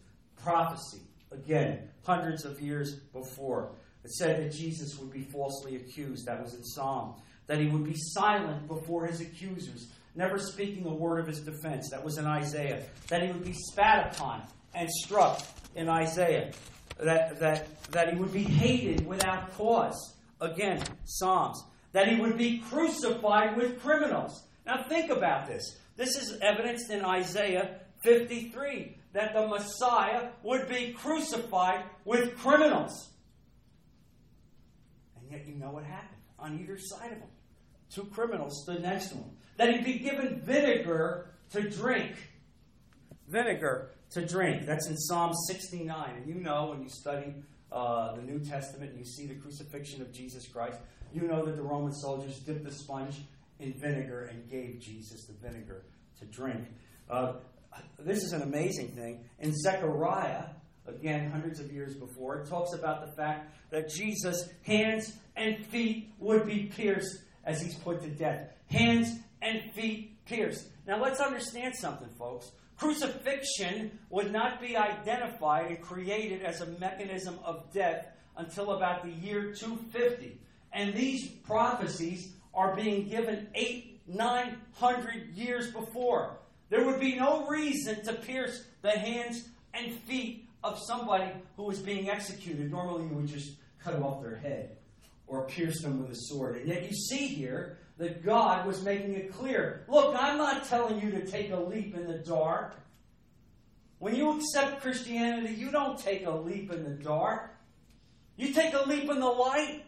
Prophecy, 0.43 1.03
again, 1.31 1.91
hundreds 2.07 2.47
of 2.47 2.59
years 2.63 2.95
before. 2.95 3.73
It 4.09 4.13
said 4.13 4.43
that 4.43 4.53
Jesus 4.57 4.99
would 4.99 5.13
be 5.13 5.21
falsely 5.21 5.77
accused. 5.77 6.25
That 6.25 6.43
was 6.43 6.55
in 6.55 6.65
Psalm. 6.65 7.17
That 7.47 7.61
he 7.61 7.67
would 7.67 7.85
be 7.85 7.95
silent 7.95 8.67
before 8.67 9.07
his 9.07 9.21
accusers, 9.21 9.89
never 10.15 10.39
speaking 10.39 10.87
a 10.87 10.95
word 10.95 11.21
of 11.21 11.27
his 11.27 11.41
defense. 11.41 11.91
That 11.91 12.03
was 12.03 12.17
in 12.17 12.25
Isaiah. 12.25 12.85
That 13.09 13.23
he 13.23 13.31
would 13.31 13.45
be 13.45 13.53
spat 13.53 14.17
upon 14.17 14.45
and 14.75 14.89
struck 14.89 15.43
in 15.75 15.91
Isaiah. 15.91 16.53
That, 16.99 17.39
that, 17.39 17.83
that 17.91 18.15
he 18.15 18.19
would 18.19 18.33
be 18.33 18.45
hated 18.45 19.07
without 19.07 19.55
cause. 19.59 20.15
Again, 20.41 20.83
Psalms. 21.05 21.63
That 21.93 22.09
he 22.09 22.19
would 22.19 22.39
be 22.39 22.61
crucified 22.61 23.59
with 23.59 23.79
criminals. 23.83 24.43
Now 24.65 24.85
think 24.85 25.11
about 25.11 25.47
this. 25.47 25.77
This 25.99 26.17
is 26.17 26.39
evidenced 26.41 26.89
in 26.89 27.05
Isaiah 27.05 27.81
53 28.01 28.97
that 29.13 29.35
the 29.35 29.47
Messiah 29.47 30.29
would 30.43 30.67
be 30.67 30.95
crucified 30.95 31.85
with 32.07 32.39
criminals. 32.39 33.11
And 35.29 35.39
yet, 35.39 35.47
you 35.47 35.55
know 35.55 35.71
what 35.71 35.85
happened 35.85 36.21
on 36.39 36.59
either 36.59 36.79
side 36.79 37.13
of 37.13 37.19
him. 37.19 37.29
Two 37.93 38.05
criminals 38.05 38.63
stood 38.63 38.83
next 38.83 39.09
to 39.09 39.17
him. 39.17 39.31
That 39.57 39.75
he'd 39.75 39.85
be 39.85 39.99
given 39.99 40.41
vinegar 40.41 41.31
to 41.51 41.69
drink. 41.69 42.15
Vinegar 43.29 43.91
to 44.11 44.27
drink. 44.27 44.65
That's 44.65 44.89
in 44.89 44.97
Psalm 44.97 45.33
69. 45.49 46.17
And 46.17 46.27
you 46.27 46.41
know 46.41 46.71
when 46.71 46.83
you 46.83 46.89
study 46.89 47.35
uh, 47.71 48.15
the 48.15 48.23
New 48.23 48.39
Testament 48.39 48.93
and 48.93 48.99
you 48.99 49.05
see 49.05 49.27
the 49.27 49.35
crucifixion 49.35 50.01
of 50.01 50.13
Jesus 50.13 50.47
Christ, 50.49 50.79
you 51.13 51.23
know 51.23 51.45
that 51.45 51.57
the 51.57 51.63
Roman 51.63 51.93
soldiers 51.93 52.39
dipped 52.41 52.65
the 52.65 52.73
sponge 52.73 53.17
in 53.59 53.75
vinegar 53.75 54.27
and 54.27 54.49
gave 54.49 54.81
Jesus 54.81 55.27
the 55.27 55.35
vinegar 55.35 55.85
to 56.21 56.25
drink. 56.27 56.65
Uh, 57.11 57.35
this 57.99 58.23
is 58.23 58.33
an 58.33 58.43
amazing 58.43 58.89
thing. 58.89 59.25
In 59.41 59.55
Zechariah, 59.55 60.45
again, 60.89 61.31
hundreds 61.31 61.61
of 61.61 61.73
years 61.73 61.95
before, 61.95 62.37
it 62.41 62.49
talks 62.49 62.73
about 62.73 63.05
the 63.05 63.13
fact 63.13 63.55
that 63.71 63.89
Jesus' 63.89 64.49
hands 64.63 65.13
and 65.37 65.65
feet 65.67 66.13
would 66.19 66.47
be 66.47 66.65
pierced 66.65 67.23
as 67.45 67.61
he's 67.61 67.75
put 67.75 68.03
to 68.03 68.09
death. 68.09 68.49
Hands 68.71 69.09
and 69.43 69.71
feet 69.73 70.25
pierced. 70.27 70.67
Now, 70.87 71.01
let's 71.01 71.21
understand 71.21 71.75
something, 71.75 72.09
folks. 72.19 72.51
Crucifixion 72.77 73.99
would 74.11 74.33
not 74.33 74.61
be 74.61 74.77
identified 74.77 75.67
and 75.67 75.81
created 75.81 76.43
as 76.43 76.61
a 76.61 76.67
mechanism 76.79 77.39
of 77.45 77.73
death 77.73 78.07
until 78.37 78.73
about 78.73 79.03
the 79.05 79.11
year 79.11 79.53
250. 79.53 80.39
And 80.73 80.95
these 80.95 81.29
prophecies 81.29 82.33
are 82.55 82.77
being 82.77 83.09
given 83.09 83.49
eight, 83.55 84.01
nine 84.07 84.59
hundred 84.75 85.35
years 85.35 85.73
before. 85.73 86.39
There 86.71 86.85
would 86.85 87.01
be 87.01 87.17
no 87.17 87.47
reason 87.49 88.05
to 88.05 88.13
pierce 88.13 88.65
the 88.83 88.91
hands 88.91 89.49
and 89.75 89.93
feet 90.03 90.48
of 90.63 90.79
somebody 90.87 91.31
who 91.57 91.65
was 91.65 91.79
being 91.79 92.11
executed. 92.11 92.71
Normally, 92.71 93.05
you 93.09 93.15
would 93.15 93.27
just 93.27 93.53
cut 93.83 93.97
off 93.97 94.23
their 94.23 94.37
head 94.37 94.77
or 95.27 95.47
pierce 95.47 95.83
them 95.83 96.01
with 96.01 96.11
a 96.11 96.17
sword. 96.17 96.57
And 96.57 96.69
yet, 96.69 96.85
you 96.85 96.97
see 96.97 97.29
here 97.29 97.79
that 97.99 98.25
God 98.25 98.67
was 98.67 98.83
making 98.83 99.15
it 99.15 99.33
clear 99.33 99.85
look, 99.89 100.15
I'm 100.19 100.39
not 100.39 100.65
telling 100.65 101.01
you 101.01 101.11
to 101.13 101.27
take 101.27 101.51
a 101.51 101.59
leap 101.59 101.95
in 101.95 102.07
the 102.07 102.19
dark. 102.19 102.75
When 103.99 104.15
you 104.15 104.39
accept 104.39 104.81
Christianity, 104.81 105.55
you 105.55 105.71
don't 105.71 105.99
take 105.99 106.25
a 106.25 106.31
leap 106.31 106.73
in 106.73 106.85
the 106.85 107.03
dark. 107.03 107.51
You 108.37 108.53
take 108.53 108.73
a 108.73 108.89
leap 108.89 109.11
in 109.11 109.19
the 109.19 109.27
light 109.27 109.85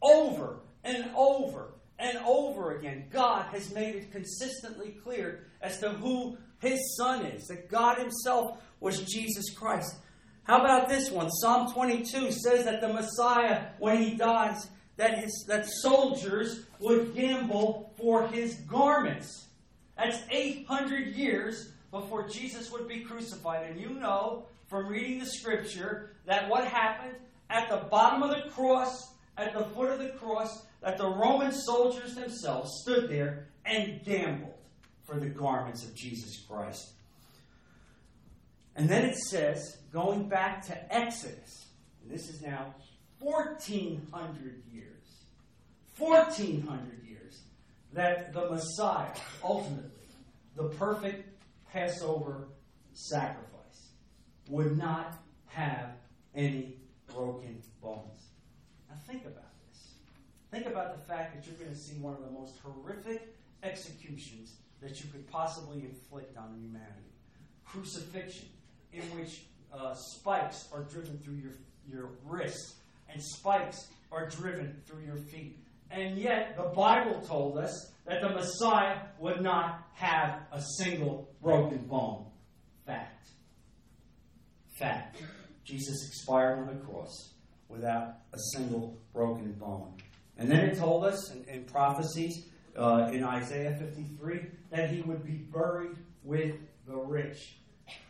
over 0.00 0.60
and 0.84 1.10
over 1.16 1.74
and 1.98 2.18
over 2.18 2.76
again. 2.76 3.06
God 3.10 3.46
has 3.52 3.72
made 3.74 3.96
it 3.96 4.12
consistently 4.12 4.96
clear 5.02 5.46
as 5.60 5.80
to 5.80 5.90
who 5.90 6.36
his 6.60 6.96
son 6.96 7.26
is, 7.26 7.48
that 7.48 7.68
God 7.68 7.98
himself 7.98 8.62
was 8.82 9.00
Jesus 9.02 9.50
Christ. 9.50 9.96
How 10.44 10.60
about 10.60 10.88
this 10.88 11.10
one? 11.10 11.30
Psalm 11.30 11.72
22 11.72 12.32
says 12.32 12.64
that 12.64 12.80
the 12.80 12.92
Messiah, 12.92 13.66
when 13.78 14.02
he 14.02 14.16
dies, 14.16 14.68
that, 14.96 15.18
his, 15.18 15.44
that 15.48 15.66
soldiers 15.66 16.66
would 16.80 17.14
gamble 17.14 17.94
for 17.96 18.26
his 18.28 18.54
garments. 18.68 19.46
That's 19.96 20.18
800 20.30 21.14
years 21.14 21.72
before 21.90 22.28
Jesus 22.28 22.72
would 22.72 22.88
be 22.88 23.00
crucified. 23.00 23.70
And 23.70 23.80
you 23.80 23.90
know 23.90 24.46
from 24.68 24.88
reading 24.88 25.18
the 25.18 25.26
scripture 25.26 26.16
that 26.26 26.48
what 26.48 26.66
happened 26.66 27.14
at 27.50 27.68
the 27.68 27.88
bottom 27.88 28.22
of 28.22 28.30
the 28.30 28.50
cross, 28.50 29.12
at 29.36 29.52
the 29.52 29.64
foot 29.64 29.90
of 29.90 29.98
the 29.98 30.08
cross, 30.10 30.64
that 30.82 30.98
the 30.98 31.06
Roman 31.06 31.52
soldiers 31.52 32.14
themselves 32.14 32.80
stood 32.82 33.08
there 33.08 33.46
and 33.64 34.02
gambled 34.04 34.54
for 35.04 35.20
the 35.20 35.26
garments 35.26 35.84
of 35.84 35.94
Jesus 35.94 36.42
Christ. 36.48 36.92
And 38.74 38.88
then 38.88 39.04
it 39.04 39.16
says, 39.16 39.78
going 39.92 40.28
back 40.28 40.64
to 40.66 40.94
Exodus, 40.94 41.66
and 42.02 42.10
this 42.10 42.28
is 42.28 42.40
now 42.40 42.74
1400 43.20 44.62
years, 44.72 45.24
1400 45.98 47.04
years, 47.06 47.42
that 47.92 48.32
the 48.32 48.50
Messiah, 48.50 49.10
ultimately, 49.44 49.90
the 50.56 50.64
perfect 50.64 51.28
Passover 51.70 52.48
sacrifice, 52.94 53.48
would 54.48 54.76
not 54.78 55.18
have 55.46 55.90
any 56.34 56.76
broken 57.12 57.62
bones. 57.82 58.28
Now 58.88 58.96
think 59.06 59.26
about 59.26 59.52
this. 59.68 59.92
Think 60.50 60.66
about 60.66 60.98
the 60.98 61.04
fact 61.04 61.34
that 61.34 61.46
you're 61.46 61.56
going 61.56 61.70
to 61.70 61.78
see 61.78 61.96
one 61.96 62.14
of 62.14 62.22
the 62.22 62.30
most 62.30 62.54
horrific 62.62 63.36
executions 63.62 64.54
that 64.80 64.98
you 65.00 65.10
could 65.10 65.30
possibly 65.30 65.82
inflict 65.82 66.36
on 66.36 66.58
humanity 66.58 67.12
crucifixion, 67.72 68.48
in 68.92 69.02
which 69.16 69.44
uh, 69.72 69.94
spikes 69.94 70.68
are 70.72 70.82
driven 70.82 71.18
through 71.18 71.36
your, 71.36 71.52
your 71.90 72.10
wrists 72.24 72.76
and 73.12 73.22
spikes 73.22 73.88
are 74.10 74.28
driven 74.28 74.80
through 74.86 75.04
your 75.04 75.16
feet. 75.16 75.58
And 75.90 76.16
yet, 76.16 76.56
the 76.56 76.70
Bible 76.74 77.20
told 77.20 77.58
us 77.58 77.92
that 78.06 78.22
the 78.22 78.30
Messiah 78.30 78.98
would 79.18 79.42
not 79.42 79.84
have 79.94 80.40
a 80.50 80.60
single 80.78 81.28
broken 81.42 81.78
bone. 81.86 82.26
Fact. 82.86 83.28
Fact. 84.78 85.22
Jesus 85.64 86.06
expired 86.08 86.58
on 86.58 86.66
the 86.66 86.80
cross 86.84 87.34
without 87.68 88.16
a 88.32 88.38
single 88.54 88.98
broken 89.12 89.52
bone. 89.52 89.94
And 90.38 90.50
then 90.50 90.60
it 90.60 90.78
told 90.78 91.04
us 91.04 91.30
in, 91.30 91.44
in 91.44 91.64
prophecies 91.64 92.46
uh, 92.76 93.10
in 93.12 93.22
Isaiah 93.22 93.76
53 93.78 94.46
that 94.70 94.90
he 94.90 95.02
would 95.02 95.24
be 95.24 95.36
buried 95.52 95.96
with 96.24 96.56
the 96.86 96.96
rich. 96.96 97.56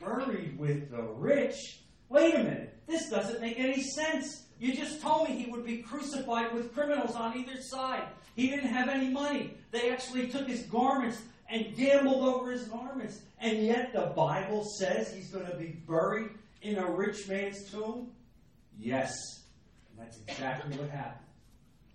Buried 0.01 0.59
with 0.59 0.91
the 0.91 1.03
rich? 1.03 1.81
Wait 2.09 2.35
a 2.35 2.39
minute. 2.39 2.79
This 2.87 3.09
doesn't 3.09 3.41
make 3.41 3.59
any 3.59 3.83
sense. 3.83 4.45
You 4.59 4.75
just 4.75 5.01
told 5.01 5.29
me 5.29 5.37
he 5.37 5.51
would 5.51 5.65
be 5.65 5.79
crucified 5.79 6.53
with 6.53 6.75
criminals 6.75 7.17
on 7.17 7.37
either 7.37 7.61
side. 7.61 8.05
He 8.37 8.49
didn't 8.49 8.69
have 8.69 8.89
any 8.89 9.09
money. 9.09 9.55
They 9.71 9.91
actually 9.91 10.29
took 10.29 10.47
his 10.47 10.63
garments 10.63 11.21
and 11.49 11.77
gambled 11.77 12.23
over 12.23 12.51
his 12.51 12.65
garments. 12.65 13.21
And 13.41 13.59
yet 13.65 13.93
the 13.93 14.13
Bible 14.17 14.65
says 14.79 15.13
he's 15.13 15.31
going 15.31 15.47
to 15.47 15.57
be 15.57 15.79
buried 15.87 16.31
in 16.63 16.79
a 16.79 16.91
rich 16.91 17.29
man's 17.29 17.71
tomb? 17.71 18.11
Yes. 18.79 19.13
And 19.91 19.99
that's 19.99 20.19
exactly 20.27 20.77
what 20.77 20.91
happened. 20.91 21.27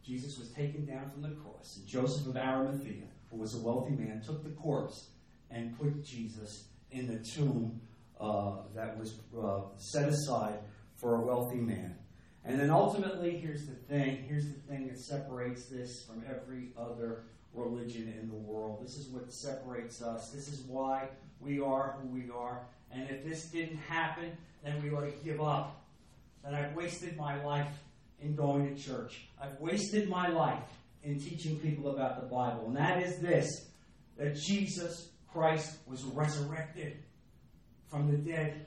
Jesus 0.05 0.37
was 0.37 0.49
taken 0.49 0.85
down 0.85 1.09
from 1.11 1.21
the 1.21 1.35
cross, 1.41 1.77
and 1.77 1.85
Joseph 1.85 2.27
of 2.27 2.37
Arimathea, 2.37 3.03
who 3.29 3.37
was 3.37 3.55
a 3.55 3.59
wealthy 3.59 3.91
man, 3.91 4.21
took 4.25 4.41
the 4.41 4.51
corpse 4.51 5.09
and 5.51 5.77
put 5.77 6.03
Jesus 6.05 6.65
in 6.91 7.07
the 7.07 7.19
tomb 7.19 7.81
uh, 8.19 8.57
that 8.75 8.97
was 8.97 9.19
uh, 9.39 9.61
set 9.77 10.09
aside 10.09 10.59
for 10.95 11.15
a 11.15 11.21
wealthy 11.21 11.57
man. 11.57 11.95
And 12.45 12.59
then 12.59 12.69
ultimately, 12.69 13.37
here's 13.37 13.65
the 13.65 13.75
thing 13.75 14.23
here's 14.27 14.45
the 14.45 14.59
thing 14.61 14.87
that 14.87 14.99
separates 14.99 15.65
this 15.65 16.05
from 16.05 16.23
every 16.29 16.69
other 16.77 17.23
religion 17.53 18.13
in 18.19 18.29
the 18.29 18.35
world. 18.35 18.79
This 18.81 18.95
is 18.95 19.09
what 19.09 19.31
separates 19.31 20.01
us. 20.01 20.31
This 20.31 20.47
is 20.47 20.61
why 20.61 21.09
we 21.39 21.59
are 21.59 21.97
who 21.99 22.07
we 22.07 22.29
are. 22.33 22.61
And 22.91 23.09
if 23.09 23.25
this 23.25 23.45
didn't 23.45 23.77
happen, 23.77 24.31
then 24.63 24.81
we 24.81 24.91
ought 24.91 25.01
to 25.01 25.25
give 25.25 25.41
up. 25.41 25.83
That 26.43 26.53
I've 26.53 26.73
wasted 26.75 27.17
my 27.17 27.43
life 27.43 27.67
in 28.21 28.35
going 28.35 28.73
to 28.73 28.81
church. 28.81 29.27
I've 29.41 29.59
wasted 29.59 30.07
my 30.07 30.29
life 30.29 30.63
in 31.03 31.19
teaching 31.19 31.59
people 31.59 31.93
about 31.93 32.21
the 32.21 32.27
Bible. 32.27 32.67
And 32.67 32.77
that 32.77 33.03
is 33.03 33.19
this 33.19 33.65
that 34.17 34.35
Jesus 34.35 35.09
Christ 35.31 35.77
was 35.85 36.03
resurrected 36.03 36.97
from 37.87 38.11
the 38.11 38.17
dead. 38.17 38.65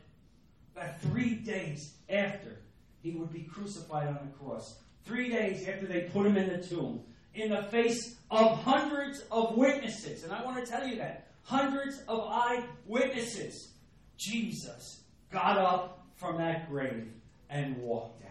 That 0.74 1.00
three 1.02 1.34
days 1.34 1.94
after 2.08 2.60
he 3.02 3.12
would 3.12 3.32
be 3.32 3.42
crucified 3.42 4.08
on 4.08 4.18
the 4.24 4.38
cross, 4.38 4.78
three 5.04 5.28
days 5.28 5.66
after 5.68 5.86
they 5.86 6.02
put 6.02 6.26
him 6.26 6.36
in 6.36 6.48
the 6.48 6.66
tomb, 6.66 7.02
in 7.34 7.50
the 7.50 7.62
face 7.64 8.16
of 8.30 8.62
hundreds 8.62 9.22
of 9.30 9.56
witnesses. 9.56 10.24
And 10.24 10.32
I 10.32 10.44
want 10.44 10.64
to 10.64 10.70
tell 10.70 10.86
you 10.86 10.96
that 10.96 11.28
hundreds 11.42 12.00
of 12.08 12.20
eyewitnesses. 12.28 13.72
Jesus 14.16 15.00
got 15.30 15.56
up 15.56 16.06
from 16.16 16.38
that 16.38 16.68
grave 16.68 17.08
and 17.48 17.76
walked 17.78 18.22
out 18.24 18.30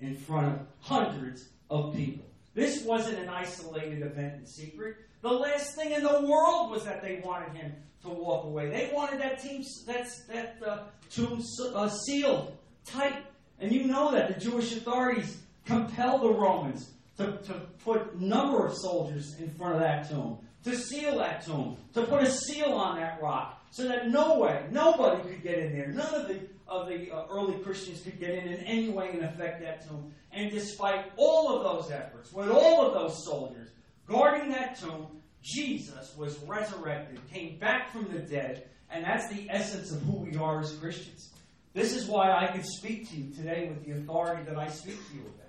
in 0.00 0.16
front 0.16 0.48
of 0.48 0.66
hundreds 0.80 1.48
of 1.70 1.94
people. 1.94 2.26
This 2.54 2.84
wasn't 2.84 3.18
an 3.18 3.28
isolated 3.28 4.02
event 4.02 4.40
in 4.40 4.46
secret. 4.46 4.96
The 5.22 5.30
last 5.30 5.74
thing 5.74 5.92
in 5.92 6.02
the 6.02 6.22
world 6.22 6.70
was 6.70 6.84
that 6.84 7.02
they 7.02 7.20
wanted 7.24 7.52
him 7.52 7.72
to 8.02 8.08
walk 8.08 8.44
away. 8.44 8.70
They 8.70 8.90
wanted 8.92 9.20
that 9.20 9.42
team, 9.42 9.62
that's, 9.86 10.24
that 10.24 10.56
uh, 10.66 10.78
tomb 11.10 11.42
uh, 11.74 11.88
sealed 11.88 12.56
tight. 12.84 13.24
And 13.60 13.70
you 13.70 13.84
know 13.84 14.10
that 14.12 14.34
the 14.34 14.40
Jewish 14.40 14.74
authorities 14.74 15.38
compelled 15.66 16.22
the 16.22 16.30
Romans 16.30 16.90
to, 17.18 17.36
to 17.44 17.52
put 17.84 18.18
number 18.18 18.66
of 18.66 18.74
soldiers 18.74 19.36
in 19.38 19.50
front 19.50 19.74
of 19.74 19.80
that 19.80 20.08
tomb, 20.08 20.38
to 20.64 20.74
seal 20.74 21.18
that 21.18 21.44
tomb, 21.44 21.76
to 21.92 22.02
put 22.02 22.22
a 22.22 22.30
seal 22.30 22.72
on 22.72 22.96
that 22.96 23.20
rock, 23.22 23.62
so 23.70 23.86
that 23.86 24.08
no 24.08 24.38
way, 24.38 24.64
nobody 24.70 25.22
could 25.22 25.42
get 25.42 25.58
in 25.58 25.72
there. 25.72 25.88
None 25.88 26.14
of 26.14 26.28
the 26.28 26.40
of 26.70 26.88
the 26.88 27.10
uh, 27.10 27.24
early 27.30 27.58
Christians 27.58 28.00
could 28.00 28.18
get 28.18 28.30
in 28.30 28.48
in 28.48 28.60
any 28.64 28.88
way 28.88 29.10
and 29.12 29.24
affect 29.24 29.60
that 29.62 29.86
tomb. 29.86 30.12
And 30.32 30.50
despite 30.50 31.12
all 31.16 31.56
of 31.56 31.62
those 31.64 31.90
efforts, 31.90 32.32
with 32.32 32.50
all 32.50 32.86
of 32.86 32.94
those 32.94 33.24
soldiers 33.24 33.70
guarding 34.06 34.50
that 34.52 34.78
tomb, 34.78 35.06
Jesus 35.42 36.14
was 36.16 36.38
resurrected, 36.40 37.20
came 37.30 37.58
back 37.58 37.92
from 37.92 38.10
the 38.12 38.18
dead, 38.18 38.68
and 38.90 39.04
that's 39.04 39.28
the 39.28 39.48
essence 39.50 39.90
of 39.92 40.02
who 40.02 40.12
we 40.12 40.36
are 40.36 40.60
as 40.60 40.72
Christians. 40.72 41.30
This 41.72 41.94
is 41.94 42.06
why 42.06 42.32
I 42.32 42.48
can 42.48 42.64
speak 42.64 43.08
to 43.10 43.16
you 43.16 43.34
today 43.34 43.68
with 43.68 43.84
the 43.84 43.92
authority 43.92 44.42
that 44.44 44.58
I 44.58 44.68
speak 44.68 44.96
to 45.08 45.14
you 45.14 45.22
about 45.22 45.40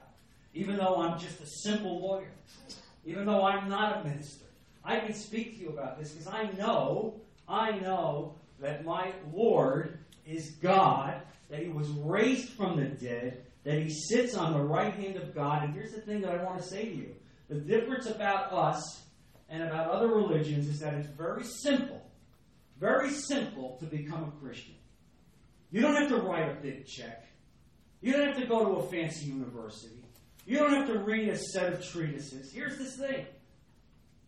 even 0.53 0.77
though 0.77 0.97
I'm 0.97 1.19
just 1.19 1.39
a 1.41 1.45
simple 1.45 2.01
lawyer, 2.01 2.31
even 3.05 3.25
though 3.25 3.45
I'm 3.45 3.69
not 3.69 4.01
a 4.01 4.03
minister. 4.03 4.45
I 4.83 4.99
can 4.99 5.13
speak 5.13 5.57
to 5.57 5.63
you 5.63 5.69
about 5.69 5.99
this 5.99 6.11
because 6.11 6.27
I 6.27 6.51
know, 6.57 7.21
I 7.47 7.71
know 7.79 8.35
that 8.59 8.83
my 8.83 9.13
Lord 9.33 9.99
is 10.25 10.51
God, 10.61 11.21
that 11.49 11.61
He 11.61 11.69
was 11.69 11.87
raised 11.89 12.49
from 12.49 12.77
the 12.77 12.85
dead, 12.85 13.45
that 13.63 13.79
He 13.79 13.89
sits 13.89 14.35
on 14.35 14.53
the 14.53 14.63
right 14.63 14.93
hand 14.93 15.17
of 15.17 15.35
God. 15.35 15.63
And 15.63 15.73
here's 15.73 15.93
the 15.93 16.01
thing 16.01 16.21
that 16.21 16.31
I 16.31 16.43
want 16.43 16.61
to 16.61 16.67
say 16.67 16.85
to 16.85 16.95
you 16.95 17.15
the 17.49 17.55
difference 17.55 18.05
about 18.05 18.53
us 18.53 19.03
and 19.49 19.63
about 19.63 19.91
other 19.91 20.07
religions 20.07 20.67
is 20.69 20.79
that 20.79 20.93
it's 20.93 21.09
very 21.09 21.43
simple, 21.43 22.01
very 22.79 23.09
simple 23.09 23.77
to 23.79 23.85
become 23.85 24.23
a 24.23 24.31
Christian. 24.43 24.75
You 25.69 25.81
don't 25.81 25.95
have 25.95 26.09
to 26.09 26.17
write 26.17 26.49
a 26.49 26.55
big 26.55 26.87
check. 26.87 27.25
You 28.01 28.13
don't 28.13 28.27
have 28.27 28.37
to 28.37 28.47
go 28.47 28.65
to 28.65 28.71
a 28.81 28.87
fancy 28.87 29.25
university. 29.25 30.03
You 30.45 30.59
don't 30.59 30.73
have 30.73 30.87
to 30.87 30.99
read 30.99 31.29
a 31.29 31.37
set 31.37 31.71
of 31.71 31.85
treatises. 31.85 32.51
Here's 32.51 32.77
this 32.77 32.97
thing 32.97 33.25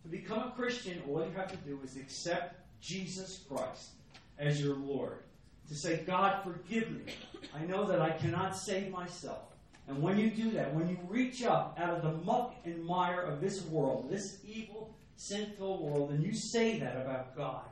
to 0.04 0.08
become 0.08 0.48
a 0.48 0.50
Christian, 0.50 1.02
all 1.08 1.24
you 1.24 1.32
have 1.34 1.50
to 1.50 1.56
do 1.68 1.80
is 1.82 1.96
accept 1.96 2.60
Jesus 2.80 3.42
Christ 3.48 3.90
as 4.38 4.60
your 4.60 4.76
Lord. 4.76 5.23
To 5.68 5.74
say, 5.74 6.02
God, 6.06 6.42
forgive 6.44 6.90
me. 6.90 7.12
I 7.54 7.64
know 7.64 7.84
that 7.86 8.00
I 8.00 8.10
cannot 8.10 8.56
save 8.56 8.90
myself. 8.90 9.42
And 9.88 10.02
when 10.02 10.18
you 10.18 10.30
do 10.30 10.50
that, 10.52 10.74
when 10.74 10.88
you 10.88 10.98
reach 11.08 11.42
up 11.42 11.78
out 11.80 11.90
of 11.90 12.02
the 12.02 12.12
muck 12.24 12.54
and 12.64 12.84
mire 12.84 13.20
of 13.20 13.40
this 13.40 13.64
world, 13.66 14.08
this 14.10 14.38
evil, 14.46 14.94
sinful 15.16 15.86
world, 15.86 16.10
and 16.10 16.24
you 16.24 16.34
say 16.34 16.78
that 16.78 16.96
about 16.96 17.36
God, 17.36 17.64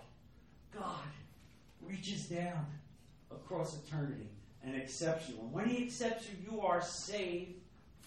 God 0.75 1.05
reaches 1.81 2.27
down 2.27 2.67
across 3.31 3.77
eternity 3.87 4.29
and 4.65 4.77
accepts 4.77 5.29
you. 5.29 5.37
And 5.41 5.53
when 5.53 5.69
He 5.69 5.85
accepts 5.85 6.29
you, 6.29 6.53
you 6.53 6.61
are 6.61 6.83
saved 6.83 7.55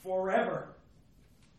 forever. 0.04 0.70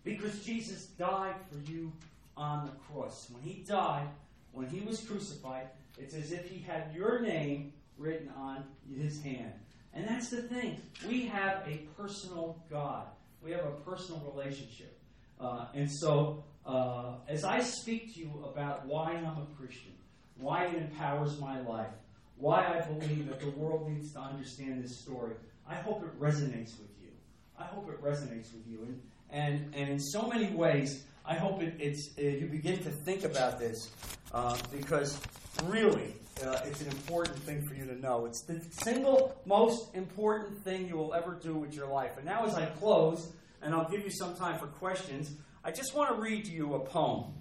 Because 0.04 0.38
Jesus 0.44 0.86
died 0.86 1.34
for 1.50 1.70
you 1.70 1.92
on 2.36 2.66
the 2.66 2.72
cross. 2.72 3.28
When 3.30 3.42
he 3.42 3.62
died, 3.62 4.06
when 4.52 4.68
he 4.68 4.80
was 4.80 5.00
crucified, 5.00 5.66
it's 5.98 6.14
as 6.14 6.32
if 6.32 6.48
he 6.48 6.60
had 6.60 6.94
your 6.94 7.20
name 7.20 7.72
written 7.98 8.30
on 8.36 8.64
his 8.94 9.22
hand. 9.22 9.52
And 9.94 10.06
that's 10.06 10.28
the 10.28 10.42
thing. 10.42 10.80
We 11.08 11.26
have 11.26 11.62
a 11.66 11.78
personal 11.96 12.62
God, 12.70 13.06
we 13.42 13.50
have 13.52 13.64
a 13.64 13.72
personal 13.84 14.32
relationship. 14.34 14.98
Uh, 15.40 15.66
and 15.74 15.90
so, 15.90 16.44
uh, 16.64 17.14
as 17.28 17.44
I 17.44 17.60
speak 17.60 18.14
to 18.14 18.20
you 18.20 18.44
about 18.44 18.86
why 18.86 19.12
I'm 19.12 19.24
a 19.24 19.46
Christian, 19.56 19.92
why 20.38 20.64
it 20.64 20.74
empowers 20.74 21.38
my 21.38 21.60
life, 21.60 21.92
why 22.36 22.66
I 22.66 22.80
believe 22.86 23.28
that 23.28 23.40
the 23.40 23.50
world 23.50 23.90
needs 23.90 24.12
to 24.12 24.20
understand 24.20 24.82
this 24.82 25.00
story, 25.00 25.34
I 25.68 25.74
hope 25.74 26.02
it 26.02 26.20
resonates 26.20 26.78
with 26.78 26.90
you. 27.00 27.10
I 27.58 27.64
hope 27.64 27.88
it 27.90 28.02
resonates 28.02 28.52
with 28.52 28.66
you. 28.68 28.80
And, 28.82 29.00
and, 29.30 29.74
and 29.74 29.90
in 29.90 30.00
so 30.00 30.26
many 30.26 30.54
ways, 30.54 31.04
I 31.24 31.34
hope 31.34 31.62
it, 31.62 31.74
it's, 31.78 32.10
uh, 32.18 32.22
you 32.22 32.46
begin 32.46 32.78
to 32.78 32.90
think 32.90 33.24
about 33.24 33.58
this 33.58 33.90
uh, 34.32 34.56
because 34.70 35.20
really, 35.64 36.14
uh, 36.44 36.60
it's 36.64 36.80
an 36.82 36.88
important 36.88 37.38
thing 37.38 37.66
for 37.66 37.74
you 37.74 37.86
to 37.86 37.98
know. 37.98 38.26
It's 38.26 38.42
the 38.42 38.60
single 38.82 39.40
most 39.46 39.94
important 39.94 40.62
thing 40.62 40.86
you 40.86 40.96
will 40.96 41.14
ever 41.14 41.38
do 41.42 41.54
with 41.54 41.74
your 41.74 41.86
life. 41.86 42.16
And 42.16 42.26
now, 42.26 42.44
as 42.44 42.54
I 42.54 42.66
close, 42.66 43.32
and 43.62 43.74
I'll 43.74 43.88
give 43.88 44.02
you 44.02 44.10
some 44.10 44.36
time 44.36 44.58
for 44.58 44.66
questions, 44.66 45.32
I 45.64 45.70
just 45.70 45.94
want 45.94 46.14
to 46.14 46.20
read 46.20 46.44
to 46.44 46.52
you 46.52 46.74
a 46.74 46.80
poem. 46.80 47.32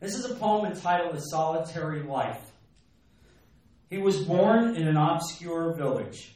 This 0.00 0.14
is 0.14 0.24
a 0.24 0.34
poem 0.34 0.72
entitled 0.72 1.14
A 1.14 1.20
Solitary 1.20 2.02
Life. 2.02 2.40
He 3.90 3.98
was 3.98 4.20
born 4.20 4.76
in 4.76 4.88
an 4.88 4.96
obscure 4.96 5.74
village 5.74 6.34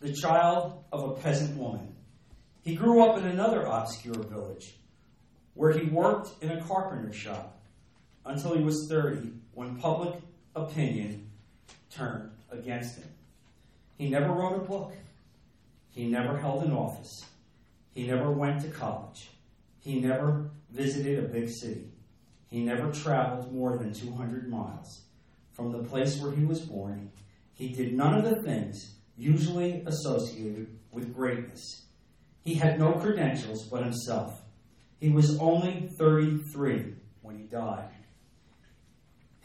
the 0.00 0.12
child 0.12 0.84
of 0.92 1.10
a 1.10 1.14
peasant 1.14 1.56
woman. 1.56 1.94
He 2.62 2.74
grew 2.74 3.02
up 3.02 3.16
in 3.16 3.24
another 3.24 3.62
obscure 3.62 4.22
village 4.22 4.74
where 5.54 5.72
he 5.72 5.86
worked 5.86 6.42
in 6.42 6.50
a 6.50 6.62
carpenter 6.62 7.12
shop 7.12 7.58
until 8.26 8.54
he 8.54 8.62
was 8.62 8.86
30 8.88 9.32
when 9.54 9.76
public 9.76 10.20
opinion 10.54 11.30
turned 11.90 12.30
against 12.50 12.96
him. 12.96 13.08
He 13.96 14.08
never 14.08 14.32
wrote 14.32 14.56
a 14.56 14.64
book. 14.64 14.94
He 15.90 16.06
never 16.06 16.36
held 16.36 16.64
an 16.64 16.72
office. 16.72 17.24
He 17.94 18.06
never 18.06 18.30
went 18.32 18.62
to 18.62 18.68
college. 18.68 19.30
He 19.78 20.00
never 20.00 20.50
visited 20.70 21.18
a 21.18 21.28
big 21.28 21.48
city. 21.48 21.88
He 22.50 22.64
never 22.64 22.90
traveled 22.90 23.52
more 23.52 23.76
than 23.76 23.92
200 23.92 24.48
miles 24.48 25.02
from 25.52 25.70
the 25.70 25.84
place 25.84 26.20
where 26.20 26.32
he 26.32 26.44
was 26.44 26.60
born. 26.60 27.10
He 27.52 27.68
did 27.68 27.94
none 27.94 28.14
of 28.14 28.24
the 28.24 28.42
things 28.42 28.94
usually 29.16 29.84
associated 29.86 30.66
with 30.90 31.14
greatness. 31.14 31.82
He 32.44 32.54
had 32.54 32.78
no 32.78 32.92
credentials 32.94 33.62
but 33.62 33.84
himself. 33.84 34.42
He 34.98 35.10
was 35.10 35.38
only 35.38 35.88
33 35.96 36.94
when 37.22 37.38
he 37.38 37.44
died. 37.44 37.93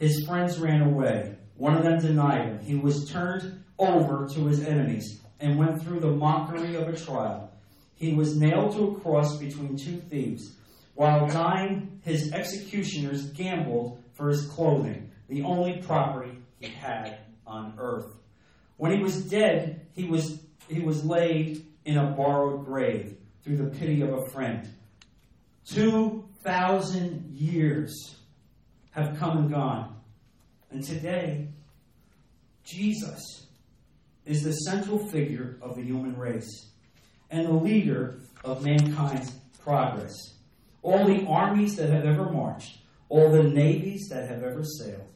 His 0.00 0.24
friends 0.24 0.58
ran 0.58 0.80
away. 0.80 1.36
One 1.56 1.76
of 1.76 1.82
them 1.82 2.00
denied 2.00 2.46
him. 2.46 2.58
He 2.60 2.74
was 2.74 3.10
turned 3.10 3.62
over 3.78 4.26
to 4.32 4.46
his 4.46 4.64
enemies 4.64 5.20
and 5.38 5.58
went 5.58 5.82
through 5.82 6.00
the 6.00 6.10
mockery 6.10 6.74
of 6.74 6.88
a 6.88 6.96
trial. 6.96 7.52
He 7.96 8.14
was 8.14 8.34
nailed 8.34 8.72
to 8.72 8.88
a 8.88 9.00
cross 9.00 9.36
between 9.36 9.76
two 9.76 9.98
thieves. 9.98 10.56
While 10.94 11.28
dying, 11.28 12.00
his 12.02 12.32
executioners 12.32 13.30
gambled 13.32 14.02
for 14.14 14.30
his 14.30 14.46
clothing, 14.46 15.10
the 15.28 15.42
only 15.42 15.82
property 15.82 16.38
he 16.58 16.68
had 16.68 17.18
on 17.46 17.74
earth. 17.78 18.14
When 18.78 18.92
he 18.92 19.02
was 19.02 19.28
dead, 19.28 19.86
he 19.94 20.04
was, 20.04 20.40
he 20.66 20.80
was 20.80 21.04
laid 21.04 21.66
in 21.84 21.98
a 21.98 22.12
borrowed 22.12 22.64
grave 22.64 23.18
through 23.44 23.58
the 23.58 23.78
pity 23.78 24.00
of 24.00 24.14
a 24.14 24.26
friend. 24.30 24.66
Two 25.66 26.24
thousand 26.42 27.36
years 27.36 28.16
have 28.90 29.18
come 29.18 29.38
and 29.38 29.50
gone. 29.50 29.96
And 30.70 30.82
today, 30.82 31.48
Jesus 32.64 33.46
is 34.24 34.42
the 34.42 34.52
central 34.52 35.08
figure 35.08 35.58
of 35.62 35.76
the 35.76 35.82
human 35.82 36.16
race 36.16 36.70
and 37.30 37.46
the 37.46 37.52
leader 37.52 38.20
of 38.44 38.64
mankind's 38.64 39.32
progress. 39.62 40.14
All 40.82 41.06
the 41.06 41.26
armies 41.26 41.76
that 41.76 41.90
have 41.90 42.04
ever 42.04 42.30
marched, 42.30 42.78
all 43.08 43.30
the 43.30 43.42
navies 43.42 44.08
that 44.10 44.28
have 44.28 44.42
ever 44.42 44.62
sailed, 44.64 45.08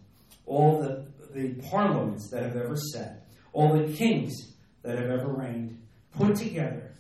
all 0.47 0.81
the, 0.81 1.07
the 1.33 1.55
parliaments 1.71 2.29
that 2.31 2.43
have 2.43 2.57
ever 2.57 2.77
sat, 2.77 3.27
all 3.53 3.77
the 3.77 3.93
kings 3.95 4.53
that 4.83 4.99
have 4.99 5.11
ever 5.11 5.29
reigned 5.29 5.81
put 6.17 6.37
together 6.37 6.93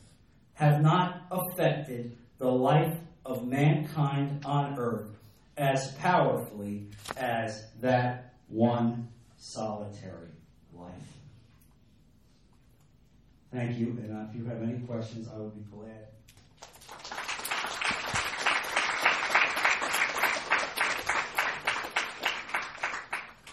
have 0.55 0.81
not 0.83 1.22
affected 1.31 2.16
the 2.39 2.49
life 2.51 2.97
of 3.25 3.47
mankind 3.47 4.45
on 4.45 4.79
earth 4.79 5.14
as 5.57 5.93
powerfully 5.95 6.87
as 7.17 7.67
that 7.81 8.35
one 8.49 9.09
solitary 9.37 10.31
life. 10.73 10.93
Thank 13.53 13.79
you, 13.79 13.89
and 14.03 14.29
if 14.29 14.37
you 14.37 14.45
have 14.47 14.63
any 14.63 14.81
questions, 14.81 15.29
I 15.33 15.39
would 15.39 15.55
be 15.55 15.77
glad 15.77 16.09